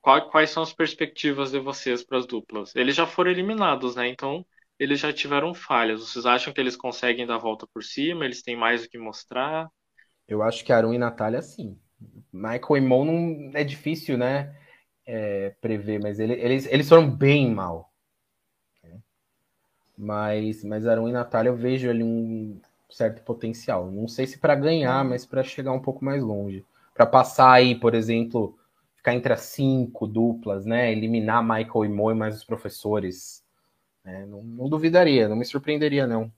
Qual, 0.00 0.28
quais 0.30 0.50
são 0.50 0.62
as 0.62 0.72
perspectivas 0.72 1.52
de 1.52 1.60
vocês 1.60 2.02
para 2.02 2.18
as 2.18 2.26
duplas? 2.26 2.74
Eles 2.74 2.96
já 2.96 3.06
foram 3.06 3.30
eliminados, 3.30 3.94
né? 3.94 4.08
Então 4.08 4.44
eles 4.80 4.98
já 4.98 5.12
tiveram 5.12 5.54
falhas. 5.54 6.00
Vocês 6.00 6.26
acham 6.26 6.52
que 6.52 6.60
eles 6.60 6.74
conseguem 6.74 7.26
dar 7.26 7.36
a 7.36 7.38
volta 7.38 7.66
por 7.72 7.84
cima? 7.84 8.24
Eles 8.24 8.42
têm 8.42 8.56
mais 8.56 8.84
o 8.84 8.88
que 8.88 8.98
mostrar? 8.98 9.68
Eu 10.26 10.42
acho 10.42 10.64
que 10.64 10.72
Arun 10.72 10.94
e 10.94 10.98
Natália, 10.98 11.42
sim. 11.42 11.78
Michael 12.32 12.76
e 12.76 12.80
Mo 12.80 13.04
não 13.04 13.50
é 13.54 13.62
difícil, 13.62 14.16
né? 14.16 14.56
É, 15.06 15.50
prever, 15.60 16.00
mas 16.00 16.18
ele, 16.18 16.32
eles, 16.34 16.66
eles 16.66 16.88
foram 16.88 17.10
bem 17.10 17.50
mal. 17.52 17.90
Mas, 19.96 20.64
mas 20.64 20.86
Arão 20.86 21.08
e 21.08 21.12
Natália 21.12 21.50
eu 21.50 21.56
vejo 21.56 21.90
ali 21.90 22.02
um 22.02 22.58
certo 22.88 23.22
potencial. 23.22 23.90
Não 23.90 24.08
sei 24.08 24.26
se 24.26 24.38
para 24.38 24.54
ganhar, 24.54 25.04
mas 25.04 25.26
para 25.26 25.42
chegar 25.44 25.72
um 25.72 25.80
pouco 25.80 26.02
mais 26.04 26.22
longe. 26.22 26.64
Para 26.94 27.04
passar 27.06 27.52
aí, 27.52 27.74
por 27.74 27.94
exemplo, 27.94 28.58
ficar 28.96 29.14
entre 29.14 29.32
as 29.32 29.42
cinco 29.42 30.06
duplas, 30.06 30.64
né? 30.64 30.90
Eliminar 30.90 31.42
Michael 31.42 31.84
e 31.84 31.88
Moe 31.88 32.14
mais 32.14 32.36
os 32.36 32.44
professores. 32.44 33.44
Né? 34.04 34.26
Não, 34.26 34.42
não 34.42 34.68
duvidaria, 34.68 35.28
não 35.28 35.36
me 35.36 35.44
surpreenderia, 35.44 36.06
não. 36.06 36.32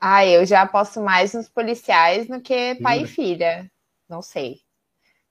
Ah, 0.00 0.26
eu 0.26 0.44
já 0.44 0.62
aposto 0.62 1.00
mais 1.00 1.32
nos 1.32 1.48
policiais 1.48 2.26
do 2.26 2.40
que 2.40 2.74
pai 2.76 3.02
e 3.02 3.06
filha. 3.06 3.70
Não 4.08 4.20
sei. 4.20 4.60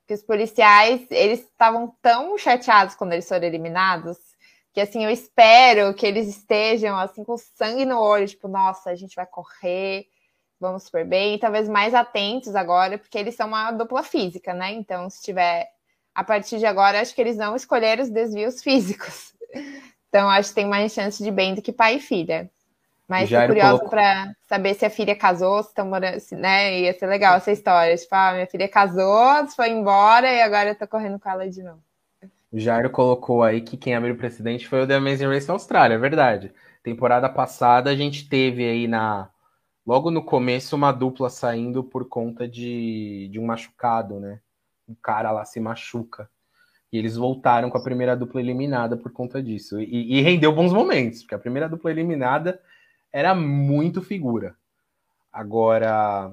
Porque 0.01 0.15
os 0.15 0.23
policiais, 0.23 1.05
eles 1.11 1.41
estavam 1.41 1.95
tão 2.01 2.37
chateados 2.37 2.95
quando 2.95 3.13
eles 3.13 3.27
foram 3.27 3.45
eliminados 3.45 4.17
que 4.73 4.81
assim, 4.81 5.05
eu 5.05 5.11
espero 5.11 5.93
que 5.93 6.05
eles 6.05 6.27
estejam 6.27 6.97
assim 6.97 7.23
com 7.23 7.37
sangue 7.37 7.85
no 7.85 7.99
olho, 7.99 8.27
tipo, 8.27 8.47
nossa, 8.47 8.89
a 8.89 8.95
gente 8.95 9.15
vai 9.15 9.25
correr, 9.25 10.07
vamos 10.59 10.83
super 10.83 11.05
bem, 11.05 11.35
e 11.35 11.39
talvez 11.39 11.69
mais 11.69 11.93
atentos 11.93 12.55
agora, 12.55 12.97
porque 12.97 13.17
eles 13.17 13.35
são 13.35 13.47
uma 13.47 13.71
dupla 13.71 14.01
física, 14.01 14.51
né? 14.51 14.71
Então, 14.73 15.09
se 15.11 15.21
tiver 15.21 15.69
a 16.15 16.23
partir 16.23 16.57
de 16.57 16.65
agora, 16.65 16.99
acho 16.99 17.13
que 17.13 17.21
eles 17.21 17.37
não 17.37 17.55
escolheram 17.55 18.01
os 18.03 18.09
desvios 18.09 18.61
físicos. 18.63 19.33
Então, 20.13 20.29
acho 20.29 20.49
que 20.49 20.55
tem 20.55 20.67
mais 20.67 20.93
chance 20.93 21.23
de 21.23 21.31
bem 21.31 21.55
do 21.55 21.61
que 21.61 21.73
pai 21.73 21.95
e 21.95 21.99
filha. 21.99 22.47
Mas 23.07 23.31
tô 23.31 23.47
curiosa 23.47 23.79
colocou... 23.79 23.89
para 23.89 24.31
saber 24.47 24.75
se 24.75 24.85
a 24.85 24.89
filha 24.91 25.15
casou, 25.15 25.63
se 25.63 25.69
estão 25.69 25.87
morando, 25.87 26.19
se, 26.19 26.35
né? 26.35 26.81
Ia 26.81 26.93
ser 26.93 27.07
legal 27.07 27.35
essa 27.35 27.51
história. 27.51 27.97
Tipo, 27.97 28.13
ah, 28.13 28.33
minha 28.33 28.45
filha 28.45 28.69
casou, 28.69 29.47
foi 29.55 29.69
embora 29.69 30.31
e 30.31 30.39
agora 30.39 30.69
eu 30.69 30.75
tô 30.75 30.87
correndo 30.87 31.19
com 31.19 31.27
ela 31.27 31.49
de 31.49 31.63
novo. 31.63 31.81
O 32.51 32.59
Jairo 32.59 32.91
colocou 32.91 33.41
aí 33.41 33.59
que 33.59 33.75
quem 33.75 33.95
abriu 33.95 34.13
o 34.13 34.17
precedente 34.17 34.67
foi 34.67 34.83
o 34.83 34.87
The 34.87 34.93
Amazing 34.93 35.25
Race 35.25 35.49
Austrália, 35.49 35.95
é 35.95 35.97
verdade. 35.97 36.53
Temporada 36.83 37.27
passada 37.27 37.89
a 37.89 37.95
gente 37.95 38.29
teve 38.29 38.63
aí 38.63 38.87
na 38.87 39.31
logo 39.83 40.11
no 40.11 40.23
começo 40.23 40.75
uma 40.75 40.91
dupla 40.91 41.27
saindo 41.27 41.83
por 41.83 42.07
conta 42.07 42.47
de, 42.47 43.29
de 43.31 43.39
um 43.39 43.45
machucado, 43.47 44.19
né? 44.19 44.39
Um 44.87 44.93
cara 44.93 45.31
lá 45.31 45.43
se 45.43 45.59
machuca. 45.59 46.29
E 46.93 46.97
eles 46.99 47.17
voltaram 47.17 47.71
com 47.71 47.77
a 47.79 47.83
primeira 47.83 48.15
dupla 48.15 48.39
eliminada 48.39 48.95
por 48.95 49.11
conta 49.11 49.41
disso. 49.41 49.81
E, 49.81 50.19
e 50.19 50.21
rendeu 50.21 50.53
bons 50.53 50.71
momentos, 50.71 51.21
porque 51.21 51.33
a 51.33 51.39
primeira 51.39 51.67
dupla 51.67 51.89
eliminada 51.89 52.61
era 53.11 53.33
muito 53.33 53.99
figura. 53.99 54.55
Agora, 55.31 56.31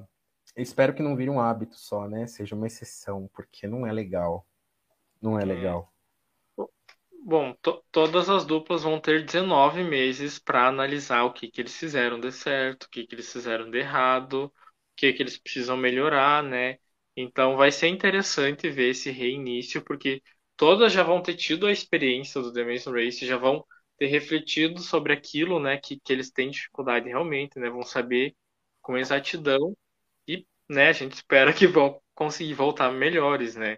espero 0.55 0.93
que 0.93 1.01
não 1.01 1.15
vire 1.15 1.31
um 1.31 1.39
hábito 1.39 1.75
só, 1.75 2.07
né? 2.07 2.27
Seja 2.27 2.55
uma 2.55 2.67
exceção, 2.67 3.27
porque 3.33 3.65
não 3.65 3.87
é 3.87 3.91
legal. 3.91 4.45
Não 5.19 5.39
é, 5.39 5.41
é. 5.41 5.45
legal. 5.45 5.91
Bom, 7.23 7.53
to 7.61 7.83
todas 7.91 8.29
as 8.29 8.45
duplas 8.45 8.83
vão 8.83 8.99
ter 8.99 9.25
19 9.25 9.83
meses 9.83 10.37
para 10.37 10.67
analisar 10.67 11.23
o 11.23 11.33
que, 11.33 11.49
que 11.49 11.61
eles 11.61 11.75
fizeram 11.75 12.19
de 12.19 12.31
certo, 12.31 12.83
o 12.83 12.89
que, 12.89 13.05
que 13.07 13.15
eles 13.15 13.31
fizeram 13.31 13.69
de 13.69 13.79
errado, 13.79 14.45
o 14.45 14.51
que, 14.95 15.11
que 15.13 15.23
eles 15.23 15.37
precisam 15.37 15.77
melhorar, 15.77 16.43
né? 16.43 16.77
Então 17.15 17.57
vai 17.57 17.71
ser 17.71 17.87
interessante 17.87 18.69
ver 18.69 18.89
esse 18.89 19.11
reinício, 19.11 19.83
porque 19.83 20.21
todas 20.61 20.93
já 20.93 21.01
vão 21.01 21.23
ter 21.23 21.35
tido 21.35 21.65
a 21.65 21.71
experiência 21.71 22.39
do 22.39 22.53
The 22.53 22.61
Race, 22.63 23.25
já 23.25 23.35
vão 23.35 23.65
ter 23.97 24.05
refletido 24.07 24.79
sobre 24.79 25.11
aquilo, 25.11 25.59
né, 25.59 25.77
que, 25.77 25.99
que 25.99 26.13
eles 26.13 26.29
têm 26.31 26.51
dificuldade 26.51 27.09
realmente, 27.09 27.57
né? 27.59 27.67
Vão 27.69 27.81
saber 27.83 28.35
com 28.81 28.95
exatidão 28.97 29.75
e, 30.27 30.45
né, 30.69 30.89
a 30.89 30.93
gente 30.93 31.13
espera 31.15 31.53
que 31.53 31.67
vão 31.67 32.01
conseguir 32.15 32.53
voltar 32.53 32.91
melhores, 32.91 33.55
né? 33.55 33.77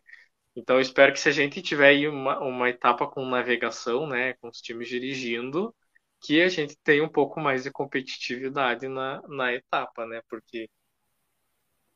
Então, 0.56 0.82
espero 0.82 1.14
que 1.14 1.20
se 1.22 1.30
a 1.30 1.32
gente 1.34 1.62
tiver 1.62 1.90
aí 1.90 2.08
uma, 2.10 2.40
uma 2.42 2.70
etapa 2.70 3.08
com 3.10 3.26
navegação, 3.26 4.08
né, 4.08 4.34
com 4.36 4.50
os 4.50 4.62
times 4.62 4.90
dirigindo, 4.90 5.76
que 6.22 6.42
a 6.42 6.50
gente 6.50 6.78
tenha 6.84 7.04
um 7.06 7.10
pouco 7.10 7.40
mais 7.40 7.64
de 7.64 7.72
competitividade 7.72 8.88
na, 8.90 9.22
na 9.30 9.54
etapa, 9.54 10.06
né? 10.08 10.22
Porque. 10.30 10.70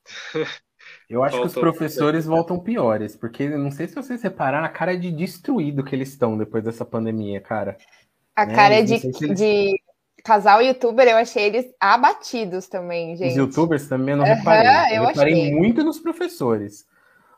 Eu 1.10 1.24
acho 1.24 1.40
que 1.40 1.48
os 1.48 1.54
professores 1.54 2.26
voltam 2.26 2.60
piores, 2.60 3.16
porque 3.16 3.48
não 3.50 3.72
sei 3.72 3.88
se 3.88 3.96
vocês 3.96 4.22
repararam 4.22 4.66
a 4.66 4.70
cara 4.70 4.98
de 4.98 5.12
destruído 5.12 5.84
que 5.84 5.96
eles 5.96 6.10
estão 6.10 6.38
depois 6.38 6.64
dessa 6.64 6.86
pandemia, 6.86 7.42
cara. 7.42 7.78
A 8.36 8.46
né? 8.46 8.56
cara 8.56 8.82
de, 8.82 8.94
eles... 8.94 9.40
de 9.40 9.82
casal 10.24 10.62
youtuber, 10.62 11.08
eu 11.08 11.18
achei 11.18 11.46
eles 11.46 11.66
abatidos 11.80 12.68
também, 12.68 13.16
gente. 13.16 13.32
Os 13.32 13.38
youtubers 13.38 13.88
também 13.88 14.12
eu 14.12 14.18
não 14.18 14.26
reparei. 14.26 14.70
Uhum, 14.70 14.88
eu, 14.90 15.04
eu 15.04 15.08
reparei 15.08 15.34
achei. 15.34 15.56
muito 15.56 15.84
nos 15.84 16.00
professores. 16.00 16.86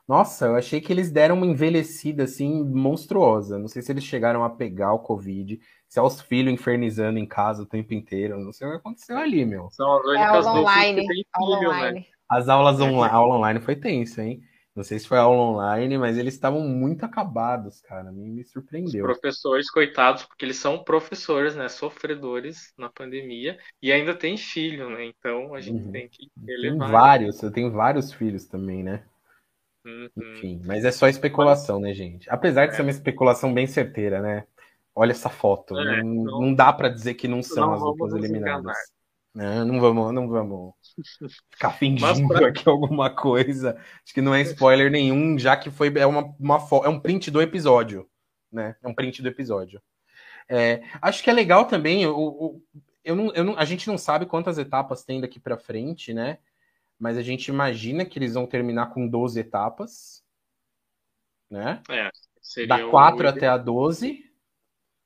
Nossa, 0.10 0.48
eu 0.48 0.56
achei 0.56 0.82
que 0.82 0.92
eles 0.92 1.12
deram 1.12 1.36
uma 1.36 1.46
envelhecida 1.46 2.24
assim 2.24 2.64
monstruosa. 2.64 3.60
Não 3.60 3.68
sei 3.68 3.84
se 3.84 3.92
eles 3.92 4.04
chegaram 4.04 4.44
a 4.44 4.50
pegar 4.50 4.92
o 4.92 5.00
Covid, 5.00 5.60
se 5.88 6.00
é 6.00 6.02
os 6.02 6.20
filhos 6.20 6.52
infernizando 6.52 7.20
em 7.20 7.28
casa 7.28 7.62
o 7.62 7.66
tempo 7.68 7.94
inteiro. 7.94 8.40
Não 8.40 8.52
sei 8.52 8.68
o 8.68 8.72
que 8.72 8.78
aconteceu 8.78 9.16
ali, 9.20 9.46
meu. 9.46 9.70
São 9.70 9.98
as 9.98 10.06
únicas 10.06 10.46
é 10.46 10.50
aula 10.50 10.60
online, 10.62 11.08
que 11.08 11.26
aula 11.32 11.58
filho, 11.60 11.70
né? 11.70 11.78
online. 11.78 12.00
Né? 12.00 12.06
As 12.30 12.48
aulas 12.48 12.80
online, 12.80 13.14
aula 13.14 13.36
online 13.36 13.60
foi 13.60 13.76
tenso, 13.76 14.22
hein? 14.22 14.42
Não 14.76 14.84
sei 14.84 15.00
se 15.00 15.08
foi 15.08 15.18
aula 15.18 15.42
online, 15.42 15.98
mas 15.98 16.18
eles 16.18 16.36
estavam 16.36 16.62
muito 16.62 17.04
acabados, 17.04 17.82
cara. 17.82 18.12
Me, 18.12 18.30
me 18.30 18.46
surpreendeu. 18.46 19.06
Os 19.06 19.20
professores, 19.20 19.70
coitados, 19.70 20.24
porque 20.24 20.46
eles 20.46 20.58
são 20.58 20.84
professores, 20.84 21.56
né? 21.56 21.68
Sofredores 21.68 22.72
na 22.78 22.88
pandemia 22.88 23.58
e 23.82 23.92
ainda 23.92 24.14
tem 24.14 24.38
filho, 24.38 24.90
né? 24.90 25.06
Então 25.06 25.54
a 25.54 25.60
gente 25.60 25.86
uhum. 25.86 25.92
tem 25.92 26.08
que 26.08 26.32
elevar. 26.48 26.88
Tem 26.88 26.92
vários, 26.92 27.44
eu 27.44 27.52
tenho 27.52 27.72
vários 27.72 28.14
filhos 28.14 28.46
também, 28.46 28.84
né? 28.84 29.04
Uhum. 29.86 30.10
Enfim, 30.18 30.62
mas 30.64 30.86
é 30.86 30.92
só 30.92 31.08
especulação, 31.08 31.80
né, 31.80 31.94
gente? 31.94 32.30
Apesar 32.30 32.68
de 32.68 32.74
é. 32.74 32.76
ser 32.76 32.84
uma 32.84 32.92
especulação 32.92 33.54
bem 33.54 33.66
certeira, 33.66 34.22
né? 34.22 34.46
Olha 34.96 35.12
essa 35.12 35.30
foto. 35.30 35.78
É, 35.78 36.04
não, 36.04 36.14
não, 36.24 36.42
não, 36.42 36.54
dá 36.54 36.72
para 36.72 36.90
dizer 36.90 37.16
que 37.16 37.28
não 37.28 37.42
são 37.42 37.68
não 37.68 37.74
as 37.74 37.82
duplas 37.82 38.14
eliminadas. 38.14 38.78
Não, 39.34 39.66
não 39.66 39.80
vamos, 39.80 40.14
não 40.14 40.28
vamos 40.28 40.74
ficar 41.52 41.72
fingindo 41.72 42.28
pra... 42.28 42.48
aqui 42.50 42.68
alguma 42.68 43.10
coisa. 43.10 43.78
Acho 44.04 44.14
que 44.14 44.22
não 44.22 44.34
é 44.34 44.42
spoiler 44.42 44.90
nenhum, 44.90 45.38
já 45.38 45.56
que 45.56 45.70
foi 45.70 45.94
é 45.98 46.06
uma, 46.06 46.36
uma 46.40 46.58
é 46.84 46.90
um 46.90 47.00
print 47.00 47.30
do 47.30 47.42
episódio, 47.42 48.10
né? 48.52 48.76
É 48.82 48.88
um 48.88 48.94
print 48.94 49.22
do 49.22 49.28
episódio. 49.28 49.82
É, 50.48 50.82
acho 51.02 51.24
que 51.24 51.30
é 51.30 51.34
legal 51.34 51.66
também. 51.66 52.08
O, 52.08 52.18
o, 52.18 52.64
eu 53.04 53.16
não, 53.16 53.34
eu 53.34 53.44
não, 53.44 53.58
a 53.58 53.66
gente 53.66 53.88
não 53.88 53.98
sabe 53.98 54.26
quantas 54.26 54.58
etapas 54.58 55.06
tem 55.06 55.22
daqui 55.22 55.40
para 55.40 55.58
frente, 55.58 56.14
né? 56.14 56.40
mas 57.00 57.18
a 57.18 57.22
gente 57.22 57.48
imagina 57.48 58.06
que 58.06 58.20
eles 58.20 58.34
vão 58.34 58.46
terminar 58.46 58.94
com 58.94 59.08
12 59.08 59.40
etapas, 59.40 60.22
né? 61.50 61.82
É, 61.90 62.12
da 62.68 62.90
4 62.90 63.26
um... 63.26 63.30
até 63.30 63.48
a 63.48 63.58
12, 63.58 64.30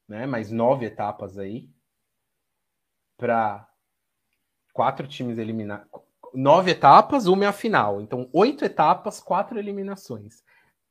né? 0.07 0.25
Mais 0.25 0.51
9 0.51 0.87
etapas 0.87 1.37
aí. 1.37 1.69
Para 3.15 3.69
quatro 4.73 5.07
times 5.07 5.37
eliminar. 5.37 5.87
Nove 6.33 6.71
etapas, 6.71 7.27
uma 7.27 7.45
é 7.45 7.47
a 7.47 7.53
final. 7.53 8.01
Então, 8.01 8.27
oito 8.33 8.65
etapas, 8.65 9.21
quatro 9.21 9.57
eliminações. 9.57 10.43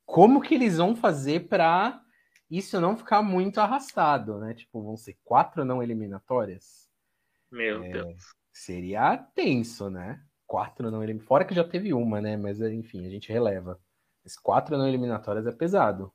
Como 0.05 0.41
que 0.41 0.55
eles 0.55 0.77
vão 0.77 0.95
fazer 0.95 1.47
para 1.47 2.01
isso 2.49 2.79
não 2.79 2.97
ficar 2.97 3.21
muito 3.21 3.59
arrastado, 3.59 4.39
né? 4.39 4.53
Tipo, 4.53 4.81
vão 4.81 4.95
ser 4.95 5.17
quatro 5.23 5.65
não 5.65 5.83
eliminatórias? 5.83 6.89
Meu 7.51 7.83
é, 7.83 7.89
Deus. 7.89 8.23
Seria 8.51 9.17
tenso, 9.17 9.89
né? 9.89 10.19
quatro 10.53 10.91
não 10.91 11.01
eliminatórias. 11.03 11.27
Fora 11.27 11.45
que 11.45 11.55
já 11.55 11.63
teve 11.63 11.93
uma, 11.95 12.21
né? 12.21 12.37
Mas 12.37 12.61
enfim, 12.61 13.07
a 13.07 13.09
gente 13.09 13.31
releva. 13.31 13.79
Mas 14.23 14.37
quatro 14.37 14.77
não 14.77 14.87
eliminatórias 14.87 15.47
é 15.47 15.51
pesado. 15.51 16.13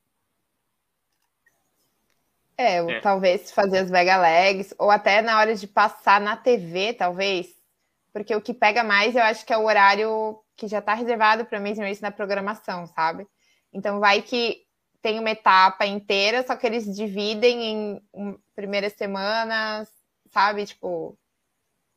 É, 2.56 2.76
é, 2.76 3.00
talvez 3.00 3.50
fazer 3.50 3.78
as 3.78 3.90
Vega 3.90 4.16
Legs, 4.16 4.72
ou 4.78 4.90
até 4.90 5.20
na 5.22 5.38
hora 5.38 5.56
de 5.56 5.66
passar 5.66 6.20
na 6.20 6.36
TV, 6.36 6.92
talvez. 6.92 7.57
Porque 8.12 8.34
o 8.34 8.40
que 8.40 8.54
pega 8.54 8.82
mais, 8.82 9.14
eu 9.14 9.22
acho 9.22 9.44
que 9.44 9.52
é 9.52 9.58
o 9.58 9.64
horário 9.64 10.38
que 10.56 10.66
já 10.66 10.78
está 10.78 10.94
reservado 10.94 11.44
para 11.44 11.58
Amazing 11.58 11.82
Race 11.82 12.02
na 12.02 12.10
programação, 12.10 12.86
sabe? 12.86 13.26
Então 13.72 14.00
vai 14.00 14.22
que 14.22 14.66
tem 15.00 15.18
uma 15.18 15.30
etapa 15.30 15.86
inteira, 15.86 16.44
só 16.46 16.56
que 16.56 16.66
eles 16.66 16.84
dividem 16.94 18.00
em 18.14 18.38
primeiras 18.56 18.94
semanas, 18.94 19.88
sabe? 20.32 20.66
Tipo, 20.66 21.16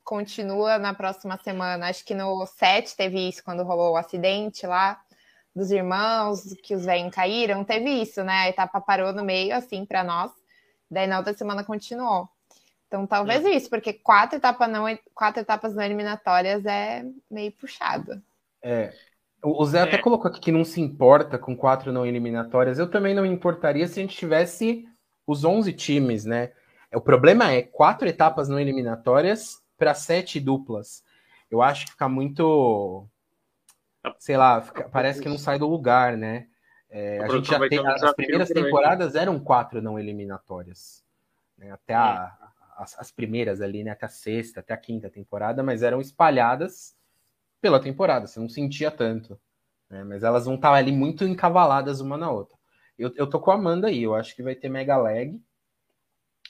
continua 0.03 0.77
na 0.77 0.93
próxima 0.93 1.37
semana. 1.43 1.89
Acho 1.89 2.05
que 2.05 2.13
no 2.13 2.45
7 2.45 2.95
teve 2.95 3.29
isso, 3.29 3.43
quando 3.43 3.63
rolou 3.63 3.93
o 3.93 3.97
acidente 3.97 4.67
lá 4.67 5.01
dos 5.55 5.71
irmãos, 5.71 6.53
que 6.63 6.75
os 6.75 6.85
velhos 6.85 7.13
caíram, 7.13 7.63
teve 7.63 7.89
isso, 7.89 8.23
né? 8.23 8.43
A 8.43 8.49
etapa 8.49 8.79
parou 8.79 9.11
no 9.11 9.23
meio, 9.23 9.55
assim, 9.55 9.85
para 9.85 10.03
nós. 10.03 10.31
Daí 10.89 11.07
na 11.07 11.17
outra 11.17 11.33
semana 11.33 11.63
continuou. 11.63 12.29
Então 12.91 13.07
talvez 13.07 13.45
é. 13.45 13.51
isso, 13.51 13.69
porque 13.69 13.93
quatro, 13.93 14.35
etapa 14.35 14.67
não, 14.67 14.83
quatro 15.15 15.39
etapas 15.39 15.73
não 15.73 15.81
eliminatórias 15.81 16.65
é 16.65 17.05
meio 17.29 17.49
puxado. 17.53 18.21
É. 18.61 18.93
O 19.41 19.65
Zé 19.65 19.79
até 19.79 19.95
é. 19.95 20.01
colocou 20.01 20.29
aqui 20.29 20.41
que 20.41 20.51
não 20.51 20.65
se 20.65 20.81
importa 20.81 21.39
com 21.39 21.55
quatro 21.55 21.93
não 21.93 22.05
eliminatórias. 22.05 22.77
Eu 22.77 22.91
também 22.91 23.15
não 23.15 23.23
me 23.23 23.29
importaria 23.29 23.87
se 23.87 23.97
a 23.97 24.03
gente 24.03 24.17
tivesse 24.17 24.85
os 25.25 25.45
11 25.45 25.71
times, 25.71 26.25
né? 26.25 26.51
O 26.93 26.99
problema 26.99 27.49
é 27.53 27.61
quatro 27.61 28.09
etapas 28.09 28.49
não 28.49 28.59
eliminatórias 28.59 29.63
para 29.77 29.93
sete 29.93 30.37
duplas. 30.37 31.01
Eu 31.49 31.61
acho 31.61 31.85
que 31.85 31.91
fica 31.93 32.09
muito. 32.09 33.07
Sei 34.19 34.35
lá, 34.35 34.61
fica, 34.61 34.89
parece 34.89 35.21
que 35.21 35.29
não 35.29 35.37
sai 35.37 35.57
do 35.57 35.67
lugar, 35.67 36.17
né? 36.17 36.47
É, 36.89 37.23
a 37.23 37.29
gente 37.29 37.49
já 37.49 37.69
tem, 37.69 37.87
as 37.87 38.13
primeiras 38.13 38.49
temporadas 38.49 39.15
eram 39.15 39.39
quatro 39.39 39.81
não 39.81 39.97
eliminatórias. 39.97 41.01
Né? 41.57 41.71
Até 41.71 41.93
a, 41.93 42.50
as, 42.81 42.97
as, 42.97 43.11
primeiras 43.11 43.61
ali, 43.61 43.83
né? 43.83 43.91
Até 43.91 44.05
a 44.05 44.09
sexta, 44.09 44.59
até 44.59 44.73
a 44.73 44.77
quinta 44.77 45.09
temporada, 45.09 45.61
mas 45.63 45.83
eram 45.83 46.01
espalhadas 46.01 46.95
pela 47.61 47.79
temporada, 47.79 48.27
você 48.27 48.39
não 48.39 48.49
sentia 48.49 48.89
tanto. 48.89 49.39
Né? 49.89 50.03
Mas 50.03 50.23
elas 50.23 50.45
vão 50.45 50.55
estar 50.55 50.73
ali 50.73 50.91
muito 50.91 51.23
encavaladas 51.23 52.01
uma 52.01 52.17
na 52.17 52.31
outra. 52.31 52.57
Eu, 52.97 53.11
eu 53.15 53.27
tô 53.27 53.39
com 53.39 53.51
a 53.51 53.55
Amanda 53.55 53.87
aí, 53.87 54.03
eu 54.03 54.15
acho 54.15 54.35
que 54.35 54.43
vai 54.43 54.55
ter 54.55 54.69
Mega 54.69 54.97
Leg. 54.97 55.39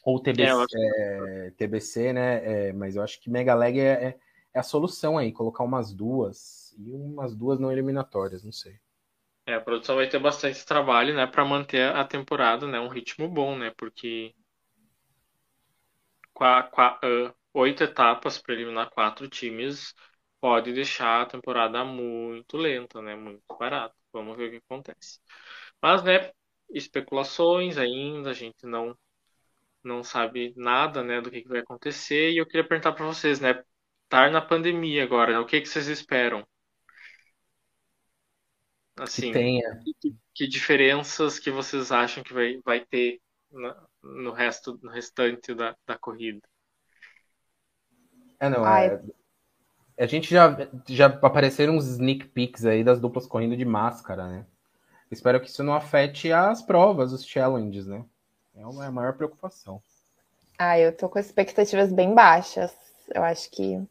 Ou 0.04 0.20
TBC, 0.20 0.66
é, 0.76 1.48
é, 1.48 1.52
TBC 1.52 2.14
né? 2.14 2.70
É, 2.70 2.74
mas 2.74 2.96
eu 2.96 3.04
acho 3.04 3.22
que 3.22 3.30
Mega 3.30 3.54
Leg 3.54 3.80
é, 3.80 3.92
é, 3.92 4.20
é 4.54 4.60
a 4.60 4.64
solução 4.64 5.18
aí, 5.18 5.32
colocar 5.32 5.64
umas 5.64 5.94
duas 5.94 6.74
e 6.78 6.92
umas 6.92 7.36
duas 7.36 7.60
não 7.60 7.72
eliminatórias, 7.72 8.44
não 8.44 8.52
sei. 8.52 8.80
É, 9.46 9.56
a 9.56 9.62
produção 9.62 9.96
vai 9.96 10.08
ter 10.08 10.20
bastante 10.20 10.66
trabalho, 10.66 11.16
né, 11.16 11.28
para 11.28 11.44
manter 11.44 11.96
a 11.96 12.04
temporada, 12.06 12.68
né, 12.68 12.80
um 12.80 12.88
ritmo 12.88 13.28
bom, 13.28 13.58
né, 13.58 13.72
porque 13.76 14.34
qua, 16.42 16.64
qua, 16.64 17.00
uh, 17.04 17.32
oito 17.54 17.84
etapas 17.84 18.40
para 18.40 18.56
eliminar 18.56 18.90
quatro 18.90 19.30
times 19.30 19.94
pode 20.40 20.74
deixar 20.74 21.22
a 21.22 21.26
temporada 21.28 21.86
muito 21.86 22.58
lenta, 22.58 23.00
né, 23.00 23.16
muito 23.16 23.44
barata. 23.60 23.94
Vamos 24.12 24.36
ver 24.36 24.48
o 24.48 24.52
que 24.52 24.58
acontece. 24.58 25.20
Mas, 25.80 26.04
né, 26.04 26.32
especulações 26.72 27.78
ainda, 27.78 28.32
a 28.32 28.34
gente 28.34 28.66
não 28.66 28.98
não 29.84 30.04
sabe 30.04 30.54
nada, 30.58 31.04
né, 31.04 31.22
do 31.22 31.32
que, 31.32 31.42
que 31.42 31.48
vai 31.48 31.60
acontecer. 31.60 32.32
E 32.32 32.38
eu 32.38 32.46
queria 32.46 32.68
perguntar 32.68 32.94
para 32.94 33.06
vocês, 33.06 33.40
né, 33.40 33.52
estar 33.52 33.66
tá 34.10 34.30
na 34.30 34.42
pandemia 34.42 35.04
agora, 35.04 35.34
né, 35.34 35.40
o 35.40 35.46
que 35.46 35.62
que 35.62 35.68
vocês 35.70 35.88
esperam? 35.88 36.46
Assim, 38.96 39.32
que. 39.32 39.62
Que, 40.00 40.16
que, 40.34 40.48
diferenças 40.48 41.40
que 41.40 41.52
vocês 41.52 41.92
acham 41.92 42.24
que 42.24 42.34
vai, 42.34 42.60
vai 42.64 42.86
ter 42.86 43.20
no, 43.52 43.76
no 44.04 44.32
resto, 44.32 44.80
no 44.82 44.90
restante 44.90 45.54
da, 45.54 45.76
da 45.86 45.98
corrida? 45.98 46.42
É, 48.40 48.50
não, 48.50 48.66
é, 48.66 49.02
a 49.98 50.06
gente 50.08 50.32
já, 50.32 50.58
já 50.88 51.06
apareceram 51.06 51.76
uns 51.76 51.86
sneak 51.86 52.28
peeks 52.30 52.66
aí 52.66 52.84
das 52.84 53.00
duplas 53.00 53.28
correndo 53.28 53.56
de 53.56 53.66
máscara, 53.66 54.28
né? 54.28 54.46
Espero 55.12 55.40
que 55.40 55.48
isso 55.48 55.64
não 55.64 55.74
afete 55.74 56.32
as 56.32 56.62
provas, 56.62 57.12
os 57.12 57.26
challenges, 57.26 57.86
né? 57.86 58.04
É 58.56 58.64
a 58.64 58.92
maior 58.92 59.14
preocupação. 59.14 59.82
Ah, 60.58 60.80
eu 60.80 60.96
tô 60.96 61.10
com 61.10 61.20
expectativas 61.20 61.92
bem 61.92 62.14
baixas. 62.16 62.76
Eu 63.14 63.24
acho 63.24 63.50
que. 63.52 63.82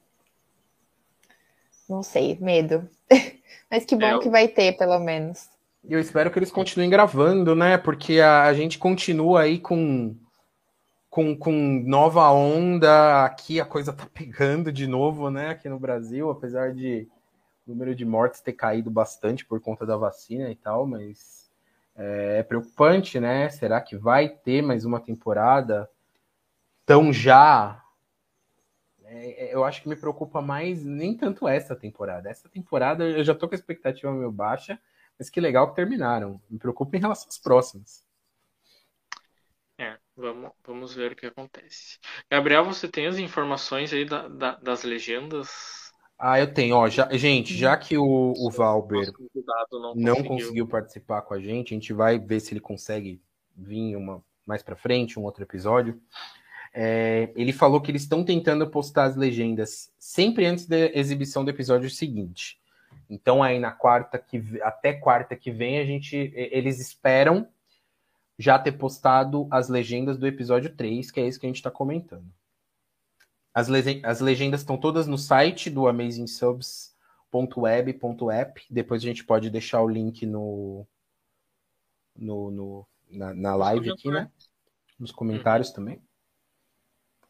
Não 1.88 2.02
sei, 2.02 2.38
medo. 2.40 2.88
Mas 3.70 3.84
que 3.84 3.94
bom 3.94 4.06
é, 4.06 4.18
que 4.18 4.28
vai 4.28 4.48
ter, 4.48 4.76
pelo 4.76 4.98
menos. 4.98 5.48
Eu 5.82 5.98
espero 5.98 6.30
que 6.30 6.38
eles 6.38 6.50
continuem 6.50 6.90
gravando, 6.90 7.54
né? 7.54 7.78
Porque 7.78 8.20
a, 8.20 8.44
a 8.44 8.54
gente 8.54 8.78
continua 8.78 9.42
aí 9.42 9.58
com, 9.58 10.14
com, 11.08 11.36
com 11.36 11.82
nova 11.86 12.30
onda. 12.30 13.24
Aqui 13.24 13.60
a 13.60 13.64
coisa 13.64 13.92
tá 13.92 14.06
pegando 14.12 14.70
de 14.70 14.86
novo, 14.86 15.30
né? 15.30 15.50
Aqui 15.50 15.68
no 15.68 15.78
Brasil, 15.78 16.30
apesar 16.30 16.74
de 16.74 17.08
o 17.66 17.70
número 17.70 17.94
de 17.94 18.04
mortes 18.04 18.40
ter 18.40 18.52
caído 18.52 18.90
bastante 18.90 19.44
por 19.44 19.60
conta 19.60 19.86
da 19.86 19.96
vacina 19.96 20.50
e 20.50 20.56
tal, 20.56 20.86
mas 20.86 21.50
é, 21.96 22.38
é 22.38 22.42
preocupante, 22.42 23.18
né? 23.18 23.48
Será 23.48 23.80
que 23.80 23.96
vai 23.96 24.28
ter 24.28 24.62
mais 24.62 24.84
uma 24.84 25.00
temporada 25.00 25.88
tão 26.84 27.12
já 27.12 27.82
é, 29.10 29.46
é, 29.46 29.54
eu 29.54 29.64
acho 29.64 29.82
que 29.82 29.88
me 29.88 29.96
preocupa 29.96 30.40
mais 30.40 30.84
nem 30.84 31.16
tanto 31.16 31.48
essa 31.48 31.74
temporada. 31.74 32.30
Essa 32.30 32.48
temporada 32.48 33.04
eu 33.04 33.24
já 33.24 33.34
tô 33.34 33.48
com 33.48 33.54
a 33.54 33.58
expectativa 33.58 34.12
meio 34.12 34.30
baixa, 34.30 34.78
mas 35.20 35.28
que 35.28 35.38
legal 35.38 35.68
que 35.68 35.76
terminaram. 35.76 36.40
Me 36.48 36.58
preocupa 36.58 36.96
em 36.96 37.00
relação 37.00 37.28
às 37.28 37.36
próximas. 37.36 38.02
É, 39.76 39.98
vamos, 40.16 40.50
vamos 40.66 40.94
ver 40.94 41.12
o 41.12 41.16
que 41.16 41.26
acontece. 41.26 41.98
Gabriel, 42.30 42.64
você 42.64 42.88
tem 42.88 43.06
as 43.06 43.18
informações 43.18 43.92
aí 43.92 44.06
da, 44.06 44.28
da, 44.28 44.56
das 44.56 44.82
legendas? 44.82 45.92
Ah, 46.18 46.40
eu 46.40 46.54
tenho. 46.54 46.74
Ó, 46.74 46.88
já, 46.88 47.06
gente, 47.12 47.54
já 47.54 47.76
que 47.76 47.98
o, 47.98 48.32
o 48.34 48.50
Valber 48.50 49.12
não, 49.70 49.94
não 49.94 50.14
conseguiu. 50.14 50.36
conseguiu 50.36 50.66
participar 50.66 51.20
com 51.20 51.34
a 51.34 51.40
gente, 51.40 51.74
a 51.74 51.76
gente 51.76 51.92
vai 51.92 52.18
ver 52.18 52.40
se 52.40 52.54
ele 52.54 52.60
consegue 52.60 53.20
vir 53.54 53.96
uma 53.96 54.24
mais 54.46 54.62
para 54.62 54.74
frente, 54.74 55.18
um 55.18 55.24
outro 55.24 55.42
episódio. 55.42 56.00
É, 56.72 57.30
ele 57.36 57.52
falou 57.52 57.78
que 57.80 57.90
eles 57.90 58.02
estão 58.02 58.24
tentando 58.24 58.70
postar 58.70 59.04
as 59.04 59.16
legendas 59.16 59.92
sempre 59.98 60.46
antes 60.46 60.66
da 60.66 60.78
exibição 60.78 61.44
do 61.44 61.50
episódio 61.50 61.90
seguinte. 61.90 62.59
Então 63.10 63.42
aí 63.42 63.58
na 63.58 63.72
quarta 63.72 64.18
que 64.18 64.62
até 64.62 64.92
quarta 64.92 65.34
que 65.34 65.50
vem 65.50 65.80
a 65.80 65.84
gente 65.84 66.16
eles 66.34 66.78
esperam 66.78 67.48
já 68.38 68.56
ter 68.58 68.72
postado 68.72 69.48
as 69.50 69.68
legendas 69.68 70.16
do 70.16 70.26
episódio 70.26 70.74
3, 70.74 71.10
que 71.10 71.20
é 71.20 71.26
isso 71.26 71.38
que 71.38 71.44
a 71.44 71.48
gente 71.48 71.56
está 71.56 71.70
comentando. 71.70 72.24
As, 73.52 73.68
le 73.68 74.00
as 74.02 74.20
legendas 74.20 74.60
estão 74.60 74.78
todas 74.78 75.06
no 75.06 75.18
site 75.18 75.68
do 75.68 75.86
amazingsubs.web.app. 75.86 78.64
Depois 78.70 79.02
a 79.02 79.04
gente 79.04 79.24
pode 79.24 79.50
deixar 79.50 79.82
o 79.82 79.88
link 79.88 80.24
no, 80.24 80.86
no, 82.16 82.50
no 82.50 82.86
na, 83.10 83.34
na, 83.34 83.54
live 83.56 83.90
aqui, 83.90 84.08
né? 84.08 84.30
Nos 84.98 85.12
comentários 85.12 85.70
também. 85.70 86.00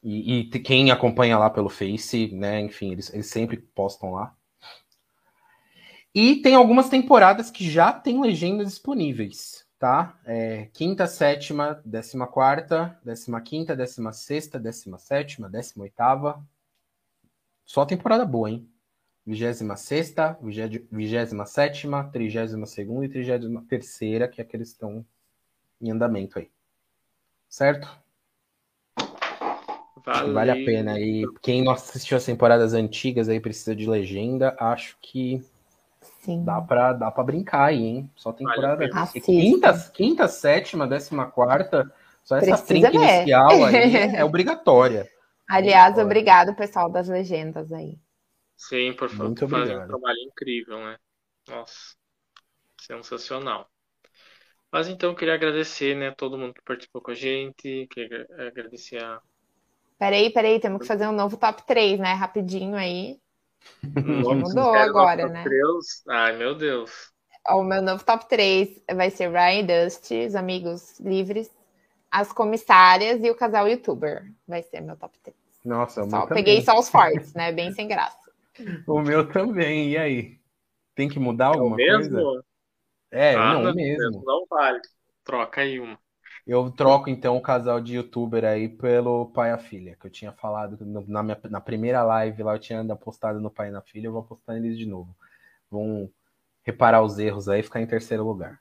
E, 0.02 0.40
e, 0.40 0.44
quem 0.60 0.90
acompanha 0.90 1.38
lá 1.38 1.50
pelo 1.50 1.68
Face, 1.68 2.32
né? 2.32 2.60
Enfim, 2.60 2.92
eles, 2.92 3.12
eles 3.12 3.26
sempre 3.26 3.56
postam 3.56 4.12
lá. 4.12 4.34
E 6.14 6.36
tem 6.36 6.54
algumas 6.54 6.88
temporadas 6.88 7.50
que 7.50 7.68
já 7.68 7.92
tem 7.92 8.20
legendas 8.20 8.68
disponíveis, 8.68 9.64
tá? 9.78 10.18
É, 10.24 10.68
quinta, 10.72 11.06
sétima, 11.06 11.80
décima 11.84 12.26
quarta, 12.26 12.98
décima 13.04 13.40
quinta, 13.40 13.76
décima 13.76 14.12
sexta, 14.12 14.58
décima 14.58 14.98
sétima, 14.98 15.48
décima 15.48 15.84
oitava. 15.84 16.44
Só 17.64 17.86
temporada 17.86 18.24
boa, 18.24 18.50
hein? 18.50 18.68
Vigésima 19.24 19.76
sexta, 19.76 20.36
vigésima 20.90 21.46
sétima, 21.46 22.04
trigésima 22.10 22.66
segunda 22.66 23.06
e 23.06 23.08
trigésima 23.08 23.64
terceira, 23.68 24.26
que 24.26 24.40
é 24.40 24.44
que 24.44 24.56
eles 24.56 24.70
estão 24.70 25.06
em 25.80 25.92
andamento 25.92 26.40
aí. 26.40 26.50
Certo? 27.48 27.88
Valeu. 30.04 30.34
Vale 30.34 30.50
a 30.50 30.54
pena. 30.54 30.98
E 30.98 31.24
quem 31.40 31.62
não 31.62 31.72
assistiu 31.72 32.16
as 32.16 32.24
temporadas 32.24 32.74
antigas 32.74 33.28
aí 33.28 33.38
precisa 33.38 33.76
de 33.76 33.88
legenda, 33.88 34.56
acho 34.58 34.96
que 35.00 35.44
Sim. 36.20 36.44
dá 36.44 36.60
pra, 36.60 36.92
dá 36.92 37.10
pra 37.10 37.24
brincar 37.24 37.66
aí, 37.66 37.82
hein? 37.82 38.10
Só 38.14 38.32
temporada. 38.32 38.88
Vale 38.88 39.20
quinta, 39.20 39.90
quinta, 39.92 40.28
sétima, 40.28 40.86
décima 40.86 41.30
quarta, 41.30 41.90
só 42.22 42.36
essa 42.36 42.58
precisa 42.58 42.66
trinca 42.66 42.90
ver. 42.90 43.22
inicial 43.22 43.64
aí 43.64 43.96
é 44.16 44.24
obrigatória. 44.24 45.08
Aliás, 45.48 45.98
obrigado, 45.98 46.54
pessoal 46.54 46.90
das 46.90 47.08
legendas 47.08 47.72
aí. 47.72 47.98
Sim, 48.56 48.92
por 48.92 49.08
favor. 49.08 49.26
Muito 49.26 49.44
obrigado. 49.46 49.84
um 49.84 49.88
trabalho 49.88 50.18
incrível, 50.20 50.78
né? 50.78 50.96
Nossa, 51.48 51.96
sensacional. 52.80 53.66
Mas 54.70 54.88
então, 54.88 55.10
eu 55.10 55.16
queria 55.16 55.34
agradecer, 55.34 55.96
né, 55.96 56.12
todo 56.12 56.38
mundo 56.38 56.54
que 56.54 56.62
participou 56.62 57.02
com 57.02 57.10
a 57.10 57.14
gente, 57.14 57.88
queria 57.90 58.26
agradecer 58.46 59.02
a 59.02 59.20
Peraí, 60.00 60.32
peraí, 60.32 60.58
temos 60.58 60.80
que 60.80 60.86
fazer 60.86 61.06
um 61.06 61.12
novo 61.12 61.36
top 61.36 61.62
3, 61.66 62.00
né? 62.00 62.14
Rapidinho 62.14 62.74
aí. 62.74 63.20
Mudou 63.82 64.74
agora, 64.74 65.28
né? 65.28 65.42
3. 65.42 65.62
Ai, 66.08 66.36
meu 66.36 66.54
Deus. 66.54 67.10
O 67.48 67.62
meu 67.62 67.82
novo 67.82 68.04
top 68.04 68.28
3 68.28 68.82
vai 68.94 69.10
ser 69.10 69.30
Ryan 69.30 69.64
Dust, 69.64 70.10
os 70.10 70.34
amigos 70.34 71.00
livres, 71.00 71.50
as 72.10 72.32
comissárias 72.32 73.22
e 73.24 73.30
o 73.30 73.34
casal 73.34 73.68
youtuber. 73.68 74.24
Vai 74.46 74.62
ser 74.62 74.80
meu 74.80 74.96
top 74.96 75.18
3. 75.20 75.36
Nossa, 75.64 76.08
só, 76.08 76.26
peguei 76.26 76.62
só 76.62 76.78
os 76.78 76.88
fortes, 76.88 77.34
né? 77.34 77.52
Bem 77.52 77.72
sem 77.72 77.88
graça. 77.88 78.18
O 78.86 79.00
meu 79.00 79.26
também, 79.26 79.90
e 79.90 79.96
aí? 79.96 80.38
Tem 80.94 81.08
que 81.08 81.18
mudar 81.18 81.46
alguma 81.46 81.80
é 81.80 81.86
coisa? 81.86 82.44
É, 83.10 83.34
ah, 83.34 83.54
não, 83.54 83.62
não 83.62 83.74
mesmo. 83.74 84.22
Não 84.24 84.44
vale. 84.50 84.80
Troca 85.24 85.62
aí 85.62 85.80
uma. 85.80 85.98
Eu 86.46 86.70
troco 86.70 87.10
então 87.10 87.36
o 87.36 87.42
casal 87.42 87.80
de 87.80 87.96
youtuber 87.96 88.44
aí 88.44 88.68
pelo 88.68 89.26
pai 89.26 89.50
e 89.50 89.52
a 89.52 89.58
filha, 89.58 89.96
que 90.00 90.06
eu 90.06 90.10
tinha 90.10 90.32
falado 90.32 90.78
na, 91.06 91.22
minha, 91.22 91.38
na 91.48 91.60
primeira 91.60 92.02
live 92.02 92.42
lá, 92.42 92.54
eu 92.54 92.58
tinha 92.58 92.84
postado 92.96 93.40
no 93.40 93.50
pai 93.50 93.68
e 93.68 93.72
na 93.72 93.82
filha, 93.82 94.06
eu 94.06 94.12
vou 94.12 94.22
postar 94.22 94.56
eles 94.56 94.78
de 94.78 94.86
novo. 94.86 95.14
Vão 95.70 96.10
reparar 96.62 97.02
os 97.02 97.18
erros 97.18 97.48
aí 97.48 97.60
e 97.60 97.62
ficar 97.62 97.80
em 97.80 97.86
terceiro 97.86 98.24
lugar. 98.24 98.60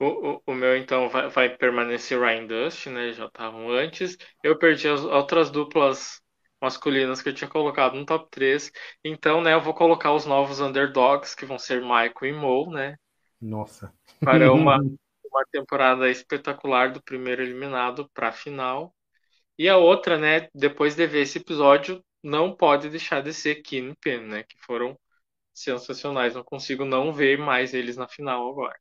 O, 0.00 0.06
o, 0.06 0.42
o 0.46 0.54
meu, 0.54 0.76
então, 0.76 1.08
vai, 1.08 1.28
vai, 1.28 1.56
permanecer 1.56 2.20
Ryan 2.20 2.46
Dust, 2.46 2.86
né? 2.86 3.12
Já 3.12 3.26
estavam 3.26 3.70
antes. 3.70 4.16
Eu 4.42 4.56
perdi 4.56 4.88
as 4.88 5.02
outras 5.02 5.50
duplas 5.50 6.20
masculinas 6.60 7.20
que 7.20 7.28
eu 7.28 7.34
tinha 7.34 7.50
colocado 7.50 7.94
no 7.94 8.06
top 8.06 8.28
3. 8.30 8.70
Então, 9.04 9.40
né, 9.40 9.54
eu 9.54 9.60
vou 9.60 9.74
colocar 9.74 10.12
os 10.12 10.24
novos 10.24 10.60
underdogs, 10.60 11.34
que 11.34 11.46
vão 11.46 11.58
ser 11.58 11.80
Michael 11.80 12.14
e 12.22 12.32
Mo, 12.32 12.70
né? 12.70 12.96
Nossa. 13.40 13.92
Para 14.20 14.52
uma, 14.52 14.78
uma 15.38 15.46
temporada 15.52 16.10
espetacular 16.10 16.92
do 16.92 17.02
primeiro 17.02 17.42
eliminado 17.42 18.08
para 18.14 18.28
a 18.28 18.32
final. 18.32 18.94
E 19.58 19.68
a 19.68 19.76
outra, 19.78 20.18
né, 20.18 20.48
depois 20.54 20.94
de 20.96 21.06
ver 21.06 21.22
esse 21.22 21.38
episódio, 21.38 22.04
não 22.22 22.54
pode 22.56 22.90
deixar 22.90 23.22
de 23.22 23.32
ser 23.34 23.56
Kim 23.62 23.94
Pen, 24.00 24.22
né? 24.26 24.44
Que 24.44 24.58
foram 24.60 24.98
sensacionais. 25.54 26.34
Não 26.34 26.44
consigo 26.44 26.84
não 26.84 27.12
ver 27.12 27.38
mais 27.38 27.74
eles 27.74 27.96
na 27.96 28.08
final 28.08 28.50
agora. 28.50 28.78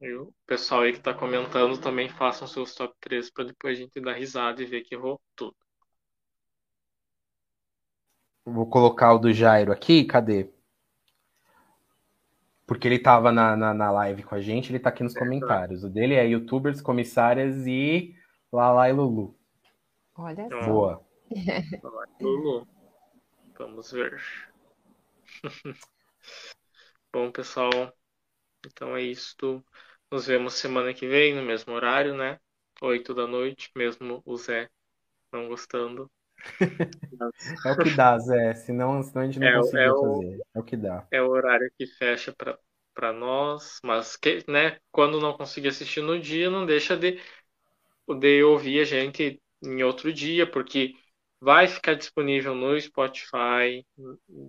E 0.00 0.12
o 0.12 0.34
pessoal 0.44 0.82
aí 0.82 0.92
que 0.92 0.98
está 0.98 1.14
comentando 1.14 1.80
também 1.80 2.08
façam 2.08 2.48
seus 2.48 2.74
top 2.74 2.92
3 3.00 3.30
para 3.30 3.44
depois 3.44 3.78
a 3.78 3.80
gente 3.82 4.00
dar 4.00 4.14
risada 4.14 4.60
e 4.60 4.66
ver 4.66 4.82
que 4.82 4.96
errou 4.96 5.20
tudo. 5.36 5.56
Vou 8.44 8.66
colocar 8.68 9.12
o 9.14 9.18
do 9.20 9.32
Jairo 9.32 9.70
aqui, 9.70 10.04
cadê? 10.04 10.50
Porque 12.68 12.86
ele 12.86 12.96
estava 12.96 13.32
na, 13.32 13.56
na, 13.56 13.72
na, 13.72 13.90
live 13.90 14.22
com 14.22 14.34
a 14.34 14.42
gente, 14.42 14.70
ele 14.70 14.76
está 14.76 14.90
aqui 14.90 15.02
nos 15.02 15.16
é, 15.16 15.18
comentários. 15.18 15.82
O 15.84 15.88
dele 15.88 16.14
é 16.14 16.26
youtubers, 16.26 16.82
comissárias 16.82 17.66
e 17.66 18.14
Lala 18.52 18.90
e 18.90 18.92
Lulu. 18.92 19.34
Olha 20.14 20.46
só. 20.50 20.66
Boa. 20.66 21.06
Lulu. 22.20 22.68
Vamos 23.58 23.90
ver. 23.90 24.22
Bom, 27.10 27.32
pessoal, 27.32 27.70
então 28.66 28.94
é 28.94 29.00
isso. 29.00 29.64
Nos 30.10 30.26
vemos 30.26 30.52
semana 30.52 30.92
que 30.92 31.08
vem, 31.08 31.34
no 31.34 31.42
mesmo 31.42 31.72
horário, 31.72 32.14
né? 32.14 32.38
Oito 32.82 33.14
da 33.14 33.26
noite, 33.26 33.70
mesmo 33.74 34.22
o 34.26 34.36
Zé 34.36 34.68
não 35.32 35.48
gostando. 35.48 36.10
é 37.66 37.72
o 37.72 37.76
que 37.78 37.90
dá, 37.90 38.18
Zé. 38.18 38.54
Senão, 38.54 39.02
senão 39.02 39.22
a 39.22 39.26
gente 39.26 39.40
não 39.40 39.48
é, 39.48 39.56
consegue 39.58 39.84
é 39.84 39.90
fazer. 39.90 40.40
É 40.54 40.58
o 40.58 40.62
que 40.62 40.76
dá. 40.76 41.06
É 41.10 41.22
o 41.22 41.28
horário 41.28 41.70
que 41.78 41.86
fecha 41.86 42.34
para 42.94 43.12
nós, 43.12 43.78
mas 43.82 44.16
que, 44.16 44.44
né, 44.48 44.78
quando 44.90 45.20
não 45.20 45.36
conseguir 45.36 45.68
assistir 45.68 46.02
no 46.02 46.18
dia, 46.18 46.50
não 46.50 46.66
deixa 46.66 46.96
de, 46.96 47.20
de 48.18 48.42
ouvir 48.42 48.80
a 48.80 48.84
gente 48.84 49.40
em 49.62 49.82
outro 49.82 50.12
dia, 50.12 50.46
porque 50.50 50.94
vai 51.40 51.66
ficar 51.68 51.94
disponível 51.94 52.54
no 52.54 52.80
Spotify, 52.80 53.86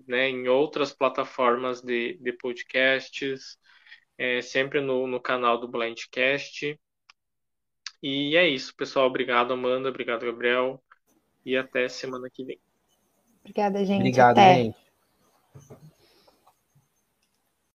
né, 0.08 0.30
em 0.30 0.48
outras 0.48 0.94
plataformas 0.94 1.82
de, 1.82 2.18
de 2.18 2.34
podcasts, 2.34 3.58
é, 4.18 4.42
sempre 4.42 4.82
no, 4.82 5.08
no 5.08 5.22
canal 5.22 5.60
do 5.60 5.68
Blindcast. 5.68 6.80
E 8.02 8.36
é 8.36 8.48
isso, 8.48 8.76
pessoal. 8.76 9.08
Obrigado, 9.08 9.54
Amanda. 9.54 9.90
Obrigado, 9.90 10.26
Gabriel 10.26 10.82
e 11.50 11.58
até 11.58 11.88
semana 11.90 12.30
que 12.30 12.44
vem. 12.44 12.60
Obrigada, 13.42 13.84
gente. 13.84 14.00
Obrigado, 14.00 14.38
até. 14.38 14.56
gente. 14.56 14.78